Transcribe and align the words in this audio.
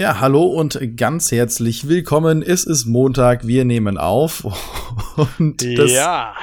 Ja, 0.00 0.18
hallo 0.18 0.44
und 0.44 0.96
ganz 0.96 1.30
herzlich 1.30 1.86
willkommen. 1.86 2.40
Es 2.40 2.64
ist 2.64 2.86
Montag, 2.86 3.46
wir 3.46 3.66
nehmen 3.66 3.98
auf. 3.98 4.46
Und 5.38 5.62
das, 5.78 5.92
ja. 5.92 6.34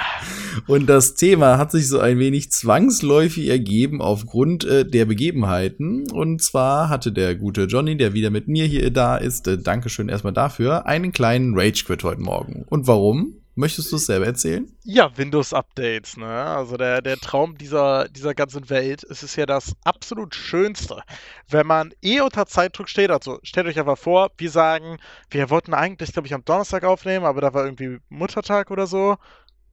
und 0.68 0.88
das 0.88 1.16
Thema 1.16 1.58
hat 1.58 1.72
sich 1.72 1.88
so 1.88 2.00
ein 2.00 2.20
wenig 2.20 2.52
zwangsläufig 2.52 3.50
ergeben 3.50 4.00
aufgrund 4.00 4.64
äh, 4.64 4.86
der 4.86 5.06
Begebenheiten. 5.06 6.10
Und 6.12 6.44
zwar 6.44 6.90
hatte 6.90 7.12
der 7.12 7.34
gute 7.34 7.64
Johnny, 7.64 7.98
der 7.98 8.14
wieder 8.14 8.30
mit 8.30 8.48
mir 8.48 8.66
hier 8.66 8.92
da 8.92 9.18
ist, 9.18 9.48
äh, 9.48 9.58
Dankeschön 9.58 10.08
erstmal 10.08 10.34
dafür, 10.34 10.86
einen 10.86 11.12
kleinen 11.12 11.58
Rage-Quit 11.58 12.04
heute 12.04 12.22
Morgen. 12.22 12.64
Und 12.70 12.86
warum? 12.86 13.38
Möchtest 13.58 13.92
du 13.92 13.96
es 13.96 14.06
selber 14.06 14.28
erzählen? 14.28 14.72
Ja, 14.84 15.10
Windows-Updates, 15.18 16.16
ne? 16.16 16.28
Also 16.28 16.78
der, 16.78 17.02
der 17.02 17.18
Traum 17.18 17.58
dieser, 17.58 18.08
dieser 18.08 18.36
ganzen 18.36 18.70
Welt. 18.70 19.04
Es 19.04 19.24
ist 19.24 19.36
ja 19.36 19.48
das 19.48 19.74
absolut 19.84 20.36
Schönste, 20.36 21.02
wenn 21.50 21.66
man 21.66 21.92
eh 22.04 22.22
unter 22.22 22.46
Zeitdruck 22.46 22.88
steht. 22.88 23.10
Also 23.10 23.40
stellt 23.42 23.66
euch 23.66 23.80
einfach 23.80 23.98
vor, 23.98 24.30
wir 24.38 24.52
sagen, 24.52 25.00
wir 25.32 25.50
wollten 25.50 25.74
eigentlich, 25.74 26.14
glaube 26.14 26.28
ich, 26.28 26.36
am 26.36 26.46
Donnerstag 26.46 26.84
aufnehmen, 26.84 27.26
aber 27.26 27.42
da 27.42 27.52
war 27.56 27.66
irgendwie 27.66 27.98
Muttertag 28.10 28.70
oder 28.70 28.86
so. 28.86 29.18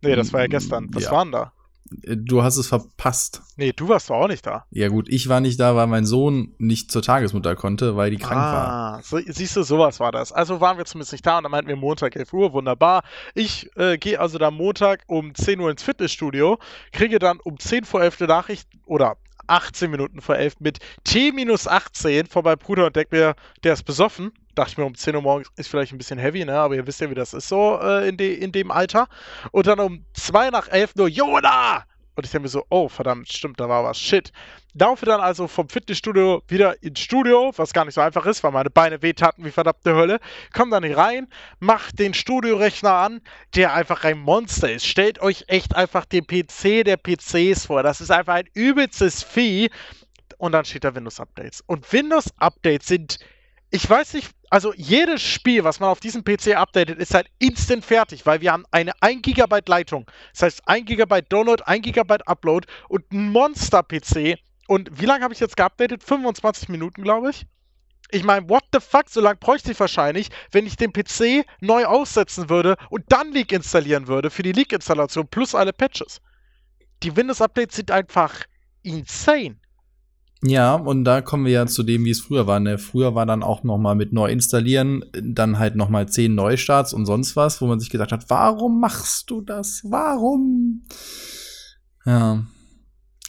Nee, 0.00 0.16
das 0.16 0.32
war 0.32 0.40
ja 0.40 0.46
gestern. 0.46 0.88
Was 0.94 1.04
Ja. 1.04 1.10
war 1.10 1.24
denn 1.24 1.32
da? 1.32 1.52
Du 1.90 2.42
hast 2.42 2.56
es 2.56 2.66
verpasst. 2.66 3.42
Nee, 3.56 3.72
du 3.72 3.88
warst 3.88 4.08
doch 4.08 4.16
auch 4.16 4.28
nicht 4.28 4.46
da. 4.46 4.64
Ja 4.70 4.88
gut, 4.88 5.08
ich 5.08 5.28
war 5.28 5.40
nicht 5.40 5.60
da, 5.60 5.76
weil 5.76 5.86
mein 5.86 6.06
Sohn 6.06 6.54
nicht 6.58 6.90
zur 6.90 7.02
Tagesmutter 7.02 7.54
konnte, 7.56 7.94
weil 7.96 8.10
die 8.10 8.16
krank 8.16 8.40
war. 8.40 8.68
ah, 8.68 9.00
so, 9.02 9.18
siehst 9.24 9.54
du, 9.56 9.62
sowas 9.62 10.00
war 10.00 10.10
das. 10.10 10.32
Also 10.32 10.60
waren 10.60 10.78
wir 10.78 10.86
zumindest 10.86 11.12
nicht 11.12 11.26
da 11.26 11.36
und 11.36 11.44
dann 11.44 11.52
meinten 11.52 11.68
wir 11.68 11.76
Montag 11.76 12.16
11 12.16 12.32
Uhr, 12.32 12.52
wunderbar. 12.54 13.02
Ich 13.34 13.68
äh, 13.76 13.98
gehe 13.98 14.18
also 14.18 14.38
dann 14.38 14.54
Montag 14.54 15.02
um 15.08 15.34
10 15.34 15.60
Uhr 15.60 15.70
ins 15.70 15.82
Fitnessstudio, 15.82 16.58
kriege 16.92 17.18
dann 17.18 17.38
um 17.40 17.58
10 17.58 17.84
vor 17.84 18.02
11 18.02 18.22
eine 18.22 18.28
Nachricht 18.28 18.68
oder 18.86 19.16
18 19.46 19.90
Minuten 19.90 20.20
vor 20.20 20.36
11 20.36 20.60
mit 20.60 20.78
T-18 21.04 22.30
von 22.30 22.44
meinem 22.44 22.58
Bruder 22.58 22.86
und 22.86 22.96
denke 22.96 23.14
mir, 23.14 23.34
der 23.62 23.74
ist 23.74 23.84
besoffen. 23.84 24.32
Dachte 24.54 24.72
ich 24.72 24.78
mir, 24.78 24.84
um 24.84 24.94
10 24.94 25.16
Uhr 25.16 25.22
morgens 25.22 25.48
ist 25.56 25.68
vielleicht 25.68 25.92
ein 25.92 25.98
bisschen 25.98 26.18
heavy, 26.18 26.44
ne? 26.44 26.58
Aber 26.58 26.74
ihr 26.74 26.86
wisst 26.86 27.00
ja, 27.00 27.10
wie 27.10 27.14
das 27.14 27.34
ist 27.34 27.48
so 27.48 27.78
äh, 27.80 28.08
in, 28.08 28.16
de 28.16 28.34
in 28.34 28.52
dem 28.52 28.70
Alter. 28.70 29.08
Und 29.50 29.66
dann 29.66 29.80
um 29.80 30.04
2 30.14 30.50
nach 30.50 30.68
11 30.68 30.94
nur, 30.96 31.08
Jona! 31.08 31.84
Und 32.16 32.24
ich 32.24 32.30
denke 32.30 32.44
mir 32.44 32.48
so, 32.48 32.64
oh, 32.68 32.88
verdammt, 32.88 33.32
stimmt, 33.32 33.58
da 33.58 33.68
war 33.68 33.82
was. 33.82 33.98
Shit. 33.98 34.32
Laufe 34.74 35.04
dann 35.04 35.20
also 35.20 35.48
vom 35.48 35.68
Fitnessstudio 35.68 36.42
wieder 36.46 36.80
ins 36.82 37.00
Studio, 37.00 37.52
was 37.56 37.72
gar 37.72 37.84
nicht 37.84 37.94
so 37.94 38.00
einfach 38.00 38.24
ist, 38.26 38.42
weil 38.44 38.52
meine 38.52 38.70
Beine 38.70 39.02
wehtaten 39.02 39.44
wie 39.44 39.50
verdammte 39.50 39.94
Hölle. 39.94 40.20
Komm 40.52 40.70
dann 40.70 40.84
hier 40.84 40.96
rein, 40.96 41.28
mach 41.58 41.90
den 41.90 42.14
Studiorechner 42.14 42.92
an, 42.92 43.20
der 43.56 43.74
einfach 43.74 44.04
ein 44.04 44.18
Monster 44.18 44.72
ist. 44.72 44.86
Stellt 44.86 45.20
euch 45.20 45.44
echt 45.48 45.74
einfach 45.74 46.04
den 46.04 46.26
PC 46.26 46.84
der 46.84 46.96
PCs 46.96 47.66
vor. 47.66 47.82
Das 47.82 48.00
ist 48.00 48.10
einfach 48.10 48.34
ein 48.34 48.48
übelstes 48.54 49.22
Vieh. 49.22 49.70
Und 50.38 50.52
dann 50.52 50.64
steht 50.64 50.84
da 50.84 50.94
Windows-Updates. 50.94 51.62
Und 51.66 51.92
Windows-Updates 51.92 52.86
sind, 52.86 53.18
ich 53.70 53.88
weiß 53.88 54.14
nicht, 54.14 54.30
also 54.54 54.72
jedes 54.76 55.20
Spiel, 55.20 55.64
was 55.64 55.80
man 55.80 55.88
auf 55.88 55.98
diesem 55.98 56.22
PC 56.22 56.54
updatet, 56.54 57.00
ist 57.00 57.12
halt 57.12 57.26
instant 57.40 57.84
fertig, 57.84 58.24
weil 58.24 58.40
wir 58.40 58.52
haben 58.52 58.64
eine 58.70 58.92
1 59.00 59.22
GB 59.22 59.62
Leitung. 59.66 60.08
Das 60.30 60.42
heißt 60.42 60.68
1 60.68 60.86
GB 60.86 61.22
Download, 61.22 61.60
1 61.64 61.82
GB 61.82 62.18
Upload 62.24 62.68
und 62.88 63.10
ein 63.10 63.32
Monster-PC. 63.32 64.38
Und 64.68 65.00
wie 65.00 65.06
lange 65.06 65.24
habe 65.24 65.34
ich 65.34 65.40
jetzt 65.40 65.56
geupdatet? 65.56 66.04
25 66.04 66.68
Minuten, 66.68 67.02
glaube 67.02 67.30
ich. 67.30 67.46
Ich 68.12 68.22
meine, 68.22 68.48
what 68.48 68.62
the 68.72 68.78
fuck, 68.78 69.08
so 69.08 69.20
lange 69.20 69.38
bräuchte 69.38 69.72
ich 69.72 69.80
wahrscheinlich, 69.80 70.28
wenn 70.52 70.68
ich 70.68 70.76
den 70.76 70.92
PC 70.92 71.44
neu 71.60 71.86
aussetzen 71.86 72.48
würde 72.48 72.76
und 72.90 73.02
dann 73.08 73.32
Leak 73.32 73.50
installieren 73.50 74.06
würde 74.06 74.30
für 74.30 74.44
die 74.44 74.52
Leak-Installation 74.52 75.26
plus 75.26 75.56
alle 75.56 75.72
Patches. 75.72 76.20
Die 77.02 77.16
Windows-Updates 77.16 77.74
sind 77.74 77.90
einfach 77.90 78.44
insane. 78.84 79.56
Ja, 80.46 80.74
und 80.74 81.04
da 81.04 81.22
kommen 81.22 81.46
wir 81.46 81.52
ja 81.52 81.66
zu 81.66 81.82
dem, 81.82 82.04
wie 82.04 82.10
es 82.10 82.20
früher 82.20 82.46
war. 82.46 82.60
Ne? 82.60 82.76
Früher 82.76 83.14
war 83.14 83.24
dann 83.24 83.42
auch 83.42 83.62
noch 83.64 83.78
mal 83.78 83.94
mit 83.94 84.12
neu 84.12 84.30
installieren, 84.30 85.02
dann 85.12 85.58
halt 85.58 85.74
noch 85.74 85.88
mal 85.88 86.06
zehn 86.06 86.34
Neustarts 86.34 86.92
und 86.92 87.06
sonst 87.06 87.34
was, 87.34 87.62
wo 87.62 87.66
man 87.66 87.80
sich 87.80 87.88
gedacht 87.88 88.12
hat, 88.12 88.28
warum 88.28 88.78
machst 88.78 89.30
du 89.30 89.40
das? 89.40 89.80
Warum? 89.84 90.82
Ja. 92.04 92.44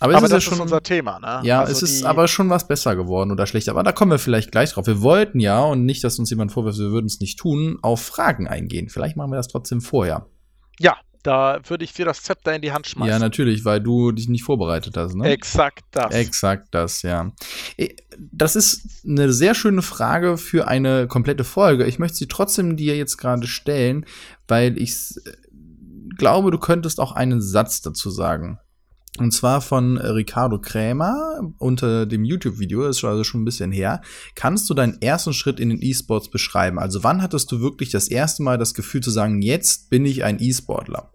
Aber, 0.02 0.12
es 0.12 0.18
Aber 0.18 0.18
ist 0.18 0.22
das 0.24 0.32
ja 0.32 0.38
ist 0.38 0.44
schon 0.44 0.60
unser 0.60 0.84
Thema, 0.84 1.20
ne? 1.20 1.48
Ja, 1.48 1.62
Also 1.62 1.72
es 1.72 1.82
ist 1.84 2.04
aber 2.04 2.28
schon 2.28 2.50
was 2.50 2.68
besser 2.68 2.98
geworden 2.98 3.32
oder 3.32 3.48
schlechter. 3.48 3.72
Aber 3.72 3.84
da 3.84 3.94
kommen 3.94 4.12
wir 4.12 4.20
vielleicht 4.20 4.52
gleich 4.52 4.74
drauf. 4.74 4.86
Wir 4.86 5.02
wollten 5.02 5.40
ja, 5.40 5.64
und 5.64 5.86
nicht, 5.86 6.04
dass 6.04 6.20
uns 6.20 6.30
jemand 6.30 6.52
vorwirft, 6.52 6.80
wir 6.80 6.92
würden 6.92 7.06
es 7.06 7.22
nicht 7.22 7.40
tun, 7.40 7.80
auf 7.82 8.02
Fragen 8.02 8.50
eingehen. 8.50 8.90
Vielleicht 8.90 9.16
machen 9.16 9.32
wir 9.32 9.38
das 9.38 9.48
trotzdem 9.48 9.80
vorher. 9.80 10.28
Ja, 10.80 10.98
da 11.26 11.60
würde 11.68 11.84
ich 11.84 11.94
dir 11.94 12.06
das 12.06 12.22
Zepter 12.24 12.56
in 12.56 12.62
die 12.62 12.72
Hand 12.72 12.88
schmeißen. 12.88 13.10
Ja, 13.12 13.20
natürlich, 13.20 13.66
weil 13.66 13.82
du 13.82 14.12
dich 14.12 14.28
nicht 14.30 14.44
vorbereitet 14.44 14.96
hast. 14.98 15.16
Ne? 15.16 15.30
Exakt 15.30 15.84
das. 15.92 16.14
Exakt 16.14 16.68
das, 16.72 17.02
ja. 17.02 17.32
Eh, 17.78 17.90
Das 18.32 18.56
ist 18.56 19.04
eine 19.06 19.34
sehr 19.34 19.56
schöne 19.56 19.82
Frage 19.82 20.38
für 20.38 20.68
eine 20.68 21.08
komplette 21.08 21.44
Folge. 21.44 21.86
Ich 21.86 22.00
möchte 22.00 22.18
sie 22.18 22.28
trotzdem 22.28 22.78
dir 22.78 22.96
jetzt 22.96 23.18
gerade 23.18 23.48
stellen, 23.48 24.06
weil 24.48 24.78
ich 24.82 24.92
s- 24.92 25.22
glaube, 26.18 26.52
du 26.52 26.58
könntest 26.58 27.00
auch 27.00 27.12
einen 27.12 27.42
Satz 27.42 27.82
dazu 27.82 28.10
sagen. 28.10 28.60
Und 29.18 29.32
zwar 29.32 29.62
von 29.62 29.98
Ricardo 29.98 30.60
Krämer 30.60 31.40
unter 31.58 32.06
dem 32.06 32.26
YouTube-Video, 32.26 32.84
das 32.84 32.98
ist 32.98 33.04
also 33.06 33.24
schon 33.24 33.42
ein 33.44 33.46
bisschen 33.46 33.72
her. 33.72 34.02
Kannst 34.36 34.70
du 34.70 34.74
deinen 34.74 35.02
ersten 35.02 35.32
Schritt 35.32 35.58
in 35.62 35.70
den 35.70 35.82
E-Sports 35.82 36.30
beschreiben? 36.30 36.80
Also 36.80 37.02
wann 37.06 37.22
hattest 37.22 37.50
du 37.52 37.62
wirklich 37.62 37.92
das 37.92 38.10
erste 38.10 38.44
Mal 38.44 38.58
das 38.58 38.74
Gefühl 38.74 39.00
zu 39.02 39.12
sagen, 39.12 39.42
jetzt 39.42 39.90
bin 39.90 40.06
ich 40.06 40.26
ein 40.26 40.38
E-Sportler? 40.42 41.12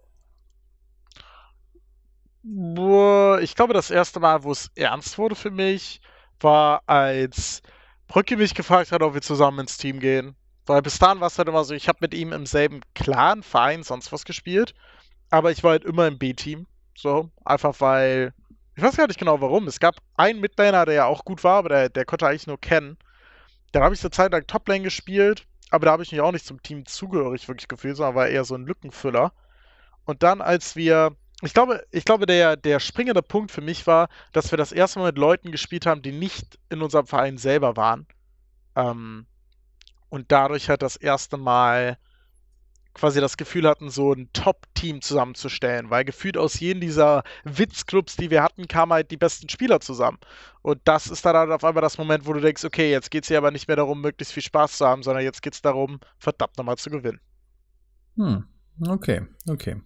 Ich 2.43 3.55
glaube, 3.55 3.73
das 3.73 3.91
erste 3.91 4.19
Mal, 4.19 4.43
wo 4.43 4.51
es 4.51 4.71
ernst 4.75 5.17
wurde 5.17 5.35
für 5.35 5.51
mich, 5.51 6.01
war, 6.39 6.81
als 6.87 7.61
Brücke 8.07 8.35
mich 8.35 8.55
gefragt 8.55 8.91
hat, 8.91 9.03
ob 9.03 9.13
wir 9.13 9.21
zusammen 9.21 9.59
ins 9.59 9.77
Team 9.77 9.99
gehen. 9.99 10.35
Weil 10.65 10.81
bis 10.81 10.99
dahin 10.99 11.19
war 11.19 11.27
es 11.27 11.37
halt 11.37 11.47
immer 11.47 11.63
so, 11.63 11.73
ich 11.73 11.87
habe 11.87 11.99
mit 12.01 12.13
ihm 12.13 12.33
im 12.33 12.45
selben 12.45 12.81
Clan, 12.95 13.43
Verein, 13.43 13.83
sonst 13.83 14.11
was 14.11 14.25
gespielt. 14.25 14.73
Aber 15.29 15.51
ich 15.51 15.63
war 15.63 15.71
halt 15.71 15.85
immer 15.85 16.07
im 16.07 16.17
B-Team. 16.17 16.67
So, 16.95 17.29
einfach 17.45 17.79
weil. 17.79 18.33
Ich 18.75 18.83
weiß 18.83 18.97
gar 18.97 19.07
nicht 19.07 19.19
genau 19.19 19.41
warum. 19.41 19.67
Es 19.67 19.79
gab 19.79 19.95
einen 20.15 20.39
Midlaner, 20.39 20.85
der 20.85 20.95
ja 20.95 21.05
auch 21.05 21.25
gut 21.25 21.43
war, 21.43 21.57
aber 21.57 21.69
der, 21.69 21.89
der 21.89 22.05
konnte 22.05 22.27
eigentlich 22.27 22.47
nur 22.47 22.59
kennen. 22.59 22.97
Dann 23.71 23.83
habe 23.83 23.93
ich 23.93 24.01
eine 24.01 24.11
Zeit 24.11 24.31
lang 24.31 24.47
Toplane 24.47 24.81
gespielt, 24.81 25.45
aber 25.69 25.85
da 25.85 25.91
habe 25.91 26.03
ich 26.03 26.11
mich 26.11 26.21
auch 26.21 26.31
nicht 26.31 26.45
zum 26.45 26.61
Team 26.61 26.85
zugehörig 26.85 27.47
wirklich 27.47 27.67
gefühlt, 27.67 27.97
sondern 27.97 28.15
war 28.15 28.27
eher 28.27 28.45
so 28.45 28.55
ein 28.55 28.65
Lückenfüller. 28.65 29.33
Und 30.05 30.23
dann, 30.23 30.41
als 30.41 30.75
wir 30.75 31.15
ich 31.41 31.53
glaube, 31.53 31.83
ich 31.91 32.05
glaube 32.05 32.25
der, 32.25 32.55
der 32.55 32.79
springende 32.79 33.21
Punkt 33.21 33.51
für 33.51 33.61
mich 33.61 33.87
war, 33.87 34.09
dass 34.31 34.51
wir 34.51 34.57
das 34.57 34.71
erste 34.71 34.99
Mal 34.99 35.07
mit 35.07 35.17
Leuten 35.17 35.51
gespielt 35.51 35.85
haben, 35.85 36.01
die 36.01 36.11
nicht 36.11 36.59
in 36.69 36.81
unserem 36.81 37.07
Verein 37.07 37.37
selber 37.37 37.75
waren. 37.77 38.05
Ähm, 38.75 39.25
und 40.09 40.31
dadurch 40.31 40.69
halt 40.69 40.81
das 40.81 40.97
erste 40.97 41.37
Mal 41.37 41.97
quasi 42.93 43.21
das 43.21 43.37
Gefühl 43.37 43.67
hatten, 43.67 43.89
so 43.89 44.11
ein 44.11 44.29
Top-Team 44.33 45.01
zusammenzustellen, 45.01 45.89
weil 45.89 46.03
gefühlt 46.03 46.37
aus 46.37 46.59
jedem 46.59 46.81
dieser 46.81 47.23
Witzclubs, 47.45 48.17
die 48.17 48.29
wir 48.29 48.43
hatten, 48.43 48.67
kamen 48.67 48.91
halt 48.91 49.11
die 49.11 49.17
besten 49.17 49.47
Spieler 49.47 49.79
zusammen. 49.79 50.17
Und 50.61 50.81
das 50.83 51.07
ist 51.07 51.25
dann 51.25 51.37
halt 51.37 51.51
auf 51.51 51.63
einmal 51.63 51.81
das 51.81 51.97
Moment, 51.97 52.25
wo 52.25 52.33
du 52.33 52.41
denkst, 52.41 52.65
okay, 52.65 52.91
jetzt 52.91 53.09
geht 53.09 53.23
es 53.23 53.29
hier 53.29 53.37
aber 53.37 53.51
nicht 53.51 53.67
mehr 53.67 53.77
darum, 53.77 54.01
möglichst 54.01 54.33
viel 54.33 54.43
Spaß 54.43 54.77
zu 54.77 54.85
haben, 54.85 55.03
sondern 55.03 55.23
jetzt 55.23 55.41
geht 55.41 55.53
es 55.53 55.61
darum, 55.61 55.99
verdammt 56.17 56.57
nochmal 56.57 56.77
zu 56.77 56.89
gewinnen. 56.89 57.21
Hm, 58.17 58.43
okay, 58.89 59.21
okay. 59.47 59.81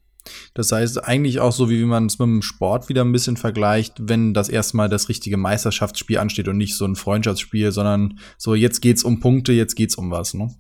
Das 0.53 0.71
heißt, 0.71 1.03
eigentlich 1.03 1.39
auch 1.39 1.51
so, 1.51 1.69
wie 1.69 1.83
man 1.83 2.07
es 2.07 2.19
mit 2.19 2.27
dem 2.27 2.41
Sport 2.41 2.89
wieder 2.89 3.03
ein 3.03 3.11
bisschen 3.11 3.37
vergleicht, 3.37 3.93
wenn 3.99 4.33
das 4.33 4.49
erstmal 4.49 4.89
das 4.89 5.09
richtige 5.09 5.37
Meisterschaftsspiel 5.37 6.17
ansteht 6.17 6.47
und 6.47 6.57
nicht 6.57 6.75
so 6.75 6.85
ein 6.85 6.95
Freundschaftsspiel, 6.95 7.71
sondern 7.71 8.19
so, 8.37 8.55
jetzt 8.55 8.81
geht's 8.81 9.03
um 9.03 9.19
Punkte, 9.19 9.53
jetzt 9.53 9.75
geht's 9.75 9.95
um 9.95 10.11
was, 10.11 10.33
ne? 10.33 10.53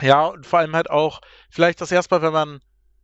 Ja, 0.00 0.26
und 0.26 0.46
vor 0.46 0.60
allem 0.60 0.74
halt 0.74 0.90
auch, 0.90 1.20
vielleicht 1.50 1.80
das 1.80 1.92
erste 1.92 2.14
Mal, 2.14 2.22
wenn 2.22 2.32
man, 2.32 2.60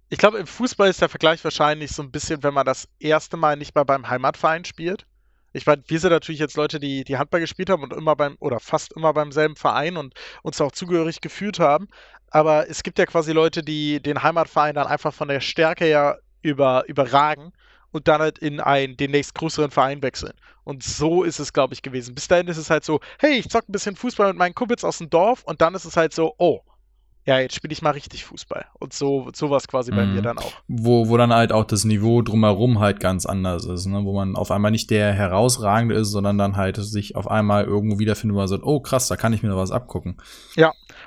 ich 0.09 0.19
glaube, 0.19 0.39
im 0.39 0.47
Fußball 0.47 0.89
ist 0.89 1.01
der 1.01 1.09
Vergleich 1.09 1.43
wahrscheinlich 1.45 1.91
so 1.91 2.03
ein 2.03 2.11
bisschen, 2.11 2.43
wenn 2.43 2.55
man 2.55 2.67
das 2.67 2.89
erste 2.99 3.37
Mal 3.37 3.57
nicht 3.57 3.75
mal 3.75 3.85
beim 3.85 4.09
Heimatverein 4.09 4.65
spielt. 4.65 5.07
Ich 5.53 5.65
meine, 5.65 5.83
wir 5.87 5.99
sind 5.99 6.11
natürlich 6.11 6.39
jetzt 6.39 6.57
Leute, 6.57 6.79
die, 6.79 7.03
die 7.05 7.17
Handball 7.17 7.41
gespielt 7.41 7.71
haben 7.71 7.83
und 7.83 7.95
immer 7.95 8.15
beim, 8.15 8.37
oder 8.41 8.61
fast 8.61 8.93
immer 8.93 9.15
beim 9.15 9.33
selben 9.33 9.57
Verein 9.57 9.97
und 9.97 10.15
uns 10.43 10.61
auch 10.61 10.73
zugehörig 10.73 11.23
gefühlt 11.23 11.59
haben. 11.59 11.89
Aber 12.37 12.69
es 12.69 12.83
gibt 12.83 12.99
ja 12.99 13.07
quasi 13.07 13.33
Leute, 13.33 13.63
die 13.63 13.99
den 13.99 14.23
Heimatverein 14.23 14.75
dann 14.75 14.87
einfach 14.87 15.15
von 15.15 15.29
der 15.29 15.41
Stärke 15.41 15.87
her 15.87 16.19
über, 16.43 16.85
überragen 16.87 17.51
und 17.93 18.09
dann 18.09 18.21
halt 18.21 18.37
in 18.41 18.61
einen, 18.61 18.99
den 18.99 19.13
nächstgrößeren 19.13 19.71
Verein 19.71 20.03
wechseln. 20.03 20.35
Und 20.63 20.83
so 20.83 21.23
ist 21.23 21.39
es, 21.39 21.55
glaube 21.55 21.73
ich, 21.73 21.81
gewesen. 21.81 22.15
Bis 22.15 22.29
dahin 22.29 22.47
ist 22.49 22.59
es 22.59 22.69
halt 22.69 22.85
so, 22.85 23.01
hey, 23.21 23.39
ich 23.39 23.49
zock 23.49 23.67
ein 23.67 23.73
bisschen 23.73 23.97
Fußball 23.97 24.29
mit 24.29 24.37
meinen 24.37 24.55
Kumpels 24.55 24.85
aus 24.85 24.99
dem 24.99 25.09
Dorf 25.09 25.45
und 25.45 25.63
dann 25.63 25.75
ist 25.75 25.87
es 25.87 25.97
halt 25.97 26.13
so, 26.13 26.35
oh, 26.37 26.61
ja, 27.27 27.41
jetzt 27.41 27.57
spiele 27.57 27.73
ich 27.73 27.83
mal 27.83 27.91
richtig 27.91 28.25
Fußball. 28.25 28.67
Und 28.79 28.93
so, 28.93 29.29
so 29.35 29.51
war 29.51 29.57
es 29.57 29.67
quasi 29.67 29.91
bei 29.91 30.07
Mhm. 30.07 30.15
mir 30.15 30.23
dann 30.23 30.39
auch. 30.39 30.53
Wo, 30.69 31.09
wo 31.09 31.17
dann 31.17 31.33
halt 31.35 31.51
auch 31.53 31.65
das 31.65 31.85
Niveau 31.85 32.23
drumherum 32.23 32.79
halt 32.79 33.01
ganz 33.01 33.27
anders 33.27 33.65
ist, 33.65 33.87
ne? 33.87 34.05
Wo 34.05 34.15
man 34.15 34.37
auf 34.37 34.51
einmal 34.53 34.71
nicht 34.71 34.91
der 34.91 35.13
herausragende 35.13 35.97
ist, 35.97 36.11
sondern 36.13 36.39
dann 36.39 36.57
halt 36.57 36.77
sich 36.77 37.17
auf 37.17 37.29
einmal 37.29 37.65
irgendwo 37.65 37.99
wiederfindet, 37.99 38.35
wo 38.35 38.39
man 38.39 38.49
sagt, 38.49 38.63
oh 38.65 38.81
krass, 38.81 39.09
da 39.09 39.17
kann 39.17 39.33
ich 39.33 39.43
mir 39.43 39.49
noch 39.49 39.57
was 39.57 39.73
abgucken. 39.73 40.17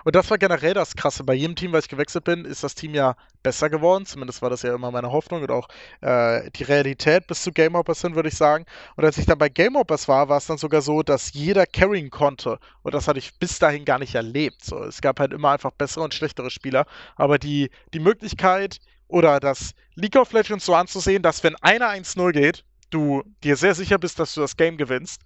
Und 0.06 0.16
das 0.16 0.30
war 0.30 0.38
generell 0.38 0.74
das 0.74 0.96
Krasse. 0.96 1.24
Bei 1.24 1.34
jedem 1.34 1.56
Team, 1.56 1.74
was 1.74 1.86
ich 1.86 1.90
gewechselt 1.90 2.24
bin, 2.24 2.46
ist 2.46 2.64
das 2.64 2.76
Team 2.76 2.94
ja 2.94 3.16
besser 3.44 3.70
geworden. 3.70 4.06
Zumindest 4.06 4.42
war 4.42 4.50
das 4.50 4.62
ja 4.62 4.74
immer 4.74 4.92
meine 4.92 5.12
Hoffnung 5.12 5.42
und 5.42 5.52
auch 5.52 5.68
äh, 6.02 6.50
die 6.52 6.64
Realität 6.64 7.28
bis 7.28 7.44
zu 7.44 7.52
Game 7.52 7.76
Hoppers 7.76 8.02
hin, 8.02 8.16
würde 8.16 8.30
ich 8.30 8.38
sagen. 8.38 8.66
Und 8.96 9.06
als 9.06 9.18
ich 9.18 9.26
dann 9.26 9.38
bei 9.38 9.50
Game 9.50 9.76
Hoppers 9.76 10.08
war, 10.08 10.30
war 10.30 10.38
es 10.38 10.48
dann 10.48 10.58
sogar 10.58 10.82
so, 10.82 11.04
dass 11.04 11.34
jeder 11.34 11.66
carrying 11.66 12.10
konnte. 12.10 12.60
Und 12.84 12.94
das 12.94 13.08
hatte 13.08 13.20
ich 13.20 13.38
bis 13.40 13.60
dahin 13.60 13.86
gar 13.86 14.00
nicht 14.00 14.16
erlebt. 14.16 14.64
So, 14.64 14.84
es 14.84 15.02
gab 15.02 15.20
halt 15.20 15.34
immer 15.34 15.52
einfach 15.52 15.72
bessere 15.72 16.04
und 16.04 16.14
schlechtere 16.14 16.50
Spieler. 16.50 16.86
Aber 17.16 17.38
die, 17.40 17.70
die 17.94 18.00
Möglichkeit 18.00 18.80
oder 19.08 19.40
das 19.40 19.74
League 19.96 20.16
of 20.16 20.32
Legends 20.32 20.66
so 20.66 20.76
anzusehen, 20.76 21.22
dass 21.22 21.44
wenn 21.44 21.56
einer 21.58 21.90
1-0 21.90 22.32
geht, 22.32 22.64
du 22.90 23.24
dir 23.44 23.56
sehr 23.56 23.76
sicher 23.76 23.98
bist, 23.98 24.20
dass 24.20 24.34
du 24.34 24.42
das 24.42 24.58
Game 24.58 24.78
gewinnst, 24.78 25.22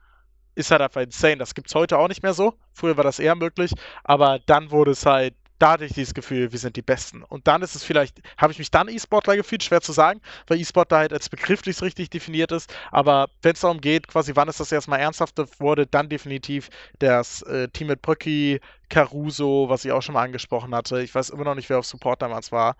ist 0.56 0.71
halt 0.71 0.81
einfach 0.81 1.01
insane. 1.01 1.38
Das 1.38 1.56
gibt 1.56 1.69
es 1.69 1.75
heute 1.75 1.98
auch 1.98 2.07
nicht 2.07 2.24
mehr 2.24 2.33
so. 2.33 2.54
Früher 2.74 2.98
war 2.98 3.04
das 3.04 3.19
eher 3.19 3.36
möglich, 3.36 3.71
aber 4.04 4.39
dann 4.45 4.71
wurde 4.71 4.92
es 4.92 5.06
halt 5.06 5.36
da 5.59 5.71
hatte 5.71 5.85
ich 5.85 5.94
dieses 5.94 6.13
Gefühl, 6.13 6.51
wir 6.51 6.59
sind 6.59 6.75
die 6.75 6.81
Besten. 6.81 7.23
Und 7.23 7.47
dann 7.47 7.61
ist 7.61 7.75
es 7.75 7.83
vielleicht, 7.83 8.21
habe 8.38 8.51
ich 8.51 8.59
mich 8.59 8.71
dann 8.71 8.89
E-Sportler 8.89 9.35
gefühlt, 9.35 9.63
schwer 9.63 9.81
zu 9.81 9.91
sagen, 9.94 10.19
weil 10.47 10.59
E-Sport 10.59 10.91
da 10.91 10.97
halt 10.97 11.13
als 11.13 11.29
Begriff 11.29 11.65
nicht 11.65 11.81
richtig 11.81 12.09
definiert 12.09 12.51
ist. 12.51 12.73
Aber 12.91 13.29
wenn 13.41 13.53
es 13.53 13.61
darum 13.61 13.79
geht, 13.79 14.07
quasi 14.07 14.35
wann 14.35 14.50
es 14.50 14.57
das 14.57 14.71
erstmal 14.71 15.00
ernsthaft 15.00 15.35
wurde, 15.59 15.88
dann 15.88 16.09
definitiv 16.09 16.69
das 17.00 17.41
äh, 17.44 17.67
Team 17.69 17.88
mit 17.88 18.01
Brücki, 18.01 18.59
Caruso, 18.89 19.69
was 19.69 19.85
ich 19.85 19.91
auch 19.91 20.01
schon 20.01 20.13
mal 20.13 20.23
angesprochen 20.23 20.75
hatte. 20.75 21.01
Ich 21.01 21.15
weiß 21.15 21.29
immer 21.29 21.45
noch 21.45 21.56
nicht, 21.56 21.69
wer 21.69 21.79
auf 21.79 21.85
Support 21.85 22.21
damals 22.21 22.51
war. 22.51 22.75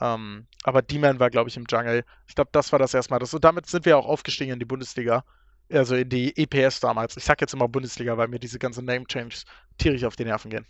Ähm, 0.00 0.46
aber 0.64 0.82
D-Man 0.82 1.20
war, 1.20 1.30
glaube 1.30 1.48
ich, 1.50 1.56
im 1.56 1.66
Jungle. 1.68 2.04
Ich 2.26 2.34
glaube, 2.34 2.50
das 2.52 2.72
war 2.72 2.78
das 2.78 2.94
erstmal. 2.94 3.20
Das, 3.20 3.34
und 3.34 3.44
damit 3.44 3.66
sind 3.66 3.84
wir 3.84 3.98
auch 3.98 4.06
aufgestiegen 4.06 4.52
in 4.52 4.58
die 4.58 4.64
Bundesliga. 4.64 5.24
Also 5.70 5.96
in 5.96 6.08
die 6.08 6.36
EPS 6.36 6.80
damals. 6.80 7.16
Ich 7.16 7.24
sag 7.24 7.40
jetzt 7.40 7.54
immer 7.54 7.68
Bundesliga, 7.68 8.16
weil 8.16 8.28
mir 8.28 8.38
diese 8.38 8.58
ganzen 8.58 8.84
Name-Changes 8.84 9.44
tierisch 9.78 10.04
auf 10.04 10.16
die 10.16 10.24
Nerven 10.24 10.50
gehen. 10.50 10.66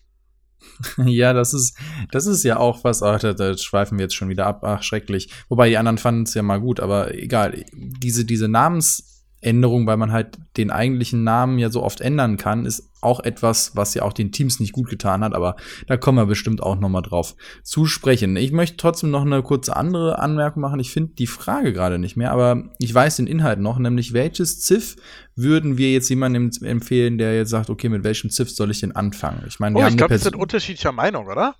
Ja, 1.04 1.32
das 1.32 1.54
ist, 1.54 1.76
das 2.10 2.26
ist 2.26 2.42
ja 2.44 2.56
auch 2.56 2.84
was, 2.84 3.02
ach, 3.02 3.20
da, 3.20 3.32
da 3.32 3.56
schweifen 3.56 3.98
wir 3.98 4.04
jetzt 4.04 4.14
schon 4.14 4.28
wieder 4.28 4.46
ab, 4.46 4.64
ach, 4.64 4.82
schrecklich. 4.82 5.30
Wobei 5.48 5.68
die 5.68 5.78
anderen 5.78 5.98
fanden 5.98 6.24
es 6.24 6.34
ja 6.34 6.42
mal 6.42 6.60
gut, 6.60 6.80
aber 6.80 7.14
egal. 7.14 7.64
Diese, 7.72 8.24
diese 8.24 8.48
Namens, 8.48 9.11
Änderung, 9.42 9.86
weil 9.86 9.96
man 9.96 10.12
halt 10.12 10.38
den 10.56 10.70
eigentlichen 10.70 11.24
Namen 11.24 11.58
ja 11.58 11.68
so 11.68 11.82
oft 11.82 12.00
ändern 12.00 12.36
kann, 12.36 12.64
ist 12.64 12.90
auch 13.00 13.20
etwas, 13.20 13.74
was 13.74 13.92
ja 13.94 14.02
auch 14.02 14.12
den 14.12 14.30
Teams 14.30 14.60
nicht 14.60 14.72
gut 14.72 14.88
getan 14.88 15.24
hat, 15.24 15.34
aber 15.34 15.56
da 15.88 15.96
kommen 15.96 16.18
wir 16.18 16.26
bestimmt 16.26 16.62
auch 16.62 16.78
noch 16.78 16.88
mal 16.88 17.02
drauf 17.02 17.34
zu 17.64 17.86
sprechen. 17.86 18.36
Ich 18.36 18.52
möchte 18.52 18.76
trotzdem 18.76 19.10
noch 19.10 19.22
eine 19.22 19.42
kurze 19.42 19.76
andere 19.76 20.20
Anmerkung 20.20 20.62
machen. 20.62 20.78
Ich 20.78 20.92
finde 20.92 21.14
die 21.14 21.26
Frage 21.26 21.72
gerade 21.72 21.98
nicht 21.98 22.16
mehr, 22.16 22.30
aber 22.30 22.70
ich 22.78 22.94
weiß 22.94 23.16
den 23.16 23.26
Inhalt 23.26 23.58
noch, 23.58 23.78
nämlich 23.78 24.12
welches 24.12 24.60
Ziff 24.60 24.96
würden 25.34 25.76
wir 25.76 25.92
jetzt 25.92 26.08
jemandem 26.08 26.50
empfehlen, 26.62 27.18
der 27.18 27.34
jetzt 27.34 27.50
sagt, 27.50 27.68
okay, 27.68 27.88
mit 27.88 28.04
welchem 28.04 28.30
Ziff 28.30 28.50
soll 28.50 28.70
ich 28.70 28.80
denn 28.80 28.92
anfangen? 28.92 29.42
Ich 29.48 29.58
meine, 29.58 29.76
oh, 29.76 29.86
ich 29.86 29.96
glaube, 29.96 30.10
wir 30.10 30.18
sind 30.18 30.36
unterschiedlicher 30.36 30.92
Meinung, 30.92 31.26
oder? 31.26 31.56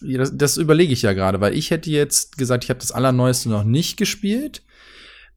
Das, 0.00 0.36
das 0.36 0.56
überlege 0.56 0.92
ich 0.92 1.02
ja 1.02 1.12
gerade, 1.12 1.40
weil 1.40 1.54
ich 1.54 1.70
hätte 1.70 1.90
jetzt 1.90 2.36
gesagt, 2.38 2.64
ich 2.64 2.70
habe 2.70 2.80
das 2.80 2.90
allerneueste 2.90 3.48
noch 3.48 3.64
nicht 3.64 3.96
gespielt 3.96 4.62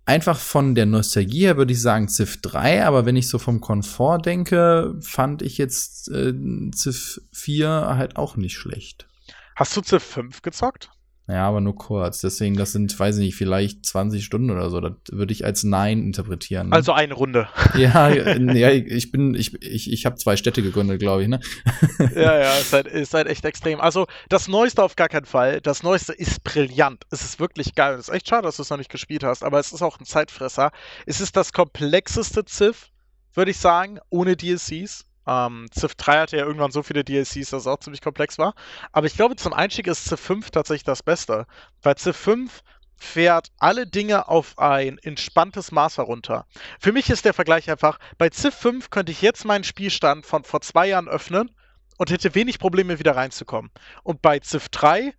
einfach 0.05 0.37
von 0.37 0.75
der 0.75 0.85
Nostalgie 0.85 1.45
her 1.45 1.57
würde 1.57 1.73
ich 1.73 1.81
sagen 1.81 2.07
Civ 2.07 2.41
3, 2.41 2.85
aber 2.85 3.05
wenn 3.05 3.15
ich 3.15 3.27
so 3.29 3.39
vom 3.39 3.61
Komfort 3.61 4.19
denke, 4.25 4.95
fand 5.01 5.41
ich 5.41 5.57
jetzt 5.57 6.09
äh, 6.09 6.33
Civ 6.75 7.21
4 7.31 7.69
halt 7.69 8.15
auch 8.17 8.35
nicht 8.35 8.55
schlecht. 8.57 9.07
Hast 9.55 9.77
du 9.77 9.81
Civ 9.81 10.03
5 10.03 10.41
gezockt? 10.41 10.89
Ja, 11.27 11.47
aber 11.47 11.61
nur 11.61 11.75
kurz. 11.75 12.19
Deswegen, 12.19 12.57
das 12.57 12.73
sind, 12.73 12.99
weiß 12.99 13.17
ich 13.17 13.25
nicht, 13.25 13.35
vielleicht 13.35 13.85
20 13.85 14.25
Stunden 14.25 14.51
oder 14.51 14.69
so. 14.69 14.81
Das 14.81 14.91
würde 15.09 15.31
ich 15.31 15.45
als 15.45 15.63
Nein 15.63 15.99
interpretieren. 15.99 16.69
Ne? 16.69 16.75
Also 16.75 16.91
eine 16.91 17.13
Runde. 17.13 17.47
Ja, 17.75 18.09
ja 18.09 18.69
ich 18.69 19.11
bin, 19.11 19.33
ich, 19.33 19.59
ich, 19.63 19.91
ich 19.91 20.05
habe 20.05 20.15
zwei 20.17 20.35
Städte 20.37 20.61
gegründet, 20.61 20.99
glaube 20.99 21.23
ich, 21.23 21.27
ne? 21.29 21.39
Ja, 22.15 22.37
ja, 22.37 22.53
ist 22.57 22.71
halt, 22.71 22.87
ist 22.87 23.13
halt 23.13 23.27
echt 23.27 23.45
extrem. 23.45 23.79
Also 23.79 24.05
das 24.29 24.47
Neueste 24.47 24.83
auf 24.83 24.95
gar 24.95 25.09
keinen 25.09 25.25
Fall. 25.25 25.59
Das 25.61 25.81
Neueste 25.81 26.13
ist 26.13 26.43
brillant. 26.43 27.05
Es 27.09 27.23
ist 27.23 27.39
wirklich 27.39 27.73
geil. 27.73 27.95
Es 27.95 28.09
ist 28.09 28.13
echt 28.13 28.27
schade, 28.27 28.43
dass 28.43 28.57
du 28.57 28.61
es 28.61 28.69
noch 28.69 28.77
nicht 28.77 28.91
gespielt 28.91 29.23
hast, 29.23 29.43
aber 29.43 29.59
es 29.59 29.71
ist 29.71 29.81
auch 29.81 29.99
ein 29.99 30.05
Zeitfresser. 30.05 30.71
Es 31.05 31.21
ist 31.21 31.35
das 31.35 31.53
komplexeste 31.53 32.43
Civ, 32.47 32.89
würde 33.33 33.51
ich 33.51 33.57
sagen, 33.57 33.99
ohne 34.09 34.35
DLCs. 34.35 35.05
Ähm, 35.27 35.67
Civ 35.73 35.95
3 35.95 36.19
hatte 36.19 36.37
ja 36.37 36.45
irgendwann 36.45 36.71
so 36.71 36.83
viele 36.83 37.03
DLCs, 37.03 37.49
dass 37.49 37.61
es 37.61 37.67
auch 37.67 37.79
ziemlich 37.79 38.01
komplex 38.01 38.37
war. 38.37 38.53
Aber 38.91 39.07
ich 39.07 39.15
glaube, 39.15 39.35
zum 39.35 39.53
Einstieg 39.53 39.87
ist 39.87 40.05
Civ 40.05 40.19
5 40.19 40.51
tatsächlich 40.51 40.83
das 40.83 41.03
Beste. 41.03 41.45
Weil 41.81 41.97
Civ 41.97 42.15
5 42.15 42.63
fährt 42.95 43.49
alle 43.59 43.85
Dinge 43.85 44.27
auf 44.27 44.57
ein 44.57 44.97
entspanntes 44.97 45.71
Maß 45.71 45.97
herunter. 45.97 46.45
Für 46.79 46.91
mich 46.91 47.09
ist 47.09 47.25
der 47.25 47.33
Vergleich 47.33 47.69
einfach, 47.69 47.99
bei 48.17 48.29
Civ 48.29 48.53
5 48.55 48.89
könnte 48.89 49.11
ich 49.11 49.21
jetzt 49.21 49.45
meinen 49.45 49.63
Spielstand 49.63 50.25
von 50.25 50.43
vor 50.43 50.61
zwei 50.61 50.87
Jahren 50.87 51.09
öffnen 51.09 51.51
und 51.97 52.09
hätte 52.09 52.35
wenig 52.35 52.59
Probleme 52.59 52.99
wieder 52.99 53.15
reinzukommen. 53.15 53.71
Und 54.03 54.21
bei 54.21 54.39
Civ 54.39 54.69
3 54.69 55.13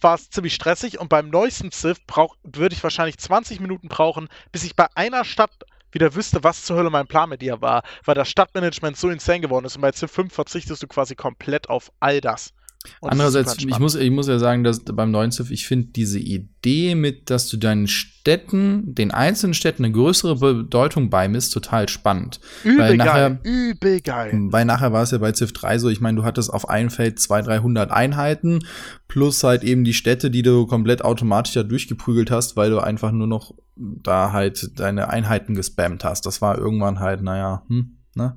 war 0.00 0.14
es 0.14 0.30
ziemlich 0.30 0.54
stressig 0.54 0.98
und 0.98 1.08
beim 1.08 1.28
neuesten 1.28 1.72
Civ 1.72 1.98
würde 2.44 2.74
ich 2.74 2.82
wahrscheinlich 2.82 3.18
20 3.18 3.60
Minuten 3.60 3.88
brauchen, 3.88 4.28
bis 4.52 4.64
ich 4.64 4.76
bei 4.76 4.86
einer 4.94 5.24
Stadt 5.24 5.64
wieder 5.92 6.14
wüsste, 6.14 6.44
was 6.44 6.64
zur 6.64 6.76
Hölle 6.76 6.90
mein 6.90 7.06
Plan 7.06 7.28
mit 7.28 7.42
dir 7.42 7.60
war, 7.60 7.82
weil 8.04 8.14
das 8.14 8.28
Stadtmanagement 8.28 8.96
so 8.96 9.08
insane 9.08 9.40
geworden 9.40 9.66
ist 9.66 9.76
und 9.76 9.82
bei 9.82 9.92
Civ 9.92 10.10
5 10.10 10.32
verzichtest 10.32 10.82
du 10.82 10.86
quasi 10.86 11.14
komplett 11.14 11.68
auf 11.68 11.90
all 12.00 12.20
das. 12.20 12.52
Und 13.00 13.10
Andererseits, 13.10 13.56
ich 13.58 13.78
muss, 13.78 13.94
ich 13.94 14.10
muss 14.10 14.28
ja 14.28 14.38
sagen, 14.38 14.64
dass 14.64 14.80
beim 14.80 15.10
neuen 15.10 15.30
Civ, 15.30 15.50
ich 15.50 15.66
finde 15.66 15.88
diese 15.88 16.18
Idee 16.18 16.94
mit, 16.94 17.30
dass 17.30 17.48
du 17.48 17.56
deinen 17.56 17.86
Städten, 17.86 18.94
den 18.94 19.10
einzelnen 19.10 19.54
Städten 19.54 19.84
eine 19.84 19.92
größere 19.92 20.36
Bedeutung 20.36 21.10
beimisst, 21.10 21.52
total 21.52 21.88
spannend. 21.88 22.40
Übel 22.64 22.78
weil 22.78 22.96
nachher, 22.96 23.30
geil, 23.30 23.40
übel 23.44 24.00
geil. 24.00 24.32
Weil 24.50 24.64
nachher 24.64 24.92
war 24.92 25.02
es 25.02 25.10
ja 25.10 25.18
bei 25.18 25.32
Civ 25.32 25.52
3 25.52 25.78
so, 25.78 25.88
ich 25.88 26.00
meine, 26.00 26.16
du 26.16 26.24
hattest 26.24 26.52
auf 26.52 26.68
einem 26.68 26.90
Feld 26.90 27.20
200, 27.20 27.48
300 27.48 27.90
Einheiten 27.90 28.60
plus 29.06 29.42
halt 29.42 29.64
eben 29.64 29.84
die 29.84 29.94
Städte, 29.94 30.30
die 30.30 30.42
du 30.42 30.66
komplett 30.66 31.04
automatisch 31.04 31.54
da 31.54 31.62
durchgeprügelt 31.62 32.30
hast, 32.30 32.56
weil 32.56 32.70
du 32.70 32.78
einfach 32.78 33.12
nur 33.12 33.26
noch 33.26 33.54
da 33.76 34.32
halt 34.32 34.78
deine 34.78 35.08
Einheiten 35.08 35.54
gespammt 35.54 36.04
hast. 36.04 36.26
Das 36.26 36.42
war 36.42 36.58
irgendwann 36.58 37.00
halt, 37.00 37.22
naja, 37.22 37.62
hm, 37.68 37.96
ne? 38.14 38.36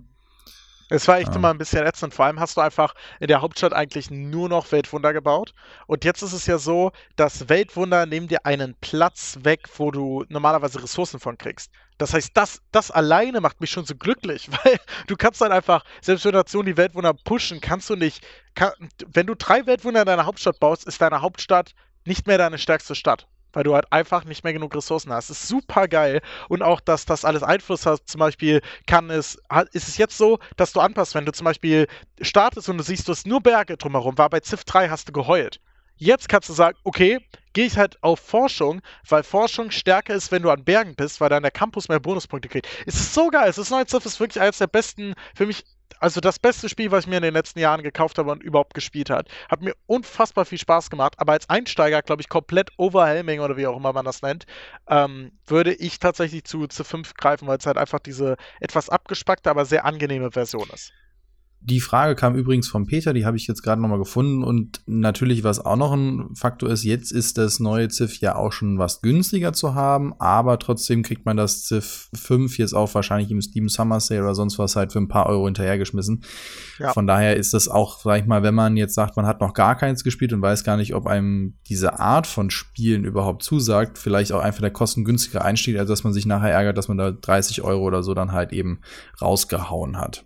Es 0.91 1.07
war 1.07 1.19
echt 1.19 1.29
ja. 1.29 1.35
immer 1.35 1.51
ein 1.51 1.57
bisschen 1.57 1.85
ätzend. 1.85 2.13
Vor 2.13 2.25
allem 2.25 2.41
hast 2.41 2.57
du 2.57 2.61
einfach 2.61 2.95
in 3.21 3.27
der 3.27 3.41
Hauptstadt 3.41 3.71
eigentlich 3.71 4.11
nur 4.11 4.49
noch 4.49 4.69
Weltwunder 4.73 5.13
gebaut. 5.13 5.53
Und 5.87 6.03
jetzt 6.03 6.21
ist 6.21 6.33
es 6.33 6.47
ja 6.47 6.57
so, 6.57 6.91
dass 7.15 7.47
Weltwunder 7.47 8.05
nehmen 8.05 8.27
dir 8.27 8.45
einen 8.45 8.75
Platz 8.81 9.39
weg, 9.43 9.69
wo 9.77 9.91
du 9.91 10.25
normalerweise 10.27 10.83
Ressourcen 10.83 11.21
von 11.21 11.37
kriegst. 11.37 11.71
Das 11.97 12.13
heißt, 12.13 12.31
das, 12.33 12.61
das 12.73 12.91
alleine 12.91 13.39
macht 13.39 13.61
mich 13.61 13.69
schon 13.71 13.85
so 13.85 13.95
glücklich, 13.95 14.49
weil 14.63 14.79
du 15.07 15.15
kannst 15.15 15.39
dann 15.39 15.53
einfach, 15.53 15.85
selbst 16.01 16.25
wenn 16.25 16.33
Nationen 16.33 16.65
die 16.65 16.77
Weltwunder 16.77 17.13
pushen, 17.13 17.61
kannst 17.61 17.89
du 17.89 17.95
nicht, 17.95 18.27
kann, 18.55 18.73
wenn 19.13 19.27
du 19.27 19.35
drei 19.35 19.65
Weltwunder 19.65 20.01
in 20.01 20.07
deiner 20.07 20.25
Hauptstadt 20.25 20.59
baust, 20.59 20.85
ist 20.85 20.99
deine 20.99 21.21
Hauptstadt 21.21 21.73
nicht 22.03 22.27
mehr 22.27 22.37
deine 22.37 22.57
stärkste 22.57 22.95
Stadt 22.95 23.27
weil 23.53 23.63
du 23.63 23.73
halt 23.73 23.91
einfach 23.91 24.25
nicht 24.25 24.43
mehr 24.43 24.53
genug 24.53 24.75
Ressourcen 24.75 25.11
hast. 25.11 25.29
Das 25.29 25.41
ist 25.41 25.47
super 25.47 25.87
geil 25.87 26.21
und 26.49 26.61
auch, 26.61 26.79
dass 26.81 27.05
das 27.05 27.25
alles 27.25 27.43
Einfluss 27.43 27.85
hat. 27.85 28.01
Zum 28.05 28.19
Beispiel 28.19 28.61
kann 28.87 29.09
es, 29.09 29.39
ist 29.73 29.87
es 29.87 29.97
jetzt 29.97 30.17
so, 30.17 30.39
dass 30.57 30.73
du 30.73 30.79
anpasst, 30.79 31.15
wenn 31.15 31.25
du 31.25 31.31
zum 31.31 31.45
Beispiel 31.45 31.87
startest 32.21 32.69
und 32.69 32.77
du 32.77 32.83
siehst, 32.83 33.07
du 33.07 33.11
hast 33.11 33.27
nur 33.27 33.41
Berge 33.41 33.77
drumherum, 33.77 34.17
war 34.17 34.29
bei 34.29 34.39
Civ 34.39 34.63
3 34.63 34.89
hast 34.89 35.07
du 35.07 35.11
geheult. 35.11 35.59
Jetzt 35.97 36.29
kannst 36.29 36.49
du 36.49 36.53
sagen, 36.53 36.77
okay, 36.83 37.19
gehe 37.53 37.65
ich 37.65 37.77
halt 37.77 38.01
auf 38.01 38.19
Forschung, 38.19 38.81
weil 39.07 39.21
Forschung 39.21 39.69
stärker 39.69 40.15
ist, 40.15 40.31
wenn 40.31 40.41
du 40.41 40.49
an 40.49 40.63
Bergen 40.63 40.95
bist, 40.95 41.21
weil 41.21 41.29
dann 41.29 41.43
der 41.43 41.51
Campus 41.51 41.89
mehr 41.89 41.99
Bonuspunkte 41.99 42.49
kriegt. 42.49 42.67
Es 42.87 42.95
ist 42.95 43.13
so 43.13 43.27
geil. 43.27 43.51
Das 43.55 43.69
neue 43.69 43.85
Civ 43.85 44.05
ist 44.05 44.19
wirklich 44.19 44.41
eines 44.41 44.57
der 44.57 44.65
besten, 44.67 45.13
für 45.35 45.45
mich 45.45 45.63
also 45.99 46.21
das 46.21 46.39
beste 46.39 46.69
Spiel, 46.69 46.91
was 46.91 47.05
ich 47.05 47.09
mir 47.09 47.17
in 47.17 47.23
den 47.23 47.33
letzten 47.33 47.59
Jahren 47.59 47.83
gekauft 47.83 48.17
habe 48.17 48.31
und 48.31 48.43
überhaupt 48.43 48.73
gespielt 48.73 49.09
hat. 49.09 49.29
Hat 49.49 49.61
mir 49.61 49.73
unfassbar 49.87 50.45
viel 50.45 50.57
Spaß 50.57 50.89
gemacht, 50.89 51.15
aber 51.17 51.33
als 51.33 51.49
Einsteiger, 51.49 52.01
glaube 52.01 52.21
ich, 52.21 52.29
komplett 52.29 52.69
overwhelming 52.77 53.39
oder 53.39 53.57
wie 53.57 53.67
auch 53.67 53.77
immer 53.77 53.93
man 53.93 54.05
das 54.05 54.21
nennt, 54.21 54.45
ähm, 54.87 55.31
würde 55.45 55.73
ich 55.73 55.99
tatsächlich 55.99 56.43
zu 56.45 56.63
C5 56.63 57.15
greifen, 57.15 57.47
weil 57.47 57.57
es 57.57 57.65
halt 57.65 57.77
einfach 57.77 57.99
diese 57.99 58.37
etwas 58.59 58.89
abgespackte, 58.89 59.49
aber 59.49 59.65
sehr 59.65 59.85
angenehme 59.85 60.31
Version 60.31 60.69
ist. 60.73 60.93
Die 61.63 61.79
Frage 61.79 62.15
kam 62.15 62.35
übrigens 62.35 62.67
von 62.67 62.87
Peter, 62.87 63.13
die 63.13 63.23
habe 63.23 63.37
ich 63.37 63.45
jetzt 63.45 63.61
gerade 63.61 63.79
nochmal 63.79 63.99
gefunden. 63.99 64.43
Und 64.43 64.81
natürlich, 64.87 65.43
was 65.43 65.63
auch 65.63 65.75
noch 65.75 65.93
ein 65.93 66.35
Faktor 66.35 66.69
ist, 66.69 66.83
jetzt 66.83 67.11
ist 67.11 67.37
das 67.37 67.59
neue 67.59 67.87
Ziff 67.87 68.19
ja 68.19 68.35
auch 68.35 68.51
schon 68.51 68.79
was 68.79 69.01
günstiger 69.01 69.53
zu 69.53 69.75
haben, 69.75 70.13
aber 70.19 70.57
trotzdem 70.57 71.03
kriegt 71.03 71.23
man 71.23 71.37
das 71.37 71.63
Ziff 71.65 72.09
5 72.15 72.57
jetzt 72.57 72.73
auch 72.73 72.93
wahrscheinlich 72.95 73.29
im 73.29 73.41
Steam 73.41 73.69
Summer 73.69 73.99
Sale 73.99 74.23
oder 74.23 74.33
sonst 74.33 74.57
was 74.57 74.75
halt 74.75 74.91
für 74.91 74.97
ein 74.97 75.07
paar 75.07 75.27
Euro 75.27 75.45
hinterhergeschmissen. 75.45 76.23
Ja. 76.79 76.93
Von 76.93 77.05
daher 77.05 77.37
ist 77.37 77.53
das 77.53 77.67
auch, 77.67 77.99
sag 78.01 78.21
ich 78.21 78.25
mal, 78.25 78.41
wenn 78.41 78.55
man 78.55 78.75
jetzt 78.75 78.95
sagt, 78.95 79.15
man 79.15 79.27
hat 79.27 79.39
noch 79.39 79.53
gar 79.53 79.75
keins 79.75 80.03
gespielt 80.03 80.33
und 80.33 80.41
weiß 80.41 80.63
gar 80.63 80.77
nicht, 80.77 80.95
ob 80.95 81.05
einem 81.05 81.59
diese 81.67 81.99
Art 81.99 82.25
von 82.25 82.49
Spielen 82.49 83.05
überhaupt 83.05 83.43
zusagt, 83.43 83.99
vielleicht 83.99 84.31
auch 84.31 84.41
einfach 84.41 84.61
der 84.61 84.71
kostengünstige 84.71 85.43
Einstieg, 85.43 85.77
als 85.77 85.89
dass 85.89 86.03
man 86.03 86.13
sich 86.13 86.25
nachher 86.25 86.51
ärgert, 86.51 86.79
dass 86.79 86.87
man 86.87 86.97
da 86.97 87.11
30 87.11 87.61
Euro 87.61 87.83
oder 87.83 88.01
so 88.01 88.15
dann 88.15 88.31
halt 88.31 88.51
eben 88.51 88.79
rausgehauen 89.21 89.97
hat. 89.99 90.25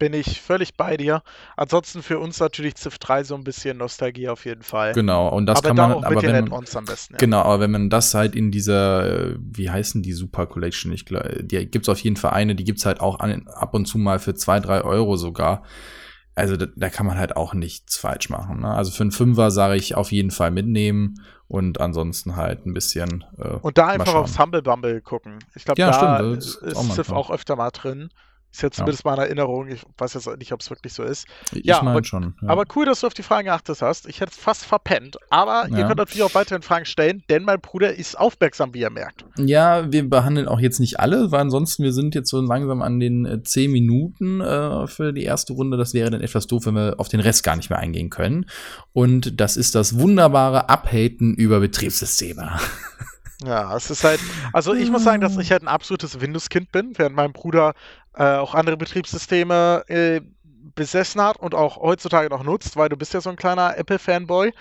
Bin 0.00 0.14
ich 0.14 0.40
völlig 0.40 0.78
bei 0.78 0.96
dir. 0.96 1.22
Ansonsten 1.58 2.02
für 2.02 2.18
uns 2.18 2.40
natürlich 2.40 2.74
Civ 2.76 2.98
3 2.98 3.22
so 3.22 3.34
ein 3.34 3.44
bisschen 3.44 3.76
Nostalgie 3.76 4.30
auf 4.30 4.46
jeden 4.46 4.62
Fall. 4.62 4.94
Genau, 4.94 5.28
und 5.28 5.44
das 5.44 5.58
aber 5.58 5.68
kann 5.68 5.76
man 5.76 6.04
aber 6.04 6.22
wenn 6.22 6.48
man, 6.48 6.64
am 6.74 6.84
besten, 6.86 7.12
ja. 7.12 7.18
Genau, 7.18 7.42
aber 7.42 7.60
wenn 7.60 7.70
man 7.70 7.90
das 7.90 8.14
halt 8.14 8.34
in 8.34 8.50
dieser 8.50 9.34
wie 9.38 9.68
heißen 9.68 10.02
die 10.02 10.14
Super 10.14 10.46
Collection, 10.46 10.90
ich 10.90 11.04
glaube, 11.04 11.44
die 11.44 11.66
gibt's 11.66 11.90
auf 11.90 12.00
jeden 12.00 12.16
Fall 12.16 12.32
eine, 12.32 12.54
die 12.54 12.64
gibt's 12.64 12.86
halt 12.86 13.00
auch 13.00 13.20
an, 13.20 13.46
ab 13.48 13.74
und 13.74 13.84
zu 13.84 13.98
mal 13.98 14.18
für 14.18 14.34
zwei 14.34 14.58
drei 14.58 14.80
Euro 14.80 15.16
sogar. 15.16 15.64
also 16.34 16.56
da, 16.56 16.66
da, 16.74 16.88
kann 16.88 17.04
man 17.04 17.18
halt 17.18 17.36
auch 17.36 17.52
nichts 17.52 17.98
falsch 17.98 18.30
machen. 18.30 18.60
Ne? 18.60 18.72
Also 18.72 18.90
für 18.90 19.02
einen 19.02 19.12
Fünfer 19.12 19.50
sage 19.50 19.76
ich 19.76 19.96
auf 19.96 20.12
jeden 20.12 20.30
Fall 20.30 20.50
mitnehmen 20.50 21.20
und 21.46 21.78
ansonsten 21.78 22.36
halt 22.36 22.64
ein 22.64 22.72
bisschen. 22.72 23.24
Äh, 23.36 23.56
und 23.60 23.76
da 23.76 23.88
einfach 23.88 24.14
aufs 24.14 24.38
Humble 24.38 24.62
Bumble 24.62 25.02
gucken. 25.02 25.40
Ich 25.54 25.64
glaube, 25.64 25.78
ja, 25.78 25.90
da 25.90 26.18
stimmt, 26.18 26.62
ist 26.62 26.94
Civ 26.94 27.10
auch 27.10 27.30
öfter 27.30 27.56
mal 27.56 27.70
drin. 27.70 28.08
Ist 28.52 28.62
jetzt 28.62 28.76
zumindest 28.76 29.04
ja. 29.04 29.10
meine 29.12 29.26
Erinnerung. 29.26 29.68
Ich 29.68 29.80
weiß 29.96 30.14
jetzt 30.14 30.26
nicht, 30.38 30.52
ob 30.52 30.60
es 30.60 30.70
wirklich 30.70 30.92
so 30.92 31.04
ist. 31.04 31.26
Ich 31.52 31.64
ja, 31.64 31.80
meine 31.82 32.04
schon. 32.04 32.34
Ja. 32.42 32.48
Aber 32.48 32.64
cool, 32.74 32.84
dass 32.84 33.00
du 33.00 33.06
auf 33.06 33.14
die 33.14 33.22
Fragen 33.22 33.44
geachtet 33.44 33.80
hast. 33.80 34.08
Ich 34.08 34.20
hätte 34.20 34.32
es 34.32 34.38
fast 34.38 34.64
verpennt. 34.64 35.18
Aber 35.30 35.68
ja. 35.68 35.78
ihr 35.78 35.86
könnt 35.86 35.98
natürlich 35.98 36.24
auch 36.24 36.34
weiterhin 36.34 36.62
Fragen 36.62 36.84
stellen, 36.84 37.22
denn 37.30 37.44
mein 37.44 37.60
Bruder 37.60 37.94
ist 37.94 38.18
aufmerksam, 38.18 38.74
wie 38.74 38.80
ihr 38.80 38.90
merkt. 38.90 39.24
Ja, 39.38 39.90
wir 39.92 40.08
behandeln 40.08 40.48
auch 40.48 40.58
jetzt 40.58 40.80
nicht 40.80 40.98
alle, 40.98 41.30
weil 41.30 41.40
ansonsten 41.40 41.84
wir 41.84 41.92
sind 41.92 42.16
jetzt 42.16 42.28
so 42.28 42.40
langsam 42.40 42.82
an 42.82 42.98
den 42.98 43.24
äh, 43.24 43.42
10 43.42 43.70
Minuten 43.70 44.40
äh, 44.40 44.88
für 44.88 45.12
die 45.12 45.22
erste 45.22 45.52
Runde. 45.52 45.76
Das 45.76 45.94
wäre 45.94 46.10
dann 46.10 46.20
etwas 46.20 46.48
doof, 46.48 46.66
wenn 46.66 46.74
wir 46.74 46.94
auf 46.98 47.08
den 47.08 47.20
Rest 47.20 47.44
gar 47.44 47.54
nicht 47.54 47.70
mehr 47.70 47.78
eingehen 47.78 48.10
können. 48.10 48.46
Und 48.92 49.40
das 49.40 49.56
ist 49.56 49.76
das 49.76 49.98
wunderbare 49.98 50.68
Abhaten 50.68 51.34
über 51.34 51.60
Betriebssysteme. 51.60 52.58
Ja, 53.42 53.74
es 53.74 53.90
ist 53.90 54.04
halt, 54.04 54.20
also 54.52 54.74
ich 54.74 54.90
muss 54.90 55.02
sagen, 55.02 55.22
dass 55.22 55.38
ich 55.38 55.50
halt 55.50 55.62
ein 55.62 55.68
absolutes 55.68 56.20
Windows-Kind 56.20 56.72
bin, 56.72 56.92
während 56.96 57.16
mein 57.16 57.32
Bruder 57.32 57.72
äh, 58.14 58.36
auch 58.36 58.54
andere 58.54 58.76
Betriebssysteme 58.76 59.84
äh, 59.88 60.20
besessen 60.74 61.20
hat 61.20 61.38
und 61.38 61.54
auch 61.54 61.76
heutzutage 61.78 62.28
noch 62.28 62.42
nutzt, 62.42 62.76
weil 62.76 62.88
du 62.88 62.96
bist 62.96 63.14
ja 63.14 63.20
so 63.20 63.30
ein 63.30 63.36
kleiner 63.36 63.76
Apple-Fanboy. 63.76 64.52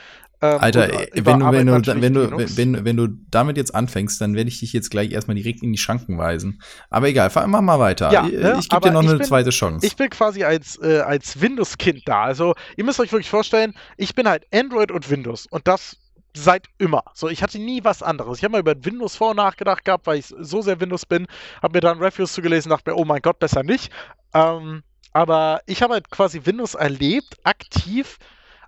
Ähm, 0.41 0.57
Alter, 0.59 0.87
wenn 1.15 1.39
du, 1.39 1.51
wenn, 1.51 1.67
du, 1.67 2.01
wenn, 2.01 2.13
du, 2.13 2.57
wenn, 2.57 2.85
wenn, 2.85 2.97
du 2.97 3.07
damit 3.29 3.57
jetzt 3.57 3.75
anfängst, 3.75 4.21
dann 4.21 4.35
werde 4.35 4.47
ich 4.47 4.59
dich 4.59 4.71
jetzt 4.71 4.89
gleich 4.89 5.11
erstmal 5.11 5.35
direkt 5.35 5.63
in 5.63 5.73
die 5.73 5.77
Schranken 5.77 6.17
weisen. 6.17 6.61
Aber 6.89 7.09
egal, 7.09 7.29
mach 7.47 7.61
mal 7.61 7.79
weiter. 7.79 8.09
Ja, 8.11 8.23
ne? 8.23 8.55
Ich 8.57 8.69
gebe 8.69 8.81
dir 8.81 8.91
noch 8.91 9.03
eine 9.03 9.17
bin, 9.17 9.27
zweite 9.27 9.49
Chance. 9.49 9.85
Ich 9.85 9.97
bin 9.97 10.09
quasi 10.09 10.45
als, 10.45 10.81
äh, 10.81 10.99
als 10.99 11.41
Windows-Kind 11.41 12.03
da. 12.05 12.23
Also, 12.23 12.55
ihr 12.77 12.85
müsst 12.85 13.01
euch 13.01 13.11
wirklich 13.11 13.29
vorstellen, 13.29 13.73
ich 13.97 14.15
bin 14.15 14.29
halt 14.29 14.45
Android 14.53 14.91
und 14.91 15.09
Windows. 15.09 15.45
Und 15.45 15.67
das 15.67 15.97
seit 16.35 16.67
immer. 16.77 17.03
So, 17.13 17.29
ich 17.29 17.43
hatte 17.43 17.59
nie 17.59 17.83
was 17.83 18.03
anderes. 18.03 18.37
Ich 18.37 18.43
habe 18.43 18.53
mal 18.53 18.59
über 18.59 18.75
Windows 18.85 19.15
vor 19.15 19.33
nachgedacht 19.33 19.85
gehabt, 19.85 20.07
weil 20.07 20.19
ich 20.19 20.27
so 20.27 20.61
sehr 20.61 20.79
Windows 20.79 21.05
bin, 21.05 21.27
habe 21.61 21.77
mir 21.77 21.81
dann 21.81 21.99
Reviews 21.99 22.33
zugelesen, 22.33 22.69
dachte 22.69 22.91
mir, 22.91 22.97
oh 22.97 23.05
mein 23.05 23.21
Gott, 23.21 23.39
besser 23.39 23.63
nicht. 23.63 23.91
Ähm, 24.33 24.83
aber 25.13 25.61
ich 25.65 25.81
habe 25.81 25.93
halt 25.93 26.09
quasi 26.11 26.41
Windows 26.45 26.75
erlebt, 26.75 27.37
aktiv. 27.43 28.17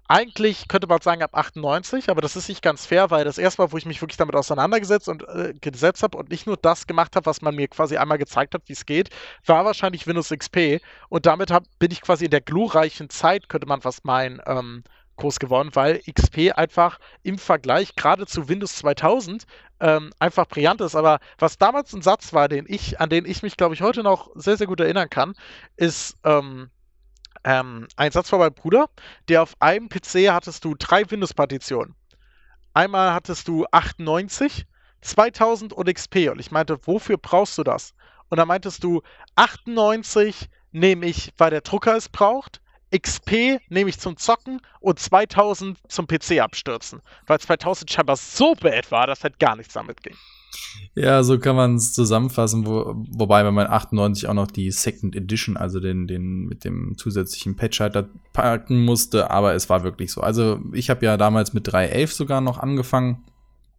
Eigentlich 0.08 0.68
könnte 0.68 0.88
man 0.88 1.00
sagen 1.00 1.24
ab 1.24 1.34
98, 1.34 2.10
aber 2.10 2.20
das 2.20 2.36
ist 2.36 2.50
nicht 2.50 2.62
ganz 2.62 2.86
fair, 2.86 3.12
weil 3.12 3.24
das 3.24 3.38
erste 3.38 3.62
Mal, 3.62 3.72
wo 3.72 3.78
ich 3.78 3.86
mich 3.86 4.02
wirklich 4.02 4.18
damit 4.18 4.36
auseinandergesetzt 4.36 5.08
und 5.08 5.24
äh, 5.30 5.54
gesetzt 5.62 6.04
habe 6.04 6.18
und 6.18 6.30
nicht 6.30 6.46
nur 6.48 6.58
das 6.58 6.86
gemacht 6.86 7.16
habe, 7.16 7.26
was 7.26 7.42
man 7.42 7.56
mir 7.56 7.70
quasi 7.70 7.96
einmal 7.96 8.18
gezeigt 8.18 8.54
hat, 8.54 8.64
wie 8.66 8.74
es 8.74 8.86
geht, 8.86 9.10
war 9.46 9.64
wahrscheinlich 9.64 10.08
Windows 10.08 10.30
XP. 10.30 10.82
Und 11.08 11.26
damit 11.26 11.50
hab, 11.52 11.64
bin 11.80 11.92
ich 11.92 12.02
quasi 12.02 12.26
in 12.26 12.32
der 12.32 12.42
glorreichen 12.42 13.10
Zeit, 13.10 13.48
könnte 13.48 13.68
man 13.68 13.80
fast 13.80 14.04
meinen, 14.04 14.42
ähm, 14.46 14.84
groß 15.22 15.40
geworden, 15.40 15.70
weil 15.74 16.02
XP 16.12 16.52
einfach 16.56 17.00
im 17.24 17.38
Vergleich 17.38 17.96
gerade 17.96 18.26
zu 18.26 18.50
Windows 18.50 18.76
2000 18.78 19.46
ähm, 19.80 20.12
einfach 20.20 20.48
brillant 20.48 20.82
ist. 20.82 20.96
Aber 20.96 21.20
was 21.38 21.58
damals 21.58 21.94
ein 21.94 22.02
Satz 22.02 22.34
war, 22.34 22.48
den 22.48 22.66
ich, 22.68 23.00
an 23.00 23.10
den 23.10 23.26
ich 23.26 23.44
mich, 23.44 23.58
glaube 23.58 23.74
ich, 23.74 23.82
heute 23.82 24.04
noch 24.04 24.32
sehr, 24.36 24.58
sehr 24.58 24.68
gut 24.68 24.80
erinnern 24.80 25.10
kann, 25.10 25.36
ist 25.78 26.18
ähm, 26.24 26.70
ähm, 27.44 27.88
ein 27.96 28.12
Satz 28.12 28.30
von 28.30 28.40
meinem 28.40 28.54
Bruder, 28.54 28.90
der 29.30 29.44
auf 29.44 29.54
einem 29.60 29.90
PC 29.90 30.32
hattest 30.32 30.66
du 30.66 30.76
drei 30.78 31.10
Windows-Partitionen. 31.10 31.96
Einmal 32.74 33.14
hattest 33.14 33.48
du 33.48 33.66
98, 33.72 34.66
2000 35.02 35.74
und 35.74 35.94
XP. 35.94 36.30
Und 36.32 36.40
ich 36.40 36.52
meinte, 36.52 36.80
wofür 36.86 37.18
brauchst 37.18 37.58
du 37.58 37.64
das? 37.64 37.94
Und 38.30 38.38
dann 38.38 38.48
meintest 38.48 38.84
du, 38.84 39.02
98 39.36 40.50
nehme 40.72 41.06
ich, 41.06 41.34
weil 41.38 41.50
der 41.50 41.62
Drucker 41.62 41.96
es 41.96 42.08
braucht. 42.08 42.61
XP 42.92 43.60
nehme 43.70 43.90
ich 43.90 44.00
zum 44.00 44.18
Zocken 44.18 44.62
und 44.80 45.00
2000 45.00 45.80
zum 45.88 46.08
PC 46.08 46.40
abstürzen. 46.40 47.02
Weil 47.28 47.40
2000 47.40 47.92
scheinbar 47.92 48.18
so 48.18 48.56
bad 48.56 48.92
war, 48.92 49.08
dass 49.08 49.24
halt 49.24 49.40
gar 49.40 49.56
nichts 49.56 49.74
damit 49.74 50.04
ging. 50.04 50.16
Ja, 50.96 51.24
so 51.24 51.40
kann 51.40 51.56
man 51.56 51.76
es 51.76 51.94
zusammenfassen, 51.94 52.66
wo, 52.66 52.94
wobei 53.10 53.50
man 53.50 53.68
98 53.68 54.28
auch 54.28 54.34
noch 54.34 54.52
die 54.52 54.72
Second 54.72 55.16
Edition, 55.16 55.56
also 55.56 55.80
den, 55.80 56.08
den 56.08 56.46
mit 56.46 56.66
dem 56.66 56.98
zusätzlichen 56.98 57.56
Patch 57.56 57.80
halt 57.80 58.10
packen 58.34 58.84
musste, 58.84 59.32
aber 59.32 59.54
es 59.54 59.70
war 59.70 59.84
wirklich 59.84 60.12
so. 60.12 60.22
Also 60.22 60.60
ich 60.74 60.90
habe 60.90 61.06
ja 61.06 61.16
damals 61.16 61.54
mit 61.54 61.70
3.11 61.70 62.08
sogar 62.08 62.42
noch 62.42 62.58
angefangen 62.58 63.24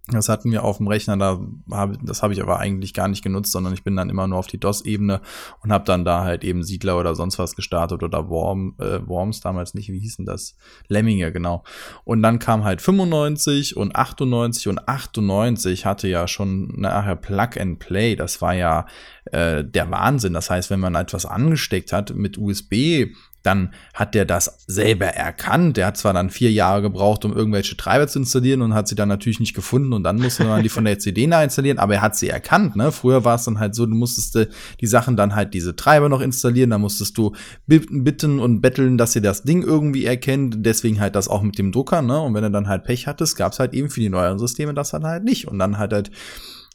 das 0.08 0.28
hatten 0.28 0.50
wir 0.50 0.64
auf 0.64 0.78
dem 0.78 0.88
Rechner, 0.88 1.16
da 1.16 1.40
hab, 1.70 1.94
das 2.04 2.24
habe 2.24 2.32
ich 2.32 2.42
aber 2.42 2.58
eigentlich 2.58 2.92
gar 2.92 3.06
nicht 3.06 3.22
genutzt, 3.22 3.52
sondern 3.52 3.72
ich 3.72 3.84
bin 3.84 3.94
dann 3.94 4.10
immer 4.10 4.26
nur 4.26 4.38
auf 4.38 4.48
die 4.48 4.58
DOS-Ebene 4.58 5.20
und 5.60 5.72
habe 5.72 5.84
dann 5.84 6.04
da 6.04 6.24
halt 6.24 6.42
eben 6.42 6.64
Siedler 6.64 6.98
oder 6.98 7.14
sonst 7.14 7.38
was 7.38 7.54
gestartet 7.54 8.02
oder 8.02 8.28
Worm, 8.28 8.74
äh, 8.80 8.98
Worms 9.06 9.40
damals 9.40 9.74
nicht, 9.74 9.90
wie 9.92 10.00
hießen 10.00 10.26
das? 10.26 10.56
Lemminge, 10.88 11.30
genau. 11.30 11.62
Und 12.02 12.20
dann 12.20 12.40
kam 12.40 12.64
halt 12.64 12.82
95 12.82 13.76
und 13.76 13.94
98 13.94 14.66
und 14.66 14.88
98 14.88 15.86
hatte 15.86 16.08
ja 16.08 16.26
schon 16.26 16.80
nachher 16.80 17.14
Plug 17.14 17.60
and 17.60 17.78
Play. 17.78 18.16
Das 18.16 18.42
war 18.42 18.54
ja 18.54 18.86
äh, 19.26 19.64
der 19.64 19.88
Wahnsinn. 19.92 20.32
Das 20.32 20.50
heißt, 20.50 20.70
wenn 20.70 20.80
man 20.80 20.96
etwas 20.96 21.26
angesteckt 21.26 21.92
hat 21.92 22.12
mit 22.12 22.38
USB 22.38 23.14
dann 23.42 23.72
hat 23.94 24.14
der 24.14 24.24
das 24.24 24.64
selber 24.66 25.06
erkannt. 25.06 25.76
Der 25.76 25.86
hat 25.86 25.96
zwar 25.96 26.12
dann 26.12 26.30
vier 26.30 26.50
Jahre 26.50 26.82
gebraucht, 26.82 27.24
um 27.24 27.32
irgendwelche 27.32 27.76
Treiber 27.76 28.08
zu 28.08 28.18
installieren 28.18 28.62
und 28.62 28.74
hat 28.74 28.88
sie 28.88 28.94
dann 28.94 29.08
natürlich 29.08 29.40
nicht 29.40 29.54
gefunden 29.54 29.92
und 29.92 30.02
dann 30.04 30.16
musste 30.16 30.44
man 30.44 30.62
die 30.62 30.68
von 30.68 30.84
der 30.84 30.98
CD 30.98 31.24
installieren, 31.24 31.78
aber 31.78 31.94
er 31.94 32.02
hat 32.02 32.16
sie 32.16 32.28
erkannt. 32.28 32.76
Ne? 32.76 32.92
Früher 32.92 33.24
war 33.24 33.36
es 33.36 33.44
dann 33.44 33.58
halt 33.58 33.74
so, 33.74 33.86
du 33.86 33.94
musstest 33.94 34.36
äh, 34.36 34.48
die 34.80 34.86
Sachen 34.86 35.16
dann 35.16 35.34
halt 35.34 35.54
diese 35.54 35.76
Treiber 35.76 36.08
noch 36.08 36.20
installieren, 36.20 36.70
dann 36.70 36.80
musstest 36.80 37.16
du 37.16 37.34
bitten 37.66 38.40
und 38.40 38.60
betteln, 38.60 38.98
dass 38.98 39.12
sie 39.12 39.20
das 39.20 39.42
Ding 39.44 39.62
irgendwie 39.62 40.04
erkennt. 40.04 40.66
Deswegen 40.66 41.00
halt 41.00 41.14
das 41.14 41.28
auch 41.28 41.42
mit 41.42 41.58
dem 41.58 41.72
Drucker. 41.72 42.02
Ne? 42.02 42.20
Und 42.20 42.34
wenn 42.34 42.42
du 42.42 42.50
dann 42.50 42.68
halt 42.68 42.84
Pech 42.84 43.06
hattest, 43.06 43.36
gab 43.36 43.52
es 43.52 43.58
halt 43.58 43.74
eben 43.74 43.90
für 43.90 44.00
die 44.00 44.08
neueren 44.08 44.38
Systeme 44.38 44.74
das 44.74 44.90
dann 44.90 45.04
halt 45.04 45.24
nicht. 45.24 45.48
Und 45.48 45.58
dann 45.58 45.78
halt 45.78 45.92
halt 45.92 46.10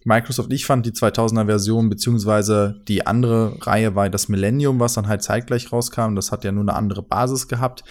Microsoft, 0.07 0.53
ich 0.53 0.65
fand 0.65 0.85
die 0.85 0.91
2000er 0.91 1.47
Version, 1.47 1.89
beziehungsweise 1.89 2.81
die 2.87 3.05
andere 3.05 3.57
Reihe 3.59 3.93
war 3.93 4.09
das 4.09 4.29
Millennium, 4.29 4.79
was 4.79 4.93
dann 4.93 5.07
halt 5.07 5.21
zeitgleich 5.21 5.71
rauskam. 5.71 6.15
Das 6.15 6.31
hat 6.31 6.45
ja 6.45 6.53
nur 6.53 6.63
eine 6.63 6.75
andere 6.75 7.03
Basis 7.03 7.49
gehabt. 7.49 7.83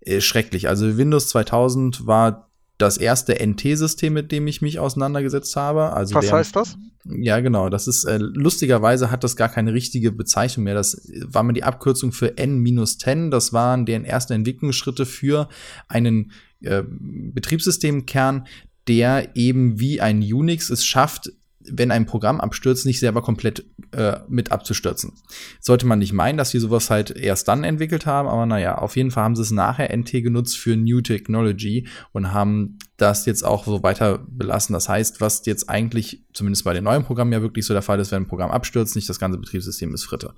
Äh, 0.00 0.22
schrecklich. 0.22 0.68
Also 0.68 0.96
Windows 0.96 1.28
2000 1.28 2.06
war 2.06 2.50
das 2.78 2.96
erste 2.96 3.34
NT-System, 3.34 4.14
mit 4.14 4.32
dem 4.32 4.46
ich 4.46 4.62
mich 4.62 4.78
auseinandergesetzt 4.78 5.56
habe. 5.56 5.92
Also 5.92 6.14
was 6.14 6.32
heißt 6.32 6.56
das? 6.56 6.78
Ja, 7.04 7.40
genau. 7.40 7.68
Das 7.68 7.86
ist 7.86 8.04
äh, 8.04 8.16
lustigerweise 8.18 9.10
hat 9.10 9.22
das 9.22 9.36
gar 9.36 9.50
keine 9.50 9.74
richtige 9.74 10.10
Bezeichnung 10.10 10.64
mehr. 10.64 10.74
Das 10.74 11.06
war 11.26 11.42
mal 11.42 11.52
die 11.52 11.64
Abkürzung 11.64 12.12
für 12.12 12.38
N-10. 12.38 13.28
Das 13.28 13.52
waren 13.52 13.84
deren 13.84 14.04
ersten 14.06 14.32
Entwicklungsschritte 14.32 15.04
für 15.04 15.50
einen 15.88 16.32
äh, 16.62 16.82
Betriebssystemkern, 16.88 18.46
der 18.86 19.36
eben 19.36 19.78
wie 19.80 20.00
ein 20.00 20.20
Unix 20.20 20.70
es 20.70 20.86
schafft, 20.86 21.30
wenn 21.72 21.90
ein 21.90 22.06
Programm 22.06 22.40
abstürzt, 22.40 22.86
nicht 22.86 23.00
selber 23.00 23.22
komplett 23.22 23.64
äh, 23.92 24.18
mit 24.28 24.52
abzustürzen. 24.52 25.12
Sollte 25.60 25.86
man 25.86 25.98
nicht 25.98 26.12
meinen, 26.12 26.38
dass 26.38 26.50
sie 26.50 26.58
sowas 26.58 26.90
halt 26.90 27.10
erst 27.10 27.48
dann 27.48 27.64
entwickelt 27.64 28.06
haben, 28.06 28.28
aber 28.28 28.46
naja, 28.46 28.78
auf 28.78 28.96
jeden 28.96 29.10
Fall 29.10 29.24
haben 29.24 29.36
sie 29.36 29.42
es 29.42 29.50
nachher 29.50 29.96
NT 29.96 30.12
genutzt 30.22 30.58
für 30.58 30.76
New 30.76 31.00
Technology 31.00 31.86
und 32.12 32.32
haben 32.32 32.78
das 32.96 33.26
jetzt 33.26 33.44
auch 33.44 33.64
so 33.64 33.82
weiter 33.82 34.24
belassen. 34.28 34.72
Das 34.72 34.88
heißt, 34.88 35.20
was 35.20 35.46
jetzt 35.46 35.68
eigentlich, 35.68 36.24
zumindest 36.32 36.64
bei 36.64 36.74
den 36.74 36.84
neuen 36.84 37.04
Programmen 37.04 37.32
ja 37.32 37.42
wirklich 37.42 37.64
so 37.64 37.72
der 37.72 37.82
Fall 37.82 38.00
ist, 38.00 38.10
wenn 38.10 38.24
ein 38.24 38.28
Programm 38.28 38.50
abstürzt, 38.50 38.96
nicht 38.96 39.08
das 39.08 39.20
ganze 39.20 39.38
Betriebssystem 39.38 39.94
ist 39.94 40.04
Fritte. 40.04 40.34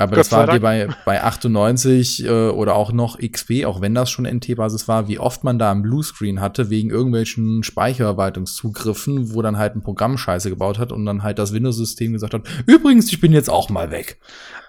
Aber 0.00 0.12
Gott 0.12 0.20
das 0.20 0.32
war 0.32 0.46
dir 0.46 0.60
bei, 0.60 0.88
bei 1.04 1.22
98 1.22 2.24
äh, 2.24 2.48
oder 2.48 2.74
auch 2.74 2.90
noch 2.90 3.18
XP, 3.18 3.66
auch 3.66 3.82
wenn 3.82 3.94
das 3.94 4.10
schon 4.10 4.24
NT-Basis 4.24 4.88
war, 4.88 5.08
wie 5.08 5.18
oft 5.18 5.44
man 5.44 5.58
da 5.58 5.70
einen 5.70 5.82
Bluescreen 5.82 6.40
hatte, 6.40 6.70
wegen 6.70 6.88
irgendwelchen 6.88 7.62
Speicherverwaltungszugriffen, 7.62 9.34
wo 9.34 9.42
dann 9.42 9.58
halt 9.58 9.76
ein 9.76 9.82
Programm 9.82 10.16
Scheiße 10.16 10.48
gebaut 10.48 10.78
hat 10.78 10.90
und 10.90 11.04
dann 11.04 11.22
halt 11.22 11.38
das 11.38 11.52
Windows-System 11.52 12.14
gesagt 12.14 12.32
hat, 12.32 12.42
übrigens, 12.66 13.12
ich 13.12 13.20
bin 13.20 13.32
jetzt 13.32 13.50
auch 13.50 13.68
mal 13.68 13.90
weg. 13.90 14.18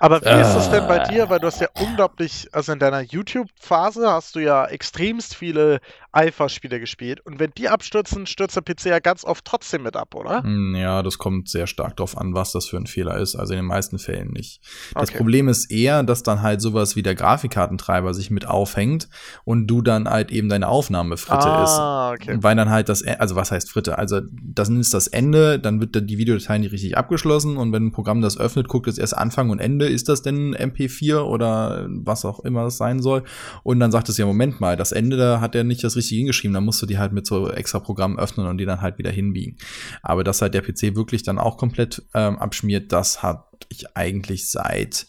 Aber 0.02 0.20
wie 0.22 0.26
äh. 0.26 0.42
ist 0.42 0.54
das 0.54 0.70
denn 0.70 0.88
bei 0.88 1.00
dir? 1.00 1.30
Weil 1.30 1.40
du 1.40 1.48
hast 1.48 1.62
ja 1.62 1.70
unglaublich, 1.80 2.50
also 2.52 2.74
in 2.74 2.80
deiner 2.80 3.02
YouTube-Phase 3.02 4.12
hast 4.12 4.36
du 4.36 4.40
ja 4.40 4.66
extremst 4.66 5.36
viele 5.36 5.80
Alpha-Spiele 6.12 6.80
gespielt. 6.80 7.22
Und 7.24 7.40
wenn 7.40 7.52
die 7.52 7.70
abstürzen, 7.70 8.26
stürzt 8.26 8.56
der 8.56 8.62
PC 8.62 8.86
ja 8.86 9.00
ganz 9.00 9.24
oft 9.24 9.46
trotzdem 9.46 9.84
mit 9.84 9.96
ab, 9.96 10.16
oder? 10.16 10.44
Hm, 10.44 10.76
ja, 10.76 11.04
das 11.04 11.20
kommt 11.20 11.50
sehr 11.50 11.68
stark 11.68 11.98
darauf 11.98 12.18
an, 12.18 12.34
was 12.34 12.52
das 12.52 12.66
für 12.66 12.78
ein 12.78 12.88
Fehler 12.88 13.18
ist. 13.18 13.36
Also 13.36 13.54
in 13.54 13.60
den 13.60 13.68
meisten 13.68 14.00
Fällen 14.00 14.32
nicht. 14.32 14.60
Das 14.96 15.10
okay. 15.10 15.20
Problem 15.22 15.50
ist 15.50 15.72
eher, 15.72 16.01
dass 16.01 16.24
dann 16.24 16.42
halt 16.42 16.62
sowas 16.62 16.96
wie 16.96 17.04
der 17.04 17.13
Grafikkartentreiber 17.13 18.12
sich 18.16 18.32
mit 18.32 18.48
aufhängt 18.48 19.08
und 19.44 19.68
du 19.68 19.84
dann 19.84 20.10
halt 20.10 20.32
eben 20.32 20.50
deine 20.50 20.68
Aufnahme 20.68 21.16
Fritte 21.16 21.46
ah, 21.46 22.13
ist. 22.16 22.22
Okay. 22.22 22.40
Weil 22.42 22.56
dann 22.56 22.72
halt 22.72 22.90
das, 22.90 23.06
e, 23.06 23.12
also 23.20 23.36
was 23.36 23.51
heißt 23.51 23.70
Fritte? 23.70 24.00
Also 24.00 24.22
das 24.32 24.70
ist 24.70 24.96
das 24.96 25.06
Ende, 25.06 25.60
dann 25.60 25.80
wird 25.80 26.10
die 26.10 26.18
Videodatei 26.18 26.58
nicht 26.58 26.72
richtig 26.72 26.98
abgeschlossen 26.98 27.58
und 27.58 27.72
wenn 27.72 27.86
ein 27.86 27.92
Programm 27.92 28.24
das 28.24 28.36
öffnet, 28.36 28.68
guckt 28.68 28.88
es 28.88 28.98
erst 28.98 29.16
Anfang 29.16 29.51
und 29.51 29.60
Ende, 29.60 29.86
ist 29.86 30.10
das 30.10 30.24
denn 30.24 30.56
MP4 30.56 31.20
oder 31.20 31.86
was 31.88 32.25
auch 32.25 32.40
immer 32.40 32.66
es 32.66 32.78
sein 32.78 33.00
soll? 33.00 33.22
Und 33.62 33.80
dann 33.80 33.92
sagt 33.92 34.10
es 34.10 34.18
ja, 34.18 34.25
Moment 34.25 34.60
mal, 34.60 34.75
das 34.75 34.92
Ende, 34.92 35.18
da 35.18 35.40
hat 35.40 35.54
er 35.54 35.63
nicht 35.63 35.84
das 35.84 35.96
richtig 35.96 36.18
hingeschrieben, 36.18 36.56
da 36.56 36.62
musst 36.62 36.82
du 36.82 36.88
die 36.88 36.98
halt 36.98 37.13
mit 37.13 37.28
so 37.28 37.48
extra 37.51 37.78
Programmen 37.78 38.18
öffnen 38.18 38.48
und 38.48 38.58
die 38.58 38.66
dann 38.66 38.82
halt 38.82 38.98
wieder 38.98 39.12
hinbiegen. 39.12 39.58
Aber 40.01 40.24
dass 40.24 40.42
halt 40.42 40.56
der 40.56 40.62
PC 40.62 40.96
wirklich 40.96 41.22
dann 41.22 41.38
auch 41.38 41.58
komplett 41.58 42.01
ähm, 42.16 42.40
abschmiert, 42.40 42.92
das 42.92 43.22
hat 43.22 43.50
ich 43.70 43.96
eigentlich 43.96 44.50
seit 44.50 45.08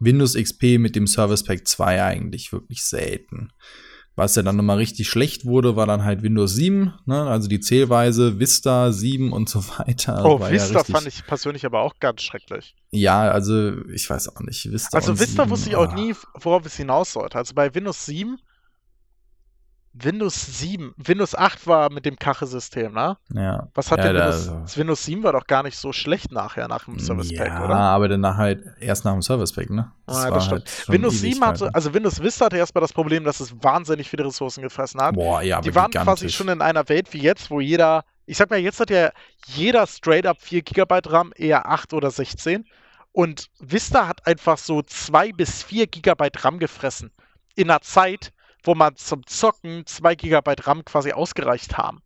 Windows 0.00 0.34
XP 0.34 0.78
mit 0.78 0.96
dem 0.96 1.06
Service 1.06 1.44
Pack 1.44 1.66
2 1.66 2.02
eigentlich 2.04 2.52
wirklich 2.52 2.84
selten. 2.84 3.52
Was 4.18 4.34
ja 4.34 4.42
dann 4.42 4.56
nochmal 4.56 4.78
richtig 4.78 5.08
schlecht 5.08 5.44
wurde, 5.44 5.76
war 5.76 5.86
dann 5.86 6.02
halt 6.02 6.22
Windows 6.22 6.52
7, 6.56 6.92
ne? 7.06 7.22
also 7.28 7.46
die 7.48 7.60
Zählweise, 7.60 8.40
Vista 8.40 8.90
7 8.90 9.32
und 9.32 9.48
so 9.48 9.60
weiter. 9.78 10.24
Oh, 10.24 10.40
Vista 10.40 10.78
ja 10.78 10.84
fand 10.84 11.06
ich 11.06 11.24
persönlich 11.24 11.64
aber 11.64 11.82
auch 11.82 11.94
ganz 12.00 12.22
schrecklich. 12.22 12.74
Ja, 12.90 13.30
also 13.30 13.86
ich 13.86 14.10
weiß 14.10 14.34
auch 14.34 14.40
nicht. 14.40 14.72
Vista 14.72 14.96
also 14.96 15.20
Vista 15.20 15.44
7, 15.44 15.50
wusste 15.50 15.70
ich 15.70 15.76
auch 15.76 15.92
ah. 15.92 15.94
nie, 15.94 16.14
worauf 16.34 16.66
es 16.66 16.74
hinaus 16.74 17.12
sollte. 17.12 17.38
Also 17.38 17.54
bei 17.54 17.72
Windows 17.72 18.06
7 18.06 18.40
Windows 20.00 20.58
7, 20.58 20.94
Windows 20.96 21.34
8 21.34 21.66
war 21.66 21.90
mit 21.90 22.04
dem 22.04 22.16
Kache-System, 22.16 22.92
ne? 22.92 23.16
Ja. 23.32 23.68
Was 23.74 23.90
hat 23.90 23.98
ja, 23.98 24.12
denn 24.12 24.16
Windows, 24.16 24.48
also. 24.48 24.76
Windows 24.76 25.04
7 25.04 25.22
war 25.22 25.32
doch 25.32 25.46
gar 25.46 25.62
nicht 25.62 25.76
so 25.76 25.92
schlecht 25.92 26.30
nachher 26.30 26.68
nach 26.68 26.84
dem 26.84 26.98
Service 26.98 27.34
Pack, 27.34 27.48
ja, 27.48 27.64
oder? 27.64 27.74
Ja, 27.74 27.80
aber 27.80 28.08
danach 28.08 28.36
halt 28.36 28.64
erst 28.80 29.04
nach 29.04 29.12
dem 29.12 29.22
Service 29.22 29.52
Pack, 29.52 29.70
ne? 29.70 29.90
Das 30.06 30.16
ah, 30.16 30.30
das 30.30 30.44
stimmt. 30.44 30.64
Halt 30.66 30.88
Windows 30.88 31.20
7 31.20 31.44
hatte, 31.44 31.70
also 31.74 31.92
Windows 31.92 32.22
Vista 32.22 32.46
hatte 32.46 32.56
erstmal 32.56 32.82
das 32.82 32.92
Problem, 32.92 33.24
dass 33.24 33.40
es 33.40 33.52
wahnsinnig 33.62 34.08
viele 34.08 34.24
Ressourcen 34.24 34.62
gefressen 34.62 35.00
hat. 35.00 35.14
Boah, 35.14 35.42
ja, 35.42 35.60
Die 35.60 35.74
waren 35.74 35.90
gigantisch. 35.90 36.22
quasi 36.22 36.28
schon 36.30 36.48
in 36.48 36.62
einer 36.62 36.88
Welt 36.88 37.12
wie 37.12 37.20
jetzt, 37.20 37.50
wo 37.50 37.60
jeder, 37.60 38.04
ich 38.26 38.36
sag 38.36 38.50
mal, 38.50 38.58
jetzt 38.58 38.80
hat 38.80 38.90
ja 38.90 39.10
jeder 39.46 39.86
straight 39.86 40.26
up 40.26 40.40
4 40.40 40.62
GB 40.62 41.00
RAM, 41.06 41.32
eher 41.34 41.68
8 41.68 41.92
oder 41.94 42.10
16. 42.10 42.64
Und 43.12 43.48
Vista 43.58 44.06
hat 44.06 44.26
einfach 44.26 44.58
so 44.58 44.82
2 44.82 45.32
bis 45.32 45.62
4 45.64 45.86
GB 45.88 46.28
RAM 46.38 46.58
gefressen. 46.58 47.10
In 47.56 47.70
einer 47.70 47.80
Zeit, 47.80 48.32
wo 48.62 48.74
man 48.74 48.96
zum 48.96 49.26
Zocken 49.26 49.86
2 49.86 50.14
GB 50.14 50.54
RAM 50.60 50.84
quasi 50.84 51.12
ausgereicht 51.12 51.76
haben. 51.78 52.02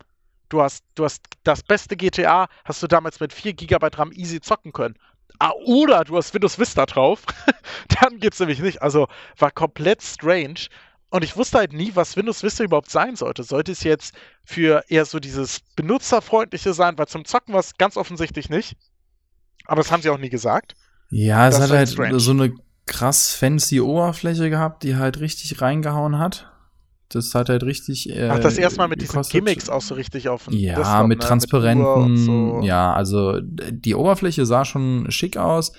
Du 0.49 0.63
hast, 0.63 0.85
du 0.95 1.05
hast 1.05 1.23
das 1.45 1.63
beste 1.63 1.97
GTA, 1.97 2.49
hast 2.65 2.83
du 2.83 2.87
damals 2.87 3.21
mit 3.21 3.33
4 3.33 3.55
GB 3.55 3.89
RAM 3.95 4.13
easy 4.13 4.41
zocken 4.41 4.73
können. 4.73 4.97
Ah, 5.39 5.53
oder 5.65 6.05
du 6.05 6.17
hast 6.17 6.35
Windows 6.35 6.59
Vista 6.59 6.87
drauf, 6.87 7.25
dann 8.01 8.19
geht's 8.19 8.39
nämlich 8.39 8.61
nicht. 8.61 8.83
Also 8.83 9.09
war 9.39 9.51
komplett 9.51 10.03
strange. 10.03 10.67
Und 11.09 11.25
ich 11.25 11.37
wusste 11.37 11.59
halt 11.59 11.73
nie, 11.73 11.93
was 11.95 12.17
Windows 12.17 12.43
Vista 12.43 12.65
überhaupt 12.65 12.91
sein 12.91 13.17
sollte. 13.17 13.43
Sollte 13.43 13.73
es 13.73 13.83
jetzt 13.83 14.15
für 14.45 14.85
eher 14.89 15.05
so 15.05 15.21
dieses 15.21 15.61
benutzerfreundliche 15.77 16.73
sein, 16.75 16.97
weil 16.97 17.07
zum 17.07 17.25
Zocken 17.25 17.53
war 17.53 17.61
es 17.61 17.77
ganz 17.77 17.97
offensichtlich 17.97 18.49
nicht. 18.49 18.77
Aber 19.67 19.83
das 19.83 19.91
haben 19.91 20.03
sie 20.03 20.11
auch 20.11 20.19
nie 20.19 20.31
gesagt. 20.31 20.75
Ja, 21.11 21.49
es 21.49 21.57
das 21.57 21.65
hat 21.65 21.77
halt 21.77 21.89
strange. 21.89 22.19
so 22.21 22.31
eine 22.31 22.55
krass 22.87 23.33
fancy 23.33 23.81
Oberfläche 23.81 24.51
gehabt, 24.51 24.83
die 24.83 24.97
halt 24.97 25.21
richtig 25.21 25.61
reingehauen 25.61 26.19
hat. 26.19 26.49
Das 27.09 27.35
hat 27.35 27.49
halt 27.51 27.63
richtig. 27.63 28.09
Äh, 28.11 28.29
Ach, 28.31 28.39
das 28.39 28.57
erstmal 28.57 28.89
mit 28.89 29.03
diesen 29.03 29.21
Gimmicks 29.23 29.69
auch 29.69 29.83
so 29.83 29.95
richtig 29.95 30.29
auf 30.29 30.47
den 30.47 30.59
Ja, 30.59 30.77
Desktop, 30.77 31.07
mit 31.09 31.19
ne? 31.19 31.25
transparenten. 31.27 32.13
Mit 32.13 32.19
so. 32.21 32.61
Ja, 32.63 32.93
also 32.95 33.39
die 33.43 33.95
Oberfläche 33.95 34.47
sah 34.47 34.65
schon 34.65 35.11
schick 35.11 35.37
aus. 35.37 35.73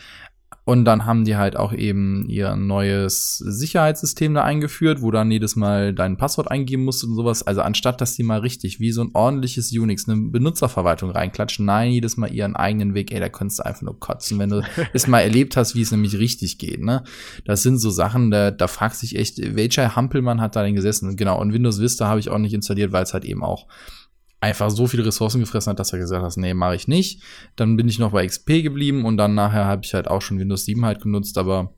Und 0.65 0.85
dann 0.85 1.05
haben 1.05 1.25
die 1.25 1.35
halt 1.35 1.57
auch 1.57 1.73
eben 1.73 2.25
ihr 2.29 2.55
neues 2.55 3.37
Sicherheitssystem 3.37 4.33
da 4.33 4.43
eingeführt, 4.43 5.01
wo 5.01 5.11
dann 5.11 5.29
jedes 5.29 5.57
Mal 5.57 5.93
dein 5.93 6.15
Passwort 6.15 6.49
eingeben 6.49 6.85
musst 6.85 7.03
und 7.03 7.15
sowas. 7.15 7.43
Also 7.43 7.61
anstatt, 7.61 7.99
dass 7.99 8.15
die 8.15 8.23
mal 8.23 8.39
richtig 8.39 8.79
wie 8.79 8.93
so 8.93 9.03
ein 9.03 9.09
ordentliches 9.13 9.71
Unix, 9.77 10.07
eine 10.07 10.21
Benutzerverwaltung 10.29 11.11
reinklatschen, 11.11 11.65
nein, 11.65 11.91
jedes 11.91 12.15
Mal 12.15 12.31
ihren 12.31 12.55
eigenen 12.55 12.93
Weg, 12.93 13.11
ey, 13.11 13.19
da 13.19 13.27
könntest 13.27 13.59
du 13.59 13.65
einfach 13.65 13.81
nur 13.81 13.99
kotzen, 13.99 14.39
wenn 14.39 14.49
du 14.49 14.61
es 14.93 15.07
mal 15.07 15.19
erlebt 15.19 15.57
hast, 15.57 15.75
wie 15.75 15.81
es 15.81 15.91
nämlich 15.91 16.17
richtig 16.17 16.57
geht, 16.57 16.81
ne? 16.81 17.03
Das 17.43 17.61
sind 17.61 17.79
so 17.79 17.89
Sachen, 17.89 18.31
da, 18.31 18.49
da 18.51 18.67
fragt 18.67 18.95
sich 18.95 19.17
echt, 19.17 19.39
welcher 19.55 19.97
Hampelmann 19.97 20.39
hat 20.39 20.55
da 20.55 20.63
denn 20.63 20.75
gesessen? 20.75 21.17
Genau, 21.17 21.41
und 21.41 21.51
Windows 21.51 21.81
Vista 21.81 22.07
habe 22.07 22.21
ich 22.21 22.29
auch 22.29 22.37
nicht 22.37 22.53
installiert, 22.53 22.93
weil 22.93 23.03
es 23.03 23.13
halt 23.13 23.25
eben 23.25 23.43
auch 23.43 23.67
einfach 24.43 24.69
so 24.69 24.87
viele 24.87 25.05
Ressourcen 25.05 25.39
gefressen 25.39 25.71
hat, 25.71 25.79
dass 25.79 25.93
er 25.93 25.99
gesagt 25.99 26.21
hat, 26.21 26.37
nee, 26.37 26.53
mache 26.53 26.75
ich 26.75 26.89
nicht. 26.89 27.21
Dann 27.55 27.77
bin 27.77 27.87
ich 27.87 27.97
noch 27.97 28.11
bei 28.11 28.27
XP 28.27 28.61
geblieben 28.61 29.05
und 29.05 29.15
dann 29.15 29.35
nachher 29.35 29.65
habe 29.65 29.83
ich 29.85 29.93
halt 29.93 30.09
auch 30.09 30.21
schon 30.21 30.37
Windows 30.37 30.65
7 30.65 30.85
halt 30.85 31.01
genutzt, 31.01 31.37
aber 31.37 31.73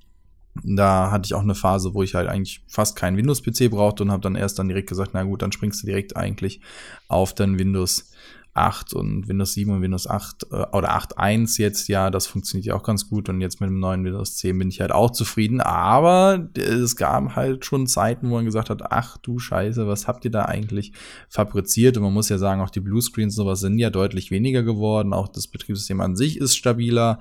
da 0.63 1.11
hatte 1.11 1.27
ich 1.27 1.35
auch 1.35 1.43
eine 1.43 1.53
Phase, 1.53 1.93
wo 1.93 2.01
ich 2.01 2.15
halt 2.15 2.27
eigentlich 2.27 2.63
fast 2.67 2.95
keinen 2.95 3.17
Windows-PC 3.17 3.69
brauchte 3.69 4.01
und 4.01 4.11
habe 4.11 4.23
dann 4.23 4.35
erst 4.35 4.57
dann 4.57 4.67
direkt 4.67 4.89
gesagt, 4.89 5.11
na 5.13 5.23
gut, 5.23 5.43
dann 5.43 5.51
springst 5.51 5.83
du 5.83 5.87
direkt 5.87 6.17
eigentlich 6.17 6.59
auf 7.07 7.35
den 7.35 7.59
Windows 7.59 8.11
8 8.55 8.93
und 8.93 9.27
Windows 9.27 9.53
7 9.53 9.69
und 9.69 9.81
Windows 9.81 10.07
8 10.07 10.47
äh, 10.49 10.55
oder 10.71 10.97
8.1 10.97 11.59
jetzt, 11.59 11.87
ja, 11.89 12.09
das 12.09 12.25
funktioniert 12.25 12.65
ja 12.65 12.75
auch 12.75 12.83
ganz 12.83 13.09
gut 13.09 13.27
und 13.29 13.41
jetzt 13.41 13.59
mit 13.59 13.69
dem 13.69 13.79
neuen 13.79 14.03
Windows 14.05 14.37
10 14.37 14.57
bin 14.57 14.69
ich 14.69 14.79
halt 14.79 14.93
auch 14.93 15.11
zufrieden, 15.11 15.59
aber 15.59 16.49
es 16.55 16.95
gab 16.95 17.35
halt 17.35 17.65
schon 17.65 17.85
Zeiten, 17.85 18.29
wo 18.29 18.35
man 18.35 18.45
gesagt 18.45 18.69
hat, 18.69 18.91
ach 18.91 19.17
du 19.17 19.39
Scheiße, 19.39 19.87
was 19.87 20.07
habt 20.07 20.23
ihr 20.25 20.31
da 20.31 20.45
eigentlich 20.45 20.93
fabriziert? 21.27 21.97
Und 21.97 22.03
man 22.03 22.13
muss 22.13 22.29
ja 22.29 22.37
sagen, 22.37 22.61
auch 22.61 22.69
die 22.69 22.79
Bluescreens 22.79 23.35
sowas 23.35 23.59
sind 23.59 23.77
ja 23.77 23.89
deutlich 23.89 24.31
weniger 24.31 24.63
geworden, 24.63 25.13
auch 25.13 25.27
das 25.27 25.47
Betriebssystem 25.47 25.99
an 25.99 26.15
sich 26.15 26.37
ist 26.37 26.55
stabiler, 26.55 27.19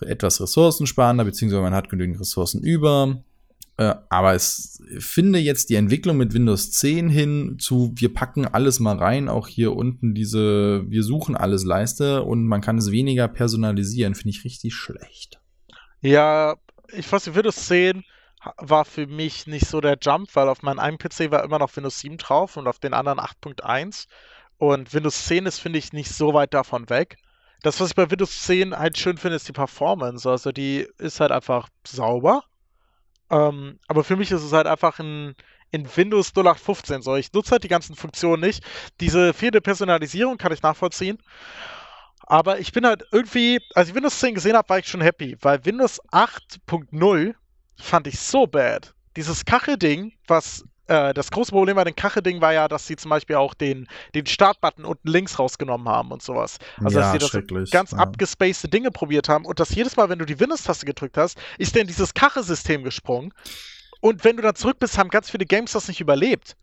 etwas 0.00 0.40
ressourcensparender, 0.40 1.24
beziehungsweise 1.24 1.62
man 1.62 1.74
hat 1.74 1.90
genügend 1.90 2.18
Ressourcen 2.18 2.62
über 2.62 3.22
aber 4.08 4.34
es 4.34 4.82
finde 4.98 5.38
jetzt 5.38 5.70
die 5.70 5.76
Entwicklung 5.76 6.18
mit 6.18 6.34
Windows 6.34 6.70
10 6.72 7.08
hin 7.08 7.56
zu, 7.58 7.92
wir 7.96 8.12
packen 8.12 8.46
alles 8.46 8.78
mal 8.78 8.96
rein, 8.96 9.28
auch 9.30 9.48
hier 9.48 9.74
unten 9.74 10.14
diese, 10.14 10.84
wir 10.86 11.02
suchen 11.02 11.34
alles 11.34 11.64
Leiste 11.64 12.22
und 12.22 12.46
man 12.46 12.60
kann 12.60 12.76
es 12.76 12.90
weniger 12.90 13.26
personalisieren, 13.26 14.14
finde 14.14 14.30
ich 14.30 14.44
richtig 14.44 14.74
schlecht. 14.74 15.40
Ja, 16.02 16.56
ich 16.92 17.10
weiß 17.10 17.26
nicht, 17.26 17.36
Windows 17.36 17.68
10 17.68 18.04
war 18.58 18.84
für 18.84 19.06
mich 19.06 19.46
nicht 19.46 19.66
so 19.66 19.80
der 19.80 19.98
Jump, 20.00 20.34
weil 20.34 20.48
auf 20.48 20.62
meinem 20.62 20.78
einen 20.78 20.98
PC 20.98 21.30
war 21.30 21.44
immer 21.44 21.58
noch 21.58 21.74
Windows 21.76 22.00
7 22.00 22.16
drauf 22.16 22.56
und 22.56 22.66
auf 22.66 22.78
den 22.78 22.94
anderen 22.94 23.18
8.1. 23.18 24.06
Und 24.56 24.92
Windows 24.92 25.26
10 25.26 25.46
ist, 25.46 25.58
finde 25.58 25.78
ich, 25.78 25.92
nicht 25.92 26.10
so 26.10 26.34
weit 26.34 26.54
davon 26.54 26.90
weg. 26.90 27.16
Das, 27.62 27.80
was 27.80 27.90
ich 27.90 27.94
bei 27.94 28.10
Windows 28.10 28.42
10 28.42 28.78
halt 28.78 28.98
schön 28.98 29.18
finde, 29.18 29.36
ist 29.36 29.48
die 29.48 29.52
Performance. 29.52 30.28
Also 30.28 30.52
die 30.52 30.86
ist 30.98 31.20
halt 31.20 31.32
einfach 31.32 31.68
sauber. 31.86 32.44
Ähm, 33.30 33.78
aber 33.88 34.04
für 34.04 34.16
mich 34.16 34.30
ist 34.30 34.42
es 34.42 34.52
halt 34.52 34.66
einfach 34.66 34.98
ein, 34.98 35.34
in 35.70 35.88
Windows 35.96 36.32
0815 36.34 37.02
so. 37.02 37.16
Ich 37.16 37.32
nutze 37.32 37.52
halt 37.52 37.64
die 37.64 37.68
ganzen 37.68 37.94
Funktionen 37.94 38.42
nicht. 38.42 38.64
Diese 39.00 39.32
fehlende 39.32 39.60
Personalisierung 39.60 40.36
kann 40.36 40.52
ich 40.52 40.62
nachvollziehen. 40.62 41.18
Aber 42.26 42.60
ich 42.60 42.72
bin 42.72 42.86
halt 42.86 43.04
irgendwie, 43.10 43.60
als 43.74 43.88
ich 43.88 43.94
Windows 43.94 44.18
10 44.20 44.34
gesehen 44.34 44.56
habe, 44.56 44.68
war 44.68 44.78
ich 44.78 44.86
schon 44.86 45.00
happy, 45.00 45.36
weil 45.40 45.64
Windows 45.64 46.00
8.0 46.12 47.34
fand 47.76 48.06
ich 48.06 48.20
so 48.20 48.46
bad. 48.46 48.94
Dieses 49.16 49.44
Kachelding, 49.44 50.12
was 50.28 50.64
äh, 50.90 51.14
das 51.14 51.30
große 51.30 51.52
Problem 51.52 51.76
bei 51.76 51.84
den 51.84 51.94
Kache-Ding 51.94 52.40
war 52.40 52.52
ja, 52.52 52.66
dass 52.66 52.86
sie 52.86 52.96
zum 52.96 53.10
Beispiel 53.10 53.36
auch 53.36 53.54
den, 53.54 53.86
den 54.14 54.26
Startbutton 54.26 54.84
unten 54.84 55.08
links 55.08 55.38
rausgenommen 55.38 55.88
haben 55.88 56.10
und 56.10 56.20
sowas. 56.20 56.58
Also, 56.82 56.98
ja, 56.98 57.16
dass 57.16 57.30
sie 57.32 57.46
das 57.46 57.70
ganz 57.70 57.92
ja. 57.92 57.98
abgespacede 57.98 58.68
Dinge 58.68 58.90
probiert 58.90 59.28
haben 59.28 59.44
und 59.44 59.60
dass 59.60 59.74
jedes 59.74 59.96
Mal, 59.96 60.08
wenn 60.08 60.18
du 60.18 60.26
die 60.26 60.40
Windows-Taste 60.40 60.84
gedrückt 60.84 61.16
hast, 61.16 61.38
ist 61.58 61.74
der 61.76 61.82
in 61.82 61.88
dieses 61.88 62.12
Kache-System 62.12 62.82
gesprungen. 62.82 63.32
Und 64.00 64.24
wenn 64.24 64.36
du 64.36 64.42
dann 64.42 64.56
zurück 64.56 64.78
bist, 64.80 64.98
haben 64.98 65.10
ganz 65.10 65.30
viele 65.30 65.46
Games 65.46 65.72
das 65.72 65.86
nicht 65.86 66.00
überlebt. 66.00 66.56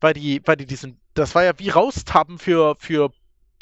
Weil 0.00 0.14
die, 0.14 0.40
weil 0.44 0.56
die 0.56 0.66
diesen, 0.66 1.00
das 1.14 1.34
war 1.34 1.44
ja 1.44 1.58
wie 1.58 1.70
raustappen 1.70 2.38
für, 2.38 2.76
für 2.78 3.10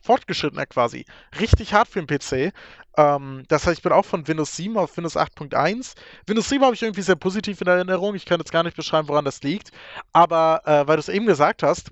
Fortgeschrittener 0.03 0.67
quasi. 0.67 1.07
Richtig 1.41 1.73
hart 1.73 1.89
für 1.89 2.05
den 2.05 2.07
PC. 2.07 2.53
Ähm, 2.97 3.45
das 3.49 3.67
heißt, 3.67 3.79
ich 3.79 3.83
bin 3.83 3.93
auch 3.93 4.05
von 4.05 4.27
Windows 4.27 4.57
7 4.57 4.77
auf 4.77 4.97
Windows 4.97 5.17
8.1. 5.17 5.95
Windows 6.27 6.49
7 6.49 6.65
habe 6.65 6.75
ich 6.75 6.83
irgendwie 6.83 7.03
sehr 7.03 7.17
positiv 7.17 7.61
in 7.61 7.67
Erinnerung. 7.67 8.15
Ich 8.15 8.27
kann 8.27 8.41
jetzt 8.41 8.53
gar 8.53 8.63
nicht 8.63 8.77
beschreiben, 8.77 9.09
woran 9.09 9.25
das 9.25 9.43
liegt. 9.43 9.71
Aber 10.13 10.63
äh, 10.65 10.87
weil 10.87 10.97
du 10.97 11.01
es 11.01 11.09
eben 11.09 11.27
gesagt 11.27 11.63
hast, 11.63 11.91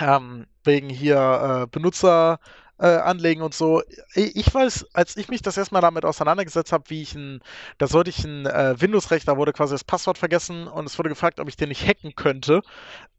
ähm, 0.00 0.46
wegen 0.64 0.88
hier 0.88 1.64
äh, 1.64 1.66
Benutzer 1.68 2.40
äh, 2.78 2.86
anlegen 2.86 3.42
und 3.42 3.54
so. 3.54 3.82
Ich 4.14 4.52
weiß, 4.52 4.86
als 4.92 5.16
ich 5.16 5.28
mich 5.28 5.42
das 5.42 5.56
erstmal 5.56 5.82
damit 5.82 6.04
auseinandergesetzt 6.04 6.72
habe, 6.72 6.84
wie 6.88 7.02
ich 7.02 7.14
ein, 7.14 7.40
da 7.78 7.86
sollte 7.86 8.10
ich 8.10 8.24
ein 8.24 8.46
äh, 8.46 8.74
Windows-Recht, 8.80 9.26
wurde 9.28 9.52
quasi 9.52 9.74
das 9.74 9.84
Passwort 9.84 10.18
vergessen 10.18 10.66
und 10.66 10.86
es 10.86 10.98
wurde 10.98 11.08
gefragt, 11.08 11.40
ob 11.40 11.48
ich 11.48 11.56
den 11.56 11.68
nicht 11.68 11.86
hacken 11.86 12.14
könnte. 12.16 12.62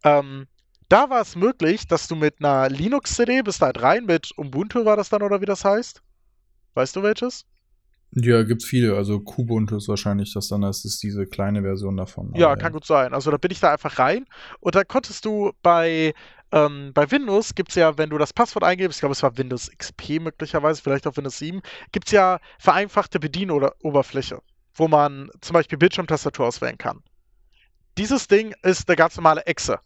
Ähm, 0.03 0.47
da 0.89 1.09
war 1.09 1.21
es 1.21 1.35
möglich, 1.35 1.87
dass 1.87 2.07
du 2.07 2.15
mit 2.15 2.35
einer 2.39 2.69
Linux-CD 2.69 3.41
bist 3.41 3.61
halt 3.61 3.81
rein, 3.81 4.05
mit 4.05 4.31
Ubuntu 4.37 4.85
war 4.85 4.97
das 4.97 5.09
dann 5.09 5.23
oder 5.23 5.41
wie 5.41 5.45
das 5.45 5.65
heißt? 5.65 6.01
Weißt 6.75 6.95
du 6.95 7.03
welches? 7.03 7.45
Ja, 8.11 8.43
gibt's 8.43 8.65
viele. 8.65 8.95
Also 8.95 9.19
Kubuntu 9.19 9.75
ist 9.77 9.89
wahrscheinlich 9.89 10.33
das 10.33 10.47
dann, 10.47 10.61
das 10.61 10.85
ist 10.85 11.03
diese 11.03 11.25
kleine 11.25 11.61
Version 11.63 11.97
davon. 11.97 12.33
Ja, 12.35 12.47
Aber, 12.47 12.57
kann 12.57 12.71
ja. 12.71 12.73
gut 12.73 12.85
sein. 12.85 13.13
Also 13.13 13.29
da 13.31 13.37
bin 13.37 13.51
ich 13.51 13.59
da 13.59 13.73
einfach 13.73 13.99
rein 13.99 14.25
und 14.61 14.75
da 14.75 14.83
konntest 14.83 15.25
du 15.25 15.51
bei, 15.61 16.13
ähm, 16.51 16.91
bei 16.93 17.11
Windows 17.11 17.55
gibt's 17.55 17.75
ja, 17.75 17.97
wenn 17.97 18.09
du 18.09 18.17
das 18.17 18.31
Passwort 18.31 18.63
eingibst, 18.63 18.97
ich 18.97 19.01
glaube 19.01 19.13
es 19.13 19.23
war 19.23 19.37
Windows 19.37 19.69
XP 19.77 20.21
möglicherweise, 20.21 20.81
vielleicht 20.81 21.07
auch 21.07 21.17
Windows 21.17 21.39
7, 21.39 21.61
gibt's 21.91 22.11
ja 22.11 22.39
vereinfachte 22.57 23.19
Bedienoberfläche, 23.19 24.41
wo 24.75 24.87
man 24.87 25.29
zum 25.41 25.55
Beispiel 25.55 25.77
Bildschirmtastatur 25.77 26.45
auswählen 26.47 26.77
kann. 26.77 27.01
Dieses 27.97 28.27
Ding 28.27 28.53
ist 28.63 28.87
der 28.87 28.95
ganz 28.95 29.17
normale 29.17 29.45
Exe. 29.45 29.79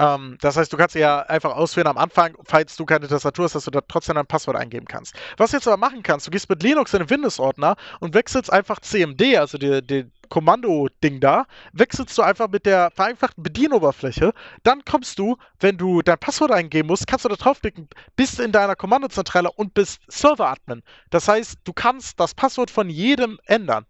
Ähm, 0.00 0.38
das 0.40 0.56
heißt, 0.56 0.72
du 0.72 0.78
kannst 0.78 0.94
ja 0.94 1.20
einfach 1.20 1.54
auswählen 1.54 1.86
am 1.86 1.98
Anfang, 1.98 2.34
falls 2.44 2.74
du 2.76 2.86
keine 2.86 3.06
Tastatur 3.06 3.44
hast, 3.44 3.54
dass 3.54 3.66
du 3.66 3.70
da 3.70 3.82
trotzdem 3.86 4.14
dein 4.14 4.26
Passwort 4.26 4.56
eingeben 4.56 4.86
kannst. 4.86 5.14
Was 5.36 5.50
du 5.50 5.58
jetzt 5.58 5.68
aber 5.68 5.76
machen 5.76 6.02
kannst, 6.02 6.26
du 6.26 6.30
gehst 6.30 6.48
mit 6.48 6.62
Linux 6.62 6.94
in 6.94 7.00
den 7.00 7.10
Windows-Ordner 7.10 7.76
und 8.00 8.14
wechselst 8.14 8.50
einfach 8.50 8.80
CMD, 8.80 9.36
also 9.36 9.58
den 9.58 10.10
Kommando-Ding 10.30 11.20
da, 11.20 11.44
wechselst 11.74 12.16
du 12.16 12.22
einfach 12.22 12.48
mit 12.48 12.64
der 12.64 12.90
vereinfachten 12.92 13.42
Bedienoberfläche. 13.42 14.32
Dann 14.62 14.84
kommst 14.86 15.18
du, 15.18 15.36
wenn 15.58 15.76
du 15.76 16.00
dein 16.00 16.18
Passwort 16.18 16.52
eingeben 16.52 16.88
musst, 16.88 17.06
kannst 17.06 17.26
du 17.26 17.28
da 17.28 17.36
draufklicken, 17.36 17.88
bist 18.16 18.40
in 18.40 18.52
deiner 18.52 18.76
Kommandozentrale 18.76 19.52
und 19.52 19.74
bist 19.74 20.00
Server-Admin. 20.08 20.82
Das 21.10 21.28
heißt, 21.28 21.58
du 21.64 21.74
kannst 21.74 22.18
das 22.18 22.34
Passwort 22.34 22.70
von 22.70 22.88
jedem 22.88 23.38
ändern. 23.44 23.84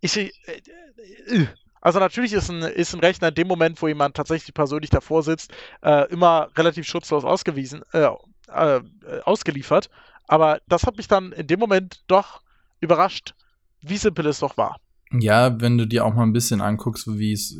ich, 0.00 0.16
äh, 0.16 0.30
äh, 1.26 1.46
also 1.86 2.00
natürlich 2.00 2.32
ist 2.32 2.50
ein, 2.50 2.62
ist 2.62 2.94
ein 2.94 2.98
Rechner 2.98 3.28
in 3.28 3.36
dem 3.36 3.46
Moment, 3.46 3.80
wo 3.80 3.86
jemand 3.86 4.16
tatsächlich 4.16 4.52
persönlich 4.52 4.90
davor 4.90 5.22
sitzt, 5.22 5.52
äh, 5.82 6.10
immer 6.10 6.50
relativ 6.56 6.84
schutzlos 6.84 7.24
ausgewiesen, 7.24 7.84
äh, 7.92 8.08
äh, 8.48 8.80
ausgeliefert. 9.22 9.88
Aber 10.26 10.58
das 10.66 10.82
hat 10.82 10.96
mich 10.96 11.06
dann 11.06 11.30
in 11.30 11.46
dem 11.46 11.60
Moment 11.60 12.02
doch 12.08 12.42
überrascht, 12.80 13.36
wie 13.82 13.98
simpel 13.98 14.26
es 14.26 14.40
doch 14.40 14.56
war. 14.56 14.80
Ja, 15.12 15.60
wenn 15.60 15.78
du 15.78 15.86
dir 15.86 16.04
auch 16.04 16.14
mal 16.14 16.24
ein 16.24 16.32
bisschen 16.32 16.60
anguckst, 16.60 17.06
wie 17.06 17.32
es 17.32 17.56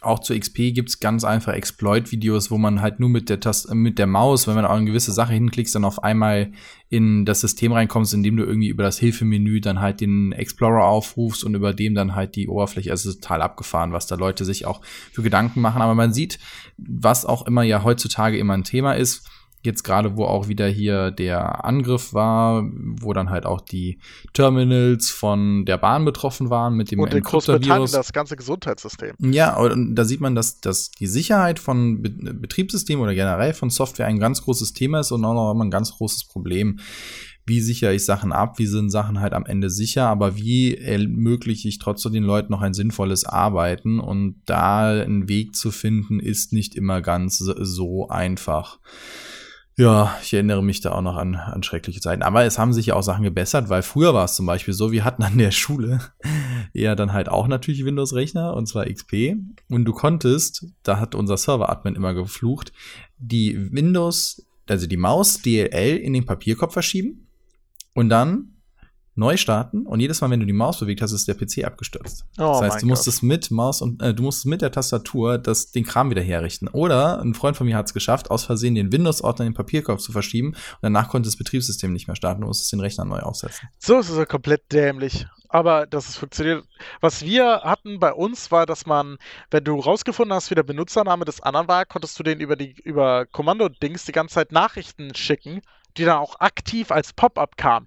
auch 0.00 0.20
zu 0.20 0.38
XP 0.38 0.72
gibt 0.72 0.90
es 0.90 1.00
ganz 1.00 1.24
einfach 1.24 1.52
Exploit-Videos, 1.52 2.52
wo 2.52 2.58
man 2.58 2.80
halt 2.80 3.00
nur 3.00 3.08
mit 3.08 3.28
der 3.28 3.40
Tast 3.40 3.72
mit 3.74 3.98
der 3.98 4.06
Maus, 4.06 4.46
wenn 4.46 4.54
man 4.54 4.64
auch 4.64 4.76
eine 4.76 4.84
gewisse 4.84 5.10
Sache 5.10 5.32
hinklickst, 5.32 5.74
dann 5.74 5.84
auf 5.84 6.04
einmal 6.04 6.52
in 6.90 7.24
das 7.24 7.40
System 7.40 7.72
reinkommst, 7.72 8.14
indem 8.14 8.36
du 8.36 8.44
irgendwie 8.44 8.68
über 8.68 8.84
das 8.84 9.00
Hilfemenü 9.00 9.60
dann 9.60 9.80
halt 9.80 10.00
den 10.00 10.30
Explorer 10.30 10.84
aufrufst 10.84 11.42
und 11.42 11.56
über 11.56 11.74
dem 11.74 11.96
dann 11.96 12.14
halt 12.14 12.36
die 12.36 12.46
Oberfläche. 12.46 12.92
Also 12.92 13.12
total 13.12 13.42
abgefahren, 13.42 13.90
was 13.90 14.06
da 14.06 14.14
Leute 14.14 14.44
sich 14.44 14.64
auch 14.64 14.80
für 15.12 15.22
Gedanken 15.22 15.60
machen. 15.60 15.82
Aber 15.82 15.96
man 15.96 16.12
sieht, 16.12 16.38
was 16.76 17.26
auch 17.26 17.44
immer 17.48 17.64
ja 17.64 17.82
heutzutage 17.82 18.38
immer 18.38 18.54
ein 18.54 18.62
Thema 18.62 18.92
ist 18.92 19.28
jetzt 19.64 19.82
gerade, 19.82 20.16
wo 20.16 20.24
auch 20.24 20.48
wieder 20.48 20.68
hier 20.68 21.10
der 21.10 21.64
Angriff 21.64 22.12
war, 22.12 22.64
wo 23.00 23.12
dann 23.12 23.30
halt 23.30 23.46
auch 23.46 23.60
die 23.60 23.98
Terminals 24.32 25.10
von 25.10 25.64
der 25.64 25.78
Bahn 25.78 26.04
betroffen 26.04 26.50
waren 26.50 26.76
mit 26.76 26.90
dem 26.90 27.00
Und 27.00 27.14
in 27.14 27.22
Großbritannien 27.22 27.90
das 27.90 28.12
ganze 28.12 28.36
Gesundheitssystem. 28.36 29.14
Ja, 29.20 29.56
und 29.56 29.94
da 29.94 30.04
sieht 30.04 30.20
man, 30.20 30.34
dass, 30.34 30.60
dass 30.60 30.90
die 30.90 31.06
Sicherheit 31.06 31.58
von 31.58 32.02
Be 32.02 32.10
Betriebssystemen 32.10 33.02
oder 33.02 33.14
generell 33.14 33.54
von 33.54 33.70
Software 33.70 34.06
ein 34.06 34.18
ganz 34.18 34.42
großes 34.42 34.72
Thema 34.74 35.00
ist 35.00 35.12
und 35.12 35.24
auch 35.24 35.34
noch 35.34 35.52
immer 35.52 35.64
ein 35.64 35.70
ganz 35.70 35.92
großes 35.92 36.24
Problem. 36.24 36.78
Wie 37.46 37.60
sichere 37.60 37.94
ich 37.94 38.04
Sachen 38.06 38.32
ab? 38.32 38.58
Wie 38.58 38.66
sind 38.66 38.90
Sachen 38.90 39.20
halt 39.20 39.34
am 39.34 39.44
Ende 39.44 39.68
sicher? 39.68 40.08
Aber 40.08 40.36
wie 40.36 40.76
ermögliche 40.76 41.68
ich 41.68 41.78
trotzdem 41.78 42.12
den 42.12 42.24
Leuten 42.24 42.50
noch 42.50 42.62
ein 42.62 42.72
sinnvolles 42.72 43.24
Arbeiten? 43.24 44.00
Und 44.00 44.40
da 44.46 44.88
einen 44.88 45.28
Weg 45.28 45.54
zu 45.54 45.70
finden, 45.70 46.20
ist 46.20 46.54
nicht 46.54 46.74
immer 46.74 47.02
ganz 47.02 47.38
so 47.38 48.08
einfach. 48.08 48.78
Ja, 49.76 50.16
ich 50.22 50.32
erinnere 50.32 50.62
mich 50.62 50.80
da 50.80 50.92
auch 50.92 51.02
noch 51.02 51.16
an, 51.16 51.34
an 51.34 51.64
schreckliche 51.64 52.00
Zeiten. 52.00 52.22
Aber 52.22 52.44
es 52.44 52.58
haben 52.58 52.72
sich 52.72 52.86
ja 52.86 52.94
auch 52.94 53.02
Sachen 53.02 53.24
gebessert, 53.24 53.68
weil 53.68 53.82
früher 53.82 54.14
war 54.14 54.24
es 54.24 54.36
zum 54.36 54.46
Beispiel 54.46 54.72
so, 54.72 54.92
wir 54.92 55.04
hatten 55.04 55.24
an 55.24 55.36
der 55.36 55.50
Schule 55.50 56.00
ja 56.72 56.94
dann 56.94 57.12
halt 57.12 57.28
auch 57.28 57.48
natürlich 57.48 57.84
Windows-Rechner 57.84 58.54
und 58.54 58.66
zwar 58.66 58.86
XP. 58.86 59.34
Und 59.68 59.84
du 59.84 59.92
konntest, 59.92 60.66
da 60.84 61.00
hat 61.00 61.16
unser 61.16 61.36
Server-Admin 61.36 61.96
immer 61.96 62.14
geflucht, 62.14 62.72
die 63.18 63.72
Windows, 63.72 64.46
also 64.68 64.86
die 64.86 64.96
Maus 64.96 65.42
DLL 65.42 65.96
in 65.96 66.12
den 66.12 66.24
Papierkorb 66.24 66.72
verschieben 66.72 67.26
und 67.94 68.08
dann 68.10 68.53
neu 69.16 69.36
starten 69.36 69.86
und 69.86 70.00
jedes 70.00 70.20
Mal, 70.20 70.30
wenn 70.30 70.40
du 70.40 70.46
die 70.46 70.52
Maus 70.52 70.80
bewegt 70.80 71.00
hast, 71.00 71.12
ist 71.12 71.28
der 71.28 71.34
PC 71.34 71.64
abgestürzt. 71.64 72.24
Oh 72.38 72.42
das 72.42 72.62
heißt, 72.62 72.82
du 72.82 72.86
musstest 72.86 73.20
Gott. 73.20 73.28
mit 73.28 73.50
Maus 73.50 73.80
und 73.80 74.02
äh, 74.02 74.12
du 74.12 74.22
musstest 74.22 74.46
mit 74.46 74.62
der 74.62 74.72
Tastatur 74.72 75.38
das, 75.38 75.70
den 75.70 75.84
Kram 75.84 76.10
wieder 76.10 76.22
herrichten. 76.22 76.68
Oder 76.68 77.20
ein 77.20 77.34
Freund 77.34 77.56
von 77.56 77.66
mir 77.66 77.76
hat 77.76 77.86
es 77.86 77.94
geschafft, 77.94 78.30
aus 78.30 78.44
Versehen 78.44 78.74
den 78.74 78.92
Windows-Ordner 78.92 79.46
in 79.46 79.52
den 79.52 79.56
Papierkorb 79.56 80.00
zu 80.00 80.12
verschieben 80.12 80.48
und 80.48 80.82
danach 80.82 81.08
konnte 81.08 81.28
das 81.28 81.36
Betriebssystem 81.36 81.92
nicht 81.92 82.08
mehr 82.08 82.16
starten, 82.16 82.40
du 82.40 82.48
musstest 82.48 82.72
den 82.72 82.80
Rechner 82.80 83.04
neu 83.04 83.20
aufsetzen. 83.20 83.68
So 83.78 83.98
ist 83.98 84.08
es 84.08 84.16
ja 84.16 84.26
komplett 84.26 84.72
dämlich. 84.72 85.26
Aber 85.48 85.86
dass 85.86 86.08
es 86.08 86.16
funktioniert. 86.16 86.64
Was 87.00 87.22
wir 87.22 87.60
hatten 87.62 88.00
bei 88.00 88.12
uns 88.12 88.50
war, 88.50 88.66
dass 88.66 88.86
man, 88.86 89.18
wenn 89.52 89.62
du 89.62 89.78
rausgefunden 89.78 90.34
hast, 90.34 90.50
wie 90.50 90.56
der 90.56 90.64
Benutzername 90.64 91.24
des 91.24 91.40
anderen 91.40 91.68
war, 91.68 91.84
konntest 91.84 92.18
du 92.18 92.24
den 92.24 92.40
über 92.40 92.56
die 92.56 92.72
über 92.82 93.24
Kommando-Dings 93.26 94.04
die 94.04 94.10
ganze 94.10 94.34
Zeit 94.34 94.50
Nachrichten 94.50 95.14
schicken, 95.14 95.62
die 95.96 96.04
dann 96.04 96.18
auch 96.18 96.40
aktiv 96.40 96.90
als 96.90 97.12
Pop-up 97.12 97.56
kamen. 97.56 97.86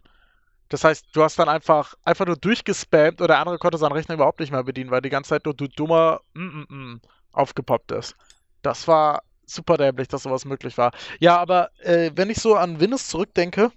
Das 0.69 0.83
heißt, 0.83 1.07
du 1.13 1.23
hast 1.23 1.39
dann 1.39 1.49
einfach, 1.49 1.93
einfach 2.03 2.25
nur 2.25 2.35
durchgespammt 2.35 3.21
oder 3.21 3.29
der 3.29 3.39
andere 3.39 3.57
konnte 3.57 3.77
seinen 3.77 3.93
Rechner 3.93 4.15
überhaupt 4.15 4.39
nicht 4.39 4.51
mehr 4.51 4.63
bedienen, 4.63 4.91
weil 4.91 5.01
die 5.01 5.09
ganze 5.09 5.29
Zeit 5.29 5.45
nur 5.45 5.53
du 5.53 5.67
dummer 5.67 6.21
mm, 6.33 6.41
mm, 6.41 6.65
mm, 6.69 7.01
aufgepoppt 7.31 7.91
ist. 7.91 8.15
Das 8.61 8.87
war 8.87 9.23
super 9.45 9.77
dämlich, 9.77 10.07
dass 10.09 10.23
sowas 10.23 10.45
möglich 10.45 10.77
war. 10.77 10.91
Ja, 11.19 11.37
aber 11.37 11.69
äh, 11.79 12.11
wenn 12.15 12.29
ich 12.29 12.39
so 12.39 12.55
an 12.55 12.79
Windows 12.79 13.07
zurückdenke, 13.07 13.71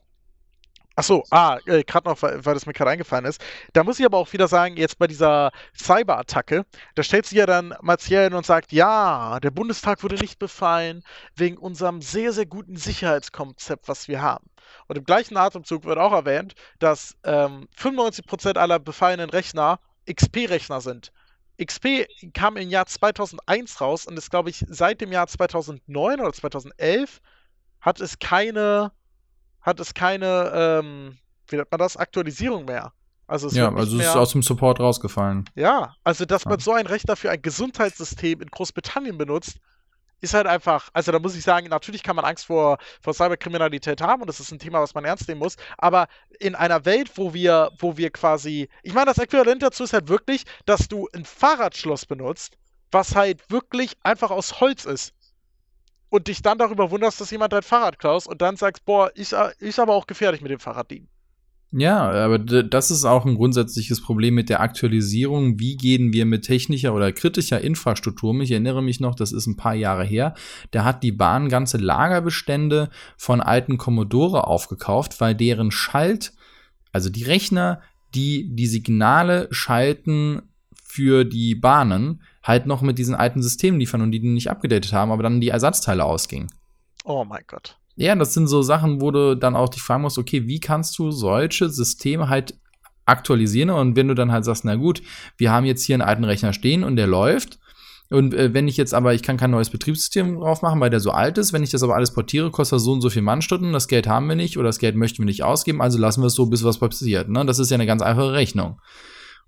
Achso, 0.97 1.25
ah, 1.31 1.59
äh, 1.65 1.83
gerade 1.85 2.09
noch, 2.11 2.21
weil, 2.21 2.45
weil 2.45 2.53
das 2.53 2.67
mir 2.67 2.75
gerade 2.75 2.91
eingefallen 2.91 3.25
ist. 3.25 3.41
Da 3.73 3.85
muss 3.85 3.99
ich 3.99 4.05
aber 4.05 4.19
auch 4.19 4.31
wieder 4.35 4.49
sagen, 4.49 4.77
jetzt 4.77 4.99
bei 4.99 5.07
dieser 5.07 5.51
Cyberattacke, 5.75 6.67
da 6.95 7.03
stellt 7.03 7.25
sich 7.25 7.39
ja 7.39 7.47
dann 7.47 7.75
Martial 7.81 8.25
hin 8.25 8.35
und 8.35 8.45
sagt, 8.45 8.71
ja, 8.71 9.41
der 9.41 9.51
Bundestag 9.51 10.03
wurde 10.03 10.17
nicht 10.17 10.39
befallen 10.39 11.03
wegen 11.37 11.57
unserem 11.57 12.03
sehr, 12.03 12.33
sehr 12.33 12.45
guten 12.45 12.77
Sicherheitskonzept, 12.77 13.89
was 13.89 14.09
wir 14.09 14.21
haben. 14.21 14.45
Und 14.91 14.97
im 14.97 15.05
gleichen 15.05 15.37
Atemzug 15.37 15.85
wird 15.85 15.99
auch 15.99 16.11
erwähnt, 16.11 16.55
dass 16.81 17.17
ähm, 17.23 17.69
95% 17.79 18.59
aller 18.59 18.81
befallenen 18.81 19.31
Rechner 19.31 19.79
XP-Rechner 20.13 20.81
sind. 20.81 21.13
XP 21.65 22.09
kam 22.35 22.57
im 22.57 22.71
Jahr 22.71 22.87
2001 22.87 23.81
raus 23.81 24.07
und 24.07 24.19
ist, 24.19 24.33
glaube 24.33 24.51
ich, 24.51 24.65
seit 24.69 25.01
dem 25.01 25.13
Jahr 25.13 25.29
2009 25.29 26.21
oder 26.21 26.33
2011 26.33 27.21
hat 27.81 28.01
es 28.01 28.19
keine, 28.19 28.91
hat 29.61 29.79
es 29.79 29.95
keine, 29.95 30.51
ähm, 30.53 31.19
wie 31.47 31.55
nennt 31.55 31.71
man 31.71 31.79
das, 31.79 31.97
Aktualisierung 31.97 32.65
mehr. 32.65 32.93
Also 33.29 33.47
es 33.47 33.55
ja, 33.55 33.73
also 33.73 33.97
es 33.97 34.05
ist 34.05 34.17
aus 34.17 34.33
dem 34.33 34.43
Support 34.43 34.81
rausgefallen. 34.81 35.49
Ja, 35.55 35.95
also 36.03 36.25
dass 36.25 36.47
man 36.47 36.59
so 36.59 36.73
ein 36.73 36.89
Rechner 36.89 37.15
für 37.15 37.31
ein 37.31 37.41
Gesundheitssystem 37.41 38.41
in 38.41 38.49
Großbritannien 38.49 39.17
benutzt, 39.17 39.61
ist 40.21 40.35
halt 40.35 40.47
einfach, 40.47 40.89
also 40.93 41.13
da 41.13 41.19
muss 41.19 41.37
ich 41.37 41.43
sagen, 41.43 41.69
natürlich 41.69 42.03
kann 42.03 42.17
man 42.17 42.25
Angst 42.25 42.47
vor, 42.47 42.79
vor 43.01 43.15
Cyberkriminalität 43.15 44.01
haben 44.01 44.23
und 44.23 44.29
das 44.29 44.41
ist 44.41 44.53
ein 44.53 44.59
Thema, 44.59 44.81
was 44.81 44.95
man 44.95 45.05
ernst 45.05 45.29
nehmen 45.29 45.41
muss, 45.41 45.57
aber 45.79 46.09
in 46.39 46.55
einer 46.55 46.85
Welt, 46.85 47.13
wo 47.17 47.35
wir, 47.35 47.71
wo 47.79 47.97
wir 47.97 48.11
quasi, 48.11 48.69
ich 48.83 48.95
meine, 48.95 49.07
das 49.07 49.19
Äquivalent 49.19 49.63
dazu 49.63 49.85
ist 49.85 49.93
halt 49.93 50.09
wirklich, 50.09 50.45
dass 50.67 50.89
du 50.89 51.09
ein 51.15 51.25
Fahrradschloss 51.25 52.07
benutzt, 52.07 52.57
was 52.91 53.15
halt 53.15 53.51
wirklich 53.51 53.97
einfach 54.03 54.31
aus 54.31 54.61
Holz 54.61 54.85
ist. 54.85 55.15
Und 56.13 56.27
dich 56.27 56.43
dann 56.43 56.59
darüber 56.59 56.91
wunderst, 56.91 57.21
dass 57.21 57.31
jemand 57.31 57.53
dein 57.53 57.63
Fahrrad 57.63 58.01
klaust 58.01 58.27
und 58.27 58.43
dann 58.43 58.57
sagst, 58.57 58.85
boah, 58.85 59.13
ist, 59.15 59.33
ist 59.61 59.79
aber 59.79 59.95
auch 59.95 60.09
gefährlich 60.09 60.41
mit 60.41 60.51
dem 60.51 60.59
Fahrrad 60.59 60.91
dienen. 60.91 61.09
Ja, 61.73 62.11
aber 62.11 62.41
das 62.41 62.91
ist 62.91 63.05
auch 63.05 63.25
ein 63.25 63.37
grundsätzliches 63.37 64.01
Problem 64.03 64.35
mit 64.35 64.49
der 64.49 64.61
Aktualisierung. 64.61 65.61
Wie 65.61 65.77
gehen 65.77 66.13
wir 66.13 66.27
mit 66.27 66.45
technischer 66.45 66.93
oder 66.93 67.13
kritischer 67.13 67.61
Infrastruktur? 67.61 68.39
Ich 68.41 68.51
erinnere 68.51 68.83
mich 68.83 68.99
noch, 68.99 69.15
das 69.15 69.31
ist 69.31 69.47
ein 69.47 69.57
paar 69.57 69.75
Jahre 69.75 70.05
her. 70.05 70.35
Da 70.73 70.85
hat 70.85 71.05
die 71.05 71.13
Bahn 71.13 71.49
ganze 71.49 71.79
Lagerbestände 71.79 72.91
von 73.17 73.41
alten 73.41 73.79
Commodore 73.79 74.49
aufgekauft, 74.49 75.21
weil 75.21 75.37
deren 75.37 75.71
Schalt, 75.71 76.33
also 76.93 77.09
die 77.09 77.23
Rechner, 77.23 77.81
die 78.17 78.49
die 78.53 78.67
Signale 78.67 79.47
schalten 79.53 80.43
für 80.83 81.25
die 81.25 81.55
Bahnen, 81.55 82.21
halt 82.43 82.67
noch 82.67 82.83
mit 82.83 82.99
diesen 82.99 83.15
alten 83.15 83.43
Systemen 83.43 83.79
liefern 83.79 84.03
und 84.03 84.11
die 84.11 84.19
nicht 84.19 84.51
abgedatet 84.51 84.93
haben, 84.93 85.13
aber 85.13 85.23
dann 85.23 85.41
die 85.41 85.51
Ersatzteile 85.51 86.05
ausgingen. 86.05 86.51
Oh 87.05 87.25
mein 87.25 87.45
Gott. 87.47 87.80
Ja, 88.01 88.15
das 88.15 88.33
sind 88.33 88.47
so 88.47 88.63
Sachen, 88.63 89.03
wo 89.03 89.11
du 89.11 89.37
dann 89.37 89.55
auch 89.55 89.69
dich 89.69 89.83
fragen 89.83 90.01
musst, 90.01 90.17
okay, 90.17 90.47
wie 90.47 90.59
kannst 90.59 90.99
du 90.99 91.11
solche 91.11 91.69
Systeme 91.69 92.31
halt 92.31 92.55
aktualisieren? 93.05 93.69
Und 93.69 93.95
wenn 93.95 94.09
du 94.09 94.15
dann 94.15 94.33
halt 94.33 94.47
sagst, 94.47 94.65
na 94.65 94.77
gut, 94.77 95.03
wir 95.37 95.53
haben 95.53 95.67
jetzt 95.67 95.85
hier 95.85 95.97
einen 95.97 96.09
alten 96.09 96.25
Rechner 96.25 96.55
stehen 96.55 96.83
und 96.83 96.97
der 96.97 97.07
läuft. 97.07 97.59
Und 98.09 98.33
äh, 98.33 98.55
wenn 98.55 98.69
ich 98.69 98.79
jetzt 98.79 98.95
aber, 98.95 99.13
ich 99.13 99.23
kann 99.23 99.37
kein 99.37 99.51
neues 99.51 99.69
Betriebssystem 99.69 100.37
drauf 100.37 100.63
machen, 100.63 100.81
weil 100.81 100.89
der 100.89 101.01
so 101.01 101.11
alt 101.11 101.37
ist. 101.37 101.53
Wenn 101.53 101.63
ich 101.63 101.69
das 101.69 101.83
aber 101.83 101.95
alles 101.95 102.15
portiere, 102.15 102.51
kostet 102.51 102.77
das 102.77 102.85
so 102.85 102.93
und 102.93 103.03
so 103.03 103.11
viel 103.11 103.21
Mannstunden. 103.21 103.75
Das 103.75 103.87
Geld 103.87 104.07
haben 104.07 104.31
wir 104.31 104.35
nicht 104.35 104.57
oder 104.57 104.71
das 104.71 104.79
Geld 104.79 104.97
möchten 104.97 105.19
wir 105.19 105.27
nicht 105.27 105.45
ausgeben. 105.45 105.83
Also 105.83 105.99
lassen 105.99 106.23
wir 106.23 106.29
es 106.29 106.35
so, 106.35 106.47
bis 106.47 106.65
was 106.65 106.79
passiert. 106.79 107.29
Ne? 107.29 107.45
Das 107.45 107.59
ist 107.59 107.71
ja 107.71 107.75
eine 107.75 107.87
ganz 107.87 108.01
einfache 108.01 108.33
Rechnung. 108.33 108.81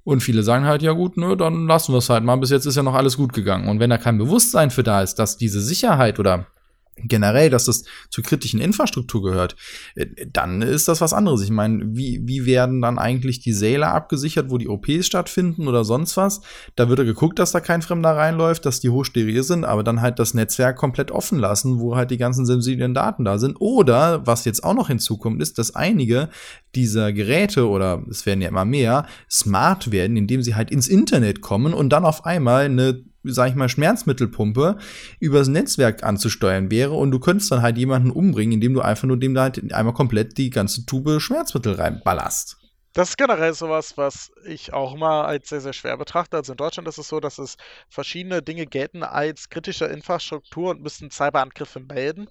Und 0.05 0.23
viele 0.23 0.43
sagen 0.43 0.67
halt, 0.67 0.83
ja 0.83 0.93
gut, 0.93 1.17
nö, 1.17 1.37
dann 1.37 1.67
lassen 1.67 1.95
wir 1.95 1.99
es 1.99 2.11
halt 2.11 2.23
mal. 2.23 2.37
Bis 2.37 2.51
jetzt 2.51 2.67
ist 2.67 2.77
ja 2.77 2.83
noch 2.83 2.95
alles 2.95 3.17
gut 3.17 3.33
gegangen. 3.33 3.69
Und 3.69 3.81
wenn 3.81 3.89
da 3.89 3.97
kein 3.97 4.19
Bewusstsein 4.19 4.71
für 4.71 4.83
da 4.83 5.01
ist, 5.01 5.15
dass 5.15 5.39
diese 5.39 5.63
Sicherheit 5.63 6.21
oder 6.21 6.49
generell, 6.97 7.51
dass 7.51 7.65
das 7.65 7.85
zur 8.11 8.23
kritischen 8.23 8.61
Infrastruktur 8.61 9.23
gehört, 9.23 9.57
äh, 9.95 10.07
dann 10.31 10.63
ist 10.63 10.89
das 10.89 11.01
was 11.01 11.13
anderes. 11.13 11.43
Ich 11.43 11.51
meine, 11.51 11.85
wie, 11.97 12.21
wie 12.25 12.47
werden 12.47 12.83
dann 12.83 12.99
eigentlich 12.99 13.41
die 13.41 13.53
Säle 13.53 13.89
abgesichert, 13.89 14.51
wo 14.51 14.59
die 14.59 14.69
OPs 14.69 15.07
stattfinden 15.07 15.69
oder 15.69 15.85
sonst 15.85 16.17
was? 16.17 16.43
Da 16.77 16.89
wird 16.89 16.99
ja 16.99 17.05
geguckt, 17.05 17.39
dass 17.39 17.53
da 17.53 17.61
kein 17.61 17.83
Fremder 17.83 18.17
reinläuft, 18.17 18.67
dass 18.67 18.81
die 18.81 18.91
hochsteril 18.91 19.43
sind, 19.43 19.65
aber 19.65 19.83
dann 19.83 20.01
halt 20.01 20.19
das 20.19 20.35
Netzwerk 20.35 20.77
komplett 20.77 21.11
offen 21.11 21.39
lassen, 21.39 21.81
wo 21.81 21.97
halt 21.97 22.11
die 22.11 22.19
ganzen 22.19 22.47
sensiblen 22.47 22.95
Daten 22.95 23.25
da 23.25 23.39
sind. 23.39 23.57
Oder, 23.61 24.27
was 24.27 24.45
jetzt 24.45 24.63
auch 24.63 24.75
noch 24.75 24.89
hinzukommt, 24.89 25.41
ist, 25.41 25.59
dass 25.59 25.75
einige 25.75 26.29
dieser 26.75 27.13
Geräte 27.13 27.69
oder 27.69 28.03
es 28.11 28.27
werden 28.27 28.41
ja 28.41 28.49
immer 28.49 28.65
mehr 28.65 29.07
smart 29.31 29.93
werden, 29.93 30.17
indem 30.17 30.43
sie 30.43 30.55
halt 30.55 30.71
ins 30.71 30.89
Internet 30.89 31.41
kommen 31.41 31.75
und 31.75 31.91
dann 31.91 32.05
auf 32.05 32.25
einmal 32.25 32.65
eine 32.65 33.05
sag 33.25 33.49
ich 33.51 33.55
mal, 33.55 33.69
Schmerzmittelpumpe 33.69 34.79
übers 35.21 35.49
Netzwerk 35.49 36.03
anzusteuern 36.03 36.71
wäre 36.71 36.93
und 36.93 37.11
du 37.11 37.21
könntest 37.21 37.51
dann 37.53 37.63
halt 37.63 37.79
jemanden 37.79 38.11
umbringen, 38.11 38.55
indem 38.55 38.75
du 38.75 38.81
einfach 38.81 39.09
nur 39.09 39.19
dem 39.19 39.35
da 39.35 39.43
halt 39.43 39.73
einmal 39.73 39.95
komplett 39.95 40.39
die 40.39 40.51
ganze 40.51 40.87
Tube 40.87 41.21
Schmerzmittel 41.21 41.75
reinballerst. 41.75 42.59
Das 42.95 43.11
ist 43.11 43.17
generell 43.17 43.55
sowas, 43.55 43.97
was 43.97 44.31
ich 44.47 44.75
auch 44.75 44.95
immer 44.95 45.25
als 45.27 45.49
sehr, 45.49 45.63
sehr 45.63 45.73
schwer 45.73 45.97
betrachte. 45.97 46.37
Also 46.37 46.53
in 46.53 46.59
Deutschland 46.59 46.87
ist 46.89 46.99
es 46.99 47.09
so, 47.09 47.21
dass 47.21 47.39
es 47.39 47.57
verschiedene 47.89 48.43
Dinge 48.43 48.67
gelten 48.67 49.03
als 49.03 49.49
kritische 49.49 49.87
Infrastruktur 49.87 50.71
und 50.71 50.83
müssen 50.83 51.11
Cyberangriffe 51.11 51.81
melden. 51.81 52.29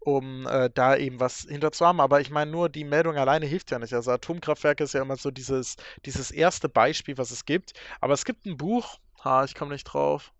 um 0.00 0.46
äh, 0.46 0.70
da 0.74 0.96
eben 0.96 1.20
was 1.20 1.46
hinter 1.48 1.72
zu 1.72 1.86
haben. 1.86 2.00
Aber 2.00 2.20
ich 2.20 2.30
meine, 2.30 2.50
nur 2.50 2.68
die 2.68 2.84
Meldung 2.84 3.16
alleine 3.16 3.46
hilft 3.46 3.70
ja 3.70 3.78
nicht. 3.78 3.94
Also 3.94 4.10
Atomkraftwerke 4.12 4.84
ist 4.84 4.94
ja 4.94 5.02
immer 5.02 5.16
so 5.16 5.30
dieses, 5.30 5.76
dieses 6.04 6.30
erste 6.30 6.68
Beispiel, 6.68 7.16
was 7.18 7.30
es 7.30 7.44
gibt. 7.46 7.72
Aber 8.00 8.12
es 8.14 8.24
gibt 8.24 8.46
ein 8.46 8.56
Buch, 8.58 8.98
ha, 9.24 9.44
ich 9.44 9.54
komme 9.54 9.72
nicht 9.72 9.84
drauf. 9.84 10.32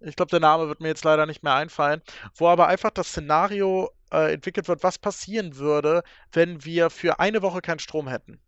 Ich 0.00 0.16
glaube, 0.16 0.30
der 0.30 0.40
Name 0.40 0.68
wird 0.68 0.80
mir 0.80 0.88
jetzt 0.88 1.04
leider 1.04 1.26
nicht 1.26 1.42
mehr 1.42 1.54
einfallen, 1.54 2.02
wo 2.34 2.48
aber 2.48 2.68
einfach 2.68 2.90
das 2.90 3.08
Szenario 3.08 3.90
äh, 4.12 4.32
entwickelt 4.34 4.68
wird, 4.68 4.82
was 4.82 4.98
passieren 4.98 5.56
würde, 5.56 6.02
wenn 6.32 6.64
wir 6.64 6.90
für 6.90 7.18
eine 7.20 7.42
Woche 7.42 7.60
keinen 7.60 7.78
Strom 7.80 8.08
hätten. 8.08 8.40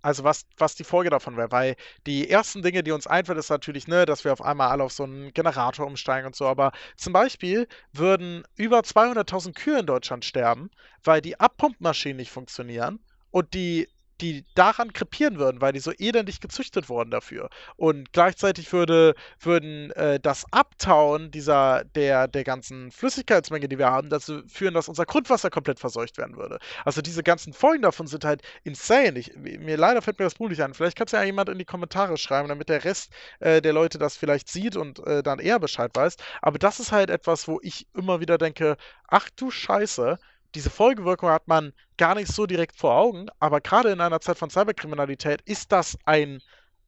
Also 0.00 0.22
was, 0.22 0.46
was 0.56 0.76
die 0.76 0.84
Folge 0.84 1.10
davon 1.10 1.36
wäre, 1.36 1.50
weil 1.50 1.76
die 2.06 2.30
ersten 2.30 2.62
Dinge, 2.62 2.84
die 2.84 2.92
uns 2.92 3.08
einfallen, 3.08 3.38
ist 3.38 3.50
natürlich, 3.50 3.88
ne, 3.88 4.06
dass 4.06 4.24
wir 4.24 4.32
auf 4.32 4.40
einmal 4.40 4.68
alle 4.70 4.84
auf 4.84 4.92
so 4.92 5.02
einen 5.02 5.32
Generator 5.32 5.86
umsteigen 5.86 6.26
und 6.26 6.36
so, 6.36 6.46
aber 6.46 6.72
zum 6.96 7.12
Beispiel 7.12 7.66
würden 7.92 8.44
über 8.54 8.78
200.000 8.80 9.54
Kühe 9.54 9.80
in 9.80 9.86
Deutschland 9.86 10.24
sterben, 10.24 10.70
weil 11.02 11.20
die 11.20 11.40
Abpumpmaschinen 11.40 12.16
nicht 12.16 12.30
funktionieren 12.30 13.00
und 13.32 13.54
die 13.54 13.88
die 14.20 14.44
daran 14.54 14.92
krepieren 14.92 15.38
würden, 15.38 15.60
weil 15.60 15.72
die 15.72 15.80
so 15.80 15.92
elendig 15.92 16.40
gezüchtet 16.40 16.88
wurden 16.88 17.10
dafür. 17.10 17.48
Und 17.76 18.12
gleichzeitig 18.12 18.72
würde, 18.72 19.14
würden 19.40 19.90
äh, 19.92 20.18
das 20.20 20.44
Abtauen 20.52 21.30
dieser, 21.30 21.84
der, 21.84 22.28
der 22.28 22.44
ganzen 22.44 22.90
Flüssigkeitsmenge, 22.90 23.68
die 23.68 23.78
wir 23.78 23.90
haben, 23.90 24.08
dazu 24.10 24.42
führen, 24.48 24.74
dass 24.74 24.88
unser 24.88 25.06
Grundwasser 25.06 25.50
komplett 25.50 25.78
verseucht 25.78 26.18
werden 26.18 26.36
würde. 26.36 26.58
Also 26.84 27.02
diese 27.02 27.22
ganzen 27.22 27.52
Folgen 27.52 27.82
davon 27.82 28.06
sind 28.06 28.24
halt 28.24 28.42
insane. 28.64 29.18
Ich, 29.18 29.36
mir 29.36 29.76
leider 29.76 30.02
fällt 30.02 30.18
mir 30.18 30.24
das 30.24 30.34
Buch 30.34 30.48
nicht 30.48 30.62
an. 30.62 30.74
Vielleicht 30.74 30.96
kann 30.96 31.06
es 31.06 31.12
ja 31.12 31.22
jemand 31.22 31.48
in 31.48 31.58
die 31.58 31.64
Kommentare 31.64 32.16
schreiben, 32.16 32.48
damit 32.48 32.68
der 32.68 32.84
Rest 32.84 33.12
äh, 33.40 33.60
der 33.62 33.72
Leute 33.72 33.98
das 33.98 34.16
vielleicht 34.16 34.48
sieht 34.48 34.76
und 34.76 34.98
äh, 35.06 35.22
dann 35.22 35.38
eher 35.38 35.58
Bescheid 35.60 35.90
weiß. 35.94 36.16
Aber 36.42 36.58
das 36.58 36.80
ist 36.80 36.92
halt 36.92 37.10
etwas, 37.10 37.48
wo 37.48 37.60
ich 37.62 37.86
immer 37.94 38.20
wieder 38.20 38.38
denke, 38.38 38.76
ach 39.08 39.28
du 39.36 39.50
Scheiße, 39.50 40.18
diese 40.54 40.70
Folgewirkung 40.70 41.28
hat 41.28 41.48
man 41.48 41.72
gar 41.96 42.14
nicht 42.14 42.32
so 42.32 42.46
direkt 42.46 42.76
vor 42.76 42.94
Augen, 42.94 43.26
aber 43.38 43.60
gerade 43.60 43.90
in 43.90 44.00
einer 44.00 44.20
Zeit 44.20 44.38
von 44.38 44.50
Cyberkriminalität 44.50 45.42
ist 45.42 45.72
das 45.72 45.98
ein, 46.04 46.40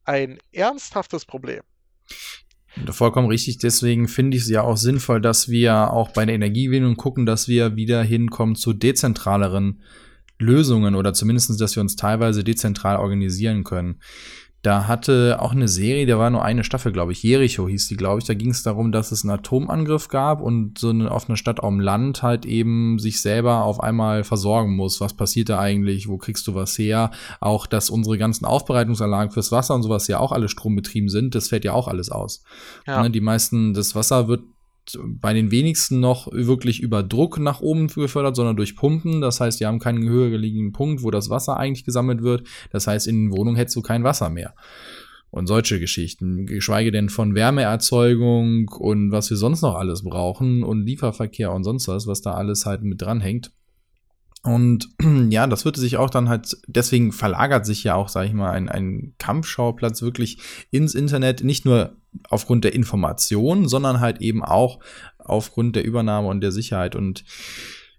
ein 0.05 0.39
ernsthaftes 0.53 1.25
Problem. 1.25 1.63
Vollkommen 2.91 3.29
richtig. 3.29 3.59
Deswegen 3.59 4.07
finde 4.07 4.37
ich 4.37 4.45
es 4.45 4.49
ja 4.49 4.63
auch 4.63 4.77
sinnvoll, 4.77 5.21
dass 5.21 5.49
wir 5.49 5.93
auch 5.93 6.13
bei 6.13 6.25
der 6.25 6.37
Energiegewinnung 6.37 6.97
gucken, 6.97 7.27
dass 7.27 7.49
wir 7.49 7.77
wieder 7.77 8.03
hinkommen 8.03 8.55
zu 8.55 8.73
dezentraleren 8.73 9.83
Lösungen 10.39 10.95
oder 10.95 11.13
zumindest, 11.13 11.61
dass 11.61 11.77
wir 11.77 11.83
uns 11.83 11.97
teilweise 11.97 12.45
dezentral 12.45 12.97
organisieren 12.97 13.65
können. 13.65 14.01
Da 14.63 14.87
hatte 14.89 15.39
auch 15.41 15.53
eine 15.53 15.69
Serie, 15.69 16.07
da 16.07 16.19
war 16.19 16.29
nur 16.29 16.45
eine 16.45 16.65
Staffel, 16.65 16.93
glaube 16.93 17.13
ich. 17.13 17.23
Jericho 17.23 17.67
hieß 17.67 17.89
die, 17.89 17.97
glaube 17.97 18.19
ich. 18.21 18.27
Da 18.27 18.35
ging 18.35 18.51
es 18.51 18.63
darum, 18.63 18.93
dass 18.93 19.11
es 19.11 19.25
einen 19.25 19.31
Atomangriff 19.31 20.09
gab 20.09 20.43
und 20.43 20.79
so 20.79 20.91
eine, 20.91 21.11
auf 21.11 21.29
einer 21.29 21.39
Stadt 21.39 21.61
auf 21.61 21.71
dem 21.71 21.81
Land 21.81 22.23
halt 22.23 22.45
eben 22.45 22.99
sich 22.99 23.23
selber 23.23 23.65
auf 23.65 23.81
einmal 23.81 24.23
versorgen 24.23 24.77
muss. 24.77 25.01
Was 25.01 25.15
passiert 25.15 25.49
da 25.49 25.59
eigentlich? 25.59 26.09
Wo 26.09 26.19
kriegst 26.19 26.47
du 26.47 26.55
was 26.55 26.77
her? 26.79 27.11
Auch, 27.41 27.67
dass 27.67 27.89
unsere 27.89 28.19
ganzen 28.19 28.45
Aufbereitungsanlagen 28.45 29.33
fürs 29.33 29.51
Wasser 29.51 29.75
und 29.75 29.83
sowas 29.83 30.09
ja 30.09 30.19
auch 30.19 30.33
alle 30.33 30.49
strombetrieben 30.49 31.09
sind. 31.09 31.35
Das 31.35 31.49
fällt 31.49 31.65
ja 31.65 31.73
auch 31.73 31.89
alles 31.89 32.11
aus. 32.11 32.45
Ja. 32.87 33.03
Ne, 33.03 33.11
die 33.11 33.23
meisten, 33.23 33.73
das 33.73 33.95
Wasser 33.95 34.29
wird 34.29 34.43
bei 35.05 35.33
den 35.33 35.51
wenigsten 35.51 36.01
noch 36.01 36.31
wirklich 36.33 36.81
über 36.81 37.03
Druck 37.03 37.39
nach 37.39 37.61
oben 37.61 37.89
gefördert, 37.89 38.37
sondern 38.37 38.57
durch 38.57 38.77
Pumpen. 38.77 39.21
Das 39.21 39.41
heißt, 39.41 39.61
die 39.61 39.67
haben 39.67 39.79
keinen 39.79 40.09
höher 40.09 40.31
gelegenen 40.31 40.73
Punkt, 40.73 41.03
wo 41.03 41.11
das 41.11 41.31
Wasser 41.31 41.57
eigentlich 41.57 41.85
gesammelt 41.85 42.23
wird. 42.23 42.47
Das 42.71 42.87
heißt, 42.87 43.07
in 43.07 43.27
den 43.27 43.37
Wohnungen 43.37 43.57
hättest 43.57 43.77
du 43.77 43.83
kein 43.83 44.05
Wasser 44.05 44.31
mehr. 44.31 44.55
Und 45.31 45.47
solche 45.47 45.79
Geschichten, 45.79 46.47
geschweige 46.47 46.91
denn 46.91 47.09
von 47.09 47.35
Wärmeerzeugung 47.35 48.69
und 48.69 49.13
was 49.13 49.31
wir 49.31 49.37
sonst 49.37 49.63
noch 49.63 49.77
alles 49.77 50.03
brauchen 50.03 50.65
und 50.65 50.85
Lieferverkehr 50.85 51.53
und 51.53 51.63
sonst 51.63 51.87
was, 51.87 52.09
was 52.09 52.21
da 52.21 52.33
alles 52.33 52.67
halt 52.67 52.83
mit 52.83 53.01
dranhängt. 53.01 53.53
Und 54.43 54.89
ja, 55.31 55.47
das 55.47 55.65
würde 55.65 55.81
sich 55.81 55.97
auch 55.97 56.11
dann 56.11 56.29
halt, 56.29 56.57
deswegen 56.67 57.13
verlagert 57.13 57.67
sich 57.67 57.85
ja 57.85 57.95
auch, 57.95 58.09
sag 58.09 58.27
ich 58.27 58.33
mal, 58.33 58.51
ein, 58.51 58.69
ein 58.69 59.15
Kampfschauplatz 59.19 60.03
wirklich 60.03 60.39
ins 60.71 60.95
Internet, 60.95 61.45
nicht 61.45 61.65
nur 61.65 61.97
aufgrund 62.29 62.65
der 62.65 62.75
Information, 62.75 63.69
sondern 63.69 64.01
halt 64.01 64.21
eben 64.21 64.43
auch 64.45 64.81
aufgrund 65.19 65.77
der 65.77 65.85
Übernahme 65.85 66.29
und 66.29 66.41
der 66.41 66.53
Sicherheit. 66.53 66.97
Und 66.97 67.25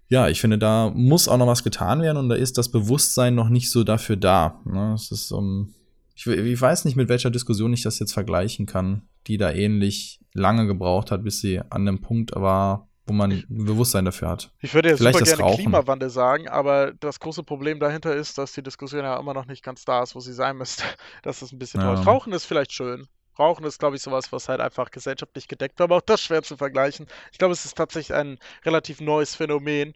ja, 0.08 0.28
ich 0.28 0.40
finde, 0.40 0.58
da 0.58 0.90
muss 0.94 1.28
auch 1.28 1.38
noch 1.38 1.46
was 1.46 1.64
getan 1.64 2.02
werden 2.02 2.18
und 2.18 2.28
da 2.28 2.34
ist 2.34 2.58
das 2.58 2.70
Bewusstsein 2.70 3.34
noch 3.34 3.48
nicht 3.48 3.70
so 3.70 3.84
dafür 3.84 4.16
da. 4.16 4.60
Ne? 4.64 4.92
Es 4.94 5.10
ist 5.10 5.32
um, 5.32 5.72
ich, 6.14 6.26
ich 6.26 6.60
weiß 6.60 6.84
nicht, 6.84 6.96
mit 6.96 7.08
welcher 7.08 7.30
Diskussion 7.30 7.72
ich 7.72 7.82
das 7.82 7.98
jetzt 7.98 8.12
vergleichen 8.12 8.66
kann, 8.66 9.02
die 9.26 9.38
da 9.38 9.50
ähnlich 9.50 10.20
lange 10.34 10.66
gebraucht 10.66 11.10
hat, 11.10 11.24
bis 11.24 11.40
sie 11.40 11.60
an 11.70 11.86
dem 11.86 12.00
Punkt 12.00 12.32
war, 12.34 12.88
wo 13.06 13.12
man 13.12 13.32
ein 13.32 13.44
Bewusstsein 13.48 14.04
dafür 14.04 14.28
hat. 14.28 14.52
Ich 14.60 14.74
würde 14.74 14.90
ja 14.90 14.96
Vielleicht 14.96 15.18
super 15.18 15.30
gerne 15.30 15.42
Rauchen. 15.42 15.62
Klimawandel 15.62 16.10
sagen, 16.10 16.48
aber 16.48 16.92
das 16.92 17.18
große 17.18 17.42
Problem 17.42 17.80
dahinter 17.80 18.14
ist, 18.14 18.38
dass 18.38 18.52
die 18.52 18.62
Diskussion 18.62 19.04
ja 19.04 19.18
immer 19.18 19.34
noch 19.34 19.46
nicht 19.46 19.64
ganz 19.64 19.84
da 19.84 20.02
ist, 20.02 20.14
wo 20.14 20.20
sie 20.20 20.32
sein 20.32 20.56
müsste. 20.56 20.84
Das 21.22 21.42
ist 21.42 21.52
ein 21.52 21.58
bisschen 21.58 21.80
ja. 21.80 21.94
Rauchen 21.94 22.32
ist 22.32 22.44
vielleicht 22.44 22.72
schön. 22.72 23.06
Rauchen 23.38 23.64
ist, 23.64 23.78
glaube 23.78 23.96
ich, 23.96 24.02
sowas, 24.02 24.32
was 24.32 24.48
halt 24.48 24.60
einfach 24.60 24.90
gesellschaftlich 24.90 25.48
gedeckt 25.48 25.78
wird, 25.78 25.88
aber 25.88 25.96
auch 25.96 26.02
das 26.02 26.20
schwer 26.20 26.42
zu 26.42 26.56
vergleichen. 26.56 27.06
Ich 27.32 27.38
glaube, 27.38 27.52
es 27.52 27.64
ist 27.64 27.76
tatsächlich 27.76 28.14
ein 28.16 28.38
relativ 28.64 29.00
neues 29.00 29.34
Phänomen 29.34 29.94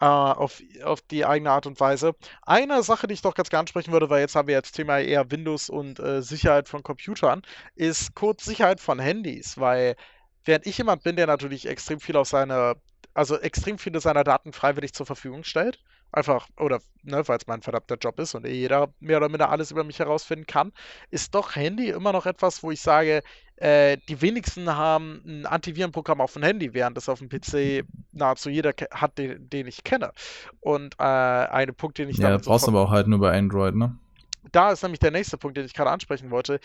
äh, 0.00 0.04
auf, 0.04 0.62
auf 0.84 1.00
die 1.02 1.24
eigene 1.24 1.50
Art 1.50 1.66
und 1.66 1.78
Weise. 1.80 2.14
Eine 2.42 2.82
Sache, 2.82 3.06
die 3.06 3.14
ich 3.14 3.22
doch 3.22 3.34
ganz 3.34 3.50
gerne 3.50 3.60
ansprechen 3.60 3.92
würde, 3.92 4.08
weil 4.08 4.20
jetzt 4.20 4.36
haben 4.36 4.48
wir 4.48 4.54
jetzt 4.54 4.72
Thema 4.72 5.00
eher 5.00 5.30
Windows 5.30 5.68
und 5.68 5.98
äh, 5.98 6.22
Sicherheit 6.22 6.68
von 6.68 6.82
Computern, 6.82 7.42
ist 7.74 8.14
kurz 8.14 8.44
Sicherheit 8.44 8.80
von 8.80 8.98
Handys, 8.98 9.58
weil 9.58 9.96
Während 10.48 10.66
ich 10.66 10.78
jemand 10.78 11.02
bin, 11.02 11.16
der 11.16 11.26
natürlich 11.26 11.68
extrem 11.68 12.00
viel 12.00 12.16
auf 12.16 12.26
seine, 12.26 12.76
also 13.12 13.38
extrem 13.38 13.76
viele 13.76 14.00
seiner 14.00 14.24
Daten 14.24 14.54
freiwillig 14.54 14.94
zur 14.94 15.04
Verfügung 15.04 15.44
stellt. 15.44 15.78
Einfach, 16.10 16.48
oder, 16.56 16.80
ne, 17.02 17.22
weil 17.28 17.36
es 17.36 17.46
mein 17.46 17.60
verdammter 17.60 17.96
Job 17.96 18.18
ist 18.18 18.34
und 18.34 18.46
eh 18.46 18.54
jeder 18.54 18.88
mehr 18.98 19.18
oder 19.18 19.28
minder 19.28 19.50
alles 19.50 19.72
über 19.72 19.84
mich 19.84 19.98
herausfinden 19.98 20.46
kann, 20.46 20.72
ist 21.10 21.34
doch 21.34 21.54
Handy 21.54 21.90
immer 21.90 22.12
noch 22.12 22.24
etwas, 22.24 22.62
wo 22.62 22.70
ich 22.70 22.80
sage, 22.80 23.22
äh, 23.56 23.98
die 24.08 24.22
wenigsten 24.22 24.74
haben 24.74 25.20
ein 25.26 25.44
Antivirenprogramm 25.44 26.22
auf 26.22 26.32
dem 26.32 26.44
Handy, 26.44 26.72
während 26.72 26.96
es 26.96 27.10
auf 27.10 27.18
dem 27.18 27.28
PC 27.28 27.84
nahezu 28.12 28.48
jeder 28.48 28.72
hat, 28.90 29.18
den, 29.18 29.50
den, 29.50 29.66
ich 29.66 29.84
kenne. 29.84 30.12
Und 30.60 30.94
äh, 30.98 31.02
ein 31.02 31.74
Punkt, 31.74 31.98
den 31.98 32.08
ich 32.08 32.16
Ja, 32.16 32.38
brauchst 32.38 32.66
du 32.66 32.70
aber 32.70 32.80
auch 32.80 32.90
halt 32.90 33.06
nur 33.06 33.18
bei 33.18 33.36
Android, 33.36 33.74
ne? 33.74 33.94
Da 34.50 34.72
ist 34.72 34.82
nämlich 34.82 35.00
der 35.00 35.10
nächste 35.10 35.36
Punkt, 35.36 35.58
den 35.58 35.66
ich 35.66 35.74
gerade 35.74 35.90
ansprechen 35.90 36.30
wollte 36.30 36.58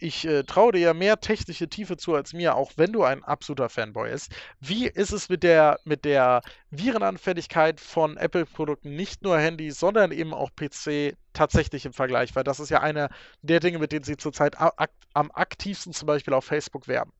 ich 0.00 0.26
äh, 0.26 0.42
traue 0.44 0.72
dir 0.72 0.80
ja 0.80 0.94
mehr 0.94 1.20
technische 1.20 1.68
Tiefe 1.68 1.96
zu 1.96 2.14
als 2.14 2.32
mir, 2.32 2.56
auch 2.56 2.72
wenn 2.76 2.92
du 2.92 3.02
ein 3.02 3.24
absoluter 3.24 3.68
Fanboy 3.68 4.10
bist. 4.10 4.32
Wie 4.60 4.86
ist 4.86 5.12
es 5.12 5.28
mit 5.28 5.42
der, 5.42 5.78
mit 5.84 6.04
der 6.04 6.42
Virenanfälligkeit 6.70 7.80
von 7.80 8.16
Apple-Produkten, 8.16 8.94
nicht 8.96 9.22
nur 9.22 9.38
Handys, 9.38 9.78
sondern 9.78 10.12
eben 10.12 10.34
auch 10.34 10.50
PC 10.54 11.14
tatsächlich 11.32 11.86
im 11.86 11.92
Vergleich? 11.92 12.34
Weil 12.34 12.44
das 12.44 12.60
ist 12.60 12.70
ja 12.70 12.80
einer 12.80 13.08
der 13.42 13.60
Dinge, 13.60 13.78
mit 13.78 13.92
denen 13.92 14.04
sie 14.04 14.16
zurzeit 14.16 14.58
ak 14.58 14.90
am 15.14 15.30
aktivsten 15.32 15.92
zum 15.92 16.06
Beispiel 16.06 16.34
auf 16.34 16.44
Facebook 16.44 16.88
werben. 16.88 17.12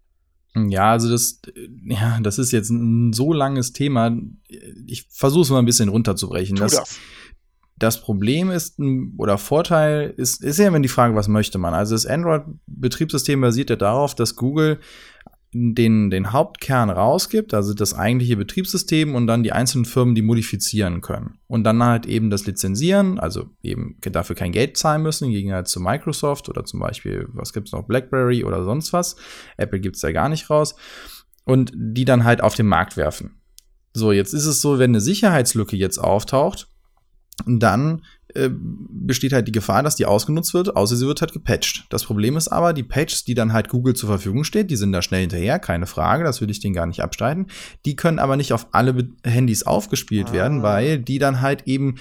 Ja, 0.55 0.93
also 0.93 1.11
das, 1.11 1.41
ja, 1.85 2.19
das 2.21 2.38
ist 2.38 2.53
jetzt 2.53 2.71
ein 2.71 3.12
so 3.12 3.33
langes 3.33 3.73
Thema. 3.73 4.17
Ich 4.87 5.07
versuche 5.11 5.43
es 5.43 5.51
mal 5.51 5.59
ein 5.59 5.67
bisschen 5.67 5.88
runterzubrechen. 5.88 6.57
Das. 6.57 6.73
das 6.73 6.99
das 7.79 8.01
Problem 8.01 8.51
ist, 8.51 8.79
oder 9.17 9.38
Vorteil 9.38 10.12
ist, 10.17 10.43
ist 10.43 10.59
ja 10.59 10.69
immer 10.69 10.81
die 10.81 10.88
Frage, 10.88 11.14
was 11.14 11.29
möchte 11.29 11.59
man. 11.59 11.75
Also 11.75 11.95
das 11.95 12.07
Android-Betriebssystem 12.07 13.41
basiert 13.41 13.71
ja 13.71 13.77
darauf, 13.77 14.14
dass 14.14 14.37
Google 14.37 14.81
den, 15.53 16.11
den 16.11 16.33
Hauptkern 16.33 16.91
rausgibt, 16.91 17.55
also 17.55 17.73
das 17.73 17.95
eigentliche 17.95 18.37
Betriebssystem 18.37 19.14
und 19.14 19.27
dann 19.27 19.43
die 19.43 19.53
einzelnen 19.53 19.87
Firmen, 19.87 20.14
die 20.14 20.23
modifizieren 20.23 21.01
können. 21.01 21.38
Und 21.47 21.64
dann 21.64 21.83
halt 21.83 22.05
eben 22.07 22.29
das 22.29 22.47
Lizenzieren, 22.47 23.19
also 23.19 23.47
eben 23.62 23.97
dafür 24.03 24.37
kein 24.37 24.53
Geld 24.53 24.77
zahlen 24.77 25.03
müssen, 25.03 25.27
im 25.27 25.31
Gegensatz 25.31 25.71
zu 25.71 25.81
Microsoft 25.81 26.49
oder 26.49 26.64
zum 26.64 26.81
Beispiel, 26.81 27.29
was 27.33 27.53
gibt's 27.53 27.73
noch, 27.73 27.87
BlackBerry 27.87 28.45
oder 28.45 28.64
sonst 28.64 28.93
was. 28.93 29.17
Apple 29.57 29.81
gibt's 29.81 30.03
ja 30.03 30.12
gar 30.12 30.29
nicht 30.29 30.51
raus. 30.51 30.75
Und 31.45 31.73
die 31.75 32.05
dann 32.05 32.25
halt 32.25 32.43
auf 32.43 32.55
den 32.55 32.67
Markt 32.67 32.99
werfen. 32.99 33.41
So, 33.95 34.12
jetzt 34.12 34.35
ist 34.35 34.45
es 34.45 34.61
so, 34.61 34.79
wenn 34.79 34.91
eine 34.91 35.01
Sicherheitslücke 35.01 35.77
jetzt 35.77 35.99
auftaucht, 35.99 36.67
dann 37.46 38.03
äh, 38.35 38.51
besteht 38.53 39.33
halt 39.33 39.48
die 39.48 39.53
Gefahr, 39.53 39.83
dass 39.83 39.96
die 39.96 40.07
ausgenutzt 40.07 40.53
wird, 40.55 40.77
außer 40.77 40.96
sie 40.96 41.07
wird 41.07 41.20
halt 41.20 41.33
gepatcht. 41.33 41.87
Das 41.88 42.05
Problem 42.05 42.37
ist 42.37 42.48
aber, 42.48 42.72
die 42.72 42.83
Patches, 42.83 43.24
die 43.24 43.35
dann 43.35 43.53
halt 43.53 43.68
Google 43.68 43.94
zur 43.94 44.09
Verfügung 44.09 44.44
steht, 44.44 44.70
die 44.70 44.77
sind 44.77 44.92
da 44.92 45.03
schnell 45.03 45.22
hinterher, 45.22 45.59
keine 45.59 45.87
Frage, 45.87 46.24
das 46.24 46.40
würde 46.40 46.51
ich 46.51 46.61
denen 46.61 46.74
gar 46.74 46.87
nicht 46.87 47.03
abstreiten. 47.03 47.46
Die 47.87 47.96
können 47.96 48.18
aber 48.18 48.37
nicht 48.37 48.53
auf 48.53 48.68
alle 48.72 49.09
Handys 49.24 49.62
aufgespielt 49.62 50.29
ah. 50.31 50.33
werden, 50.33 50.62
weil 50.62 50.98
die 50.98 51.18
dann 51.18 51.40
halt 51.40 51.62
eben 51.66 51.96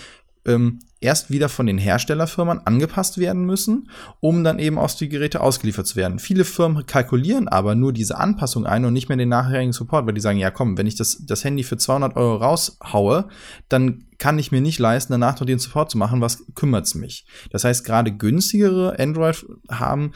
ähm, 0.45 0.79
erst 0.99 1.29
wieder 1.29 1.49
von 1.49 1.67
den 1.67 1.77
Herstellerfirmen 1.77 2.65
angepasst 2.65 3.17
werden 3.17 3.45
müssen, 3.45 3.89
um 4.19 4.43
dann 4.43 4.59
eben 4.59 4.77
aus 4.77 4.95
die 4.95 5.09
Geräte 5.09 5.41
ausgeliefert 5.41 5.87
zu 5.87 5.95
werden. 5.95 6.19
Viele 6.19 6.43
Firmen 6.43 6.85
kalkulieren 6.85 7.47
aber 7.47 7.75
nur 7.75 7.93
diese 7.93 8.17
Anpassung 8.17 8.65
ein 8.65 8.85
und 8.85 8.93
nicht 8.93 9.09
mehr 9.09 9.17
den 9.17 9.29
nachherigen 9.29 9.73
Support, 9.73 10.07
weil 10.07 10.13
die 10.13 10.21
sagen, 10.21 10.39
ja 10.39 10.51
komm, 10.51 10.77
wenn 10.77 10.87
ich 10.87 10.95
das, 10.95 11.25
das 11.25 11.43
Handy 11.43 11.63
für 11.63 11.77
200 11.77 12.15
Euro 12.15 12.37
raushaue, 12.37 13.27
dann 13.69 14.05
kann 14.17 14.39
ich 14.39 14.51
mir 14.51 14.61
nicht 14.61 14.79
leisten, 14.79 15.13
danach 15.13 15.39
noch 15.39 15.45
den 15.45 15.59
Support 15.59 15.91
zu 15.91 15.97
machen, 15.97 16.21
was 16.21 16.43
kümmert's 16.55 16.95
mich. 16.95 17.27
Das 17.51 17.63
heißt, 17.63 17.85
gerade 17.85 18.11
günstigere 18.11 18.97
Android 18.99 19.45
haben 19.69 20.13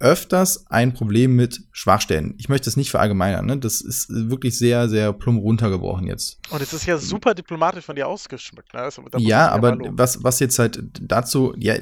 öfters 0.00 0.66
ein 0.68 0.94
Problem 0.94 1.36
mit 1.36 1.62
Schwachstellen. 1.72 2.34
Ich 2.38 2.48
möchte 2.48 2.68
es 2.68 2.76
nicht 2.76 2.90
verallgemeinern, 2.90 3.46
ne? 3.46 3.58
Das 3.58 3.80
ist 3.82 4.08
wirklich 4.10 4.58
sehr, 4.58 4.88
sehr 4.88 5.12
plump 5.12 5.42
runtergebrochen 5.42 6.06
jetzt. 6.06 6.40
Und 6.50 6.62
es 6.62 6.72
ist 6.72 6.86
ja 6.86 6.96
super 6.98 7.34
diplomatisch 7.34 7.84
von 7.84 7.94
dir 7.94 8.08
ausgeschmückt. 8.08 8.72
Ne? 8.74 8.80
Also, 8.80 9.02
ja, 9.18 9.48
aber 9.50 9.78
was, 9.90 10.24
was 10.24 10.40
jetzt 10.40 10.58
halt 10.58 10.82
dazu, 11.00 11.54
ja, 11.58 11.74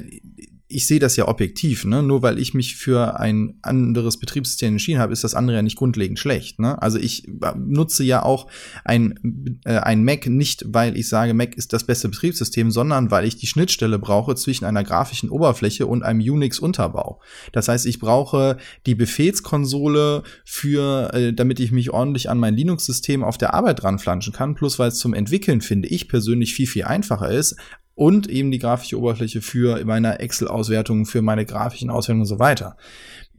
ich 0.71 0.85
sehe 0.85 0.99
das 0.99 1.15
ja 1.15 1.27
objektiv, 1.27 1.83
ne? 1.83 2.03
Nur 2.03 2.21
weil 2.21 2.37
ich 2.37 2.53
mich 2.53 2.75
für 2.75 3.19
ein 3.19 3.55
anderes 3.63 4.17
Betriebssystem 4.17 4.73
entschieden 4.73 4.99
habe, 4.99 5.11
ist 5.11 5.23
das 5.23 5.33
andere 5.33 5.57
ja 5.57 5.61
nicht 5.63 5.77
grundlegend 5.77 6.19
schlecht. 6.19 6.59
Ne? 6.59 6.79
Also 6.79 6.99
ich 6.99 7.27
äh, 7.27 7.53
nutze 7.57 8.03
ja 8.03 8.21
auch 8.21 8.45
ein, 8.85 9.59
äh, 9.65 9.77
ein 9.77 10.03
Mac 10.03 10.27
nicht, 10.27 10.65
weil 10.67 10.95
ich 10.95 11.09
sage, 11.09 11.33
Mac 11.33 11.55
ist 11.55 11.73
das 11.73 11.85
beste 11.85 12.07
Betriebssystem, 12.07 12.69
sondern 12.69 13.09
weil 13.09 13.25
ich 13.25 13.35
die 13.35 13.47
Schnittstelle 13.47 13.97
brauche 13.97 14.35
zwischen 14.35 14.65
einer 14.65 14.83
grafischen 14.83 15.31
Oberfläche 15.31 15.87
und 15.87 16.03
einem 16.03 16.21
Unix-Unterbau. 16.21 17.19
Das 17.51 17.67
heißt, 17.67 17.87
ich 17.87 17.99
brauche 17.99 18.57
die 18.85 18.93
Befehlskonsole 18.93 20.21
für, 20.45 21.11
äh, 21.15 21.33
damit 21.33 21.59
ich 21.59 21.71
mich 21.71 21.89
ordentlich 21.89 22.29
an 22.29 22.37
mein 22.37 22.53
Linux-System 22.53 23.23
auf 23.23 23.39
der 23.39 23.55
Arbeit 23.55 23.83
ranflanschen 23.83 24.33
kann, 24.33 24.53
plus 24.53 24.77
weil 24.77 24.89
es 24.89 24.99
zum 24.99 25.15
Entwickeln, 25.15 25.61
finde 25.61 25.87
ich 25.87 26.07
persönlich, 26.07 26.53
viel, 26.53 26.67
viel 26.67 26.83
einfacher 26.83 27.31
ist, 27.31 27.55
und 27.99 28.29
eben 28.29 28.49
die 28.49 28.59
grafische 28.59 28.97
Oberfläche 28.97 29.41
für 29.41 29.83
meine 29.83 30.19
Excel-Auswertungen, 30.19 31.05
für 31.05 31.21
meine 31.21 31.45
grafischen 31.45 31.89
Auswertungen 31.89 32.21
und 32.21 32.27
so 32.27 32.39
weiter. 32.39 32.77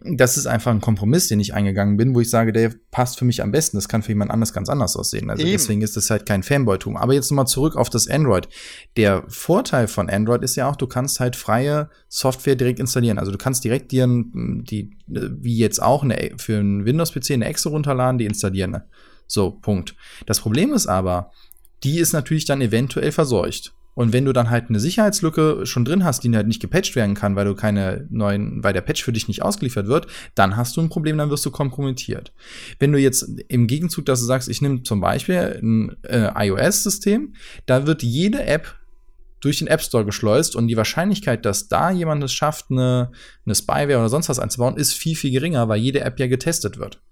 Das 0.04 0.36
ist 0.36 0.44
einfach 0.44 0.70
ein 0.70 0.82
Kompromiss, 0.82 1.28
den 1.28 1.40
ich 1.40 1.54
eingegangen 1.54 1.96
bin, 1.96 2.14
wo 2.14 2.20
ich 2.20 2.28
sage, 2.28 2.52
der 2.52 2.74
passt 2.90 3.18
für 3.18 3.24
mich 3.24 3.42
am 3.42 3.52
besten. 3.52 3.78
Das 3.78 3.88
kann 3.88 4.02
für 4.02 4.10
jemand 4.10 4.30
anders 4.30 4.52
ganz 4.52 4.68
anders 4.68 4.96
aussehen. 4.96 5.30
Also 5.30 5.44
Eben. 5.44 5.52
deswegen 5.52 5.80
ist 5.80 5.96
das 5.96 6.10
halt 6.10 6.26
kein 6.26 6.42
Fanboy-Tum. 6.42 6.98
Aber 6.98 7.14
jetzt 7.14 7.30
nochmal 7.30 7.46
zurück 7.46 7.74
auf 7.74 7.88
das 7.88 8.06
Android. 8.06 8.50
Der 8.98 9.24
Vorteil 9.28 9.88
von 9.88 10.10
Android 10.10 10.42
ist 10.42 10.56
ja 10.56 10.68
auch, 10.68 10.76
du 10.76 10.86
kannst 10.86 11.20
halt 11.20 11.36
freie 11.36 11.88
Software 12.10 12.54
direkt 12.54 12.80
installieren. 12.80 13.18
Also 13.18 13.32
du 13.32 13.38
kannst 13.38 13.64
direkt 13.64 13.92
dir 13.92 14.06
die, 14.06 14.90
wie 15.06 15.56
jetzt 15.56 15.82
auch 15.82 16.02
eine, 16.02 16.32
für 16.36 16.58
einen 16.58 16.84
Windows-PC 16.84 17.30
eine 17.30 17.46
Excel 17.46 17.72
runterladen, 17.72 18.18
die 18.18 18.26
installieren. 18.26 18.82
So, 19.26 19.52
Punkt. 19.52 19.94
Das 20.26 20.38
Problem 20.40 20.74
ist 20.74 20.86
aber, 20.86 21.30
die 21.82 21.98
ist 21.98 22.12
natürlich 22.12 22.44
dann 22.44 22.60
eventuell 22.60 23.10
verseucht. 23.10 23.72
Und 24.00 24.14
wenn 24.14 24.24
du 24.24 24.32
dann 24.32 24.48
halt 24.48 24.70
eine 24.70 24.80
Sicherheitslücke 24.80 25.66
schon 25.66 25.84
drin 25.84 26.04
hast, 26.04 26.24
die 26.24 26.34
halt 26.34 26.48
nicht 26.48 26.62
gepatcht 26.62 26.96
werden 26.96 27.14
kann, 27.14 27.36
weil 27.36 27.44
du 27.44 27.54
keine 27.54 28.06
neuen, 28.08 28.64
weil 28.64 28.72
der 28.72 28.80
Patch 28.80 29.04
für 29.04 29.12
dich 29.12 29.28
nicht 29.28 29.42
ausgeliefert 29.42 29.88
wird, 29.88 30.06
dann 30.34 30.56
hast 30.56 30.74
du 30.78 30.80
ein 30.80 30.88
Problem, 30.88 31.18
dann 31.18 31.28
wirst 31.28 31.44
du 31.44 31.50
kompromittiert. 31.50 32.32
Wenn 32.78 32.92
du 32.92 32.98
jetzt 32.98 33.28
im 33.48 33.66
Gegenzug, 33.66 34.06
dass 34.06 34.20
du 34.20 34.24
sagst, 34.24 34.48
ich 34.48 34.62
nehme 34.62 34.84
zum 34.84 35.02
Beispiel 35.02 35.60
ein 35.62 35.96
äh, 36.04 36.30
iOS-System, 36.46 37.34
da 37.66 37.86
wird 37.86 38.02
jede 38.02 38.42
App 38.42 38.74
durch 39.40 39.58
den 39.58 39.68
App 39.68 39.82
Store 39.82 40.06
geschleust 40.06 40.56
und 40.56 40.68
die 40.68 40.78
Wahrscheinlichkeit, 40.78 41.44
dass 41.44 41.68
da 41.68 41.90
jemand 41.90 42.24
es 42.24 42.32
schafft, 42.32 42.70
eine, 42.70 43.12
eine 43.44 43.54
Spyware 43.54 43.98
oder 43.98 44.08
sonst 44.08 44.30
was 44.30 44.38
einzubauen, 44.38 44.78
ist 44.78 44.94
viel, 44.94 45.14
viel 45.14 45.30
geringer, 45.30 45.68
weil 45.68 45.78
jede 45.78 46.00
App 46.00 46.18
ja 46.18 46.26
getestet 46.26 46.78
wird. 46.78 47.02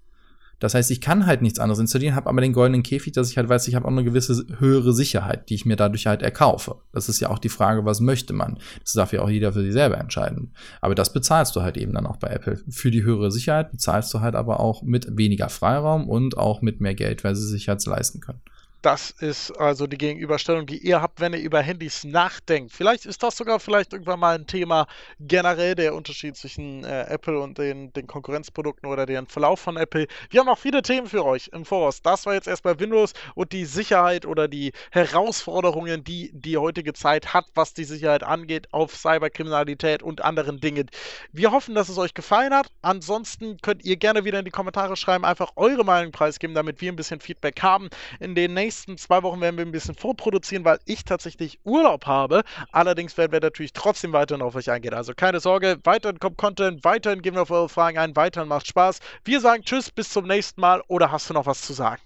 Das 0.59 0.73
heißt, 0.73 0.91
ich 0.91 1.01
kann 1.01 1.25
halt 1.25 1.41
nichts 1.41 1.59
anderes 1.59 1.79
installieren, 1.79 2.15
habe 2.15 2.29
aber 2.29 2.41
den 2.41 2.53
goldenen 2.53 2.83
Käfig, 2.83 3.13
dass 3.13 3.29
ich 3.31 3.37
halt 3.37 3.49
weiß, 3.49 3.67
ich 3.67 3.75
habe 3.75 3.85
auch 3.85 3.91
eine 3.91 4.03
gewisse 4.03 4.45
höhere 4.59 4.93
Sicherheit, 4.93 5.49
die 5.49 5.55
ich 5.55 5.65
mir 5.65 5.75
dadurch 5.75 6.07
halt 6.07 6.21
erkaufe. 6.21 6.75
Das 6.91 7.09
ist 7.09 7.19
ja 7.19 7.29
auch 7.29 7.39
die 7.39 7.49
Frage, 7.49 7.85
was 7.85 8.01
möchte 8.01 8.33
man? 8.33 8.59
Das 8.81 8.93
darf 8.93 9.13
ja 9.13 9.21
auch 9.21 9.29
jeder 9.29 9.53
für 9.53 9.61
sich 9.61 9.73
selber 9.73 9.97
entscheiden. 9.97 10.53
Aber 10.81 10.95
das 10.95 11.13
bezahlst 11.13 11.55
du 11.55 11.61
halt 11.61 11.77
eben 11.77 11.93
dann 11.93 12.05
auch 12.05 12.17
bei 12.17 12.27
Apple. 12.27 12.59
Für 12.69 12.91
die 12.91 13.03
höhere 13.03 13.31
Sicherheit 13.31 13.71
bezahlst 13.71 14.13
du 14.13 14.19
halt 14.19 14.35
aber 14.35 14.59
auch 14.59 14.83
mit 14.83 15.17
weniger 15.17 15.49
Freiraum 15.49 16.09
und 16.09 16.37
auch 16.37 16.61
mit 16.61 16.81
mehr 16.81 16.95
Geld, 16.95 17.23
weil 17.23 17.35
sie 17.35 17.47
sich 17.47 17.69
halt 17.69 17.85
leisten 17.85 18.19
können. 18.19 18.41
Das 18.81 19.11
ist 19.11 19.51
also 19.59 19.87
die 19.87 19.97
Gegenüberstellung, 19.97 20.65
die 20.65 20.77
ihr 20.77 21.01
habt, 21.01 21.19
wenn 21.19 21.33
ihr 21.33 21.41
über 21.41 21.61
Handys 21.61 22.05
nachdenkt. 22.05 22.71
Vielleicht 22.71 23.05
ist 23.05 23.21
das 23.21 23.35
sogar 23.35 23.59
vielleicht 23.59 23.91
irgendwann 23.91 24.21
mal 24.21 24.35
ein 24.35 24.47
Thema 24.47 24.87
generell 25.19 25.75
der 25.75 25.93
Unterschied 25.93 26.37
zwischen 26.37 26.85
äh, 26.85 27.01
Apple 27.09 27.41
und 27.41 27.57
den, 27.57 27.91
den 27.91 28.07
Konkurrenzprodukten 28.07 28.89
oder 28.89 29.05
den 29.05 29.27
Verlauf 29.27 29.59
von 29.59 29.75
Apple. 29.75 30.07
Wir 30.29 30.39
haben 30.39 30.47
auch 30.47 30.57
viele 30.57 30.81
Themen 30.81 31.07
für 31.07 31.25
euch 31.25 31.49
im 31.51 31.65
Voraus. 31.65 32.01
Das 32.01 32.25
war 32.25 32.35
jetzt 32.35 32.47
erstmal 32.47 32.79
Windows 32.79 33.11
und 33.35 33.51
die 33.51 33.65
Sicherheit 33.65 34.25
oder 34.25 34.47
die 34.47 34.71
Herausforderungen, 34.91 36.05
die 36.05 36.31
die 36.33 36.55
heutige 36.55 36.93
Zeit 36.93 37.33
hat, 37.33 37.47
was 37.55 37.73
die 37.73 37.83
Sicherheit 37.83 38.23
angeht, 38.23 38.69
auf 38.71 38.95
Cyberkriminalität 38.95 40.01
und 40.01 40.23
anderen 40.23 40.61
Dingen. 40.61 40.89
Wir 41.33 41.51
hoffen, 41.51 41.75
dass 41.75 41.89
es 41.89 41.97
euch 41.97 42.13
gefallen 42.13 42.53
hat. 42.53 42.71
Ansonsten 42.81 43.57
könnt 43.61 43.83
ihr 43.83 43.97
gerne 43.97 44.23
wieder 44.23 44.39
in 44.39 44.45
die 44.45 44.51
Kommentare 44.51 44.95
schreiben, 44.95 45.25
einfach 45.25 45.51
eure 45.57 45.83
Meinung 45.83 46.13
preisgeben, 46.13 46.55
damit 46.55 46.79
wir 46.79 46.93
ein 46.93 46.95
bisschen 46.95 47.19
Feedback 47.19 47.61
haben. 47.61 47.89
In 48.21 48.35
den 48.35 48.53
nächsten 48.53 48.68
nächsten 48.69 48.99
zwei 48.99 49.23
Wochen 49.23 49.41
werden 49.41 49.57
wir 49.57 49.65
ein 49.65 49.71
bisschen 49.71 49.95
vorproduzieren, 49.95 50.63
weil 50.63 50.77
ich 50.85 51.03
tatsächlich 51.03 51.59
Urlaub 51.63 52.05
habe. 52.05 52.43
Allerdings 52.71 53.17
werden 53.17 53.31
wir 53.31 53.39
natürlich 53.39 53.73
trotzdem 53.73 54.13
weiterhin 54.13 54.43
auf 54.43 54.53
euch 54.53 54.69
eingehen. 54.69 54.93
Also 54.93 55.13
keine 55.15 55.39
Sorge, 55.39 55.79
weiterhin 55.85 56.19
kommt 56.19 56.37
Content, 56.37 56.83
weiterhin 56.83 57.23
gehen 57.23 57.33
wir 57.33 57.41
auf 57.41 57.49
eure 57.49 57.67
Fragen 57.67 57.97
ein, 57.97 58.15
weiterhin 58.15 58.47
macht 58.47 58.67
Spaß. 58.67 58.99
Wir 59.25 59.41
sagen 59.41 59.63
Tschüss, 59.63 59.89
bis 59.89 60.11
zum 60.11 60.27
nächsten 60.27 60.61
Mal 60.61 60.83
oder 60.87 61.11
hast 61.11 61.31
du 61.31 61.33
noch 61.33 61.47
was 61.47 61.63
zu 61.63 61.73
sagen? 61.73 62.01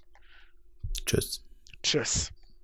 Tschüss. 1.04 1.44
Tschüss. 1.82 2.33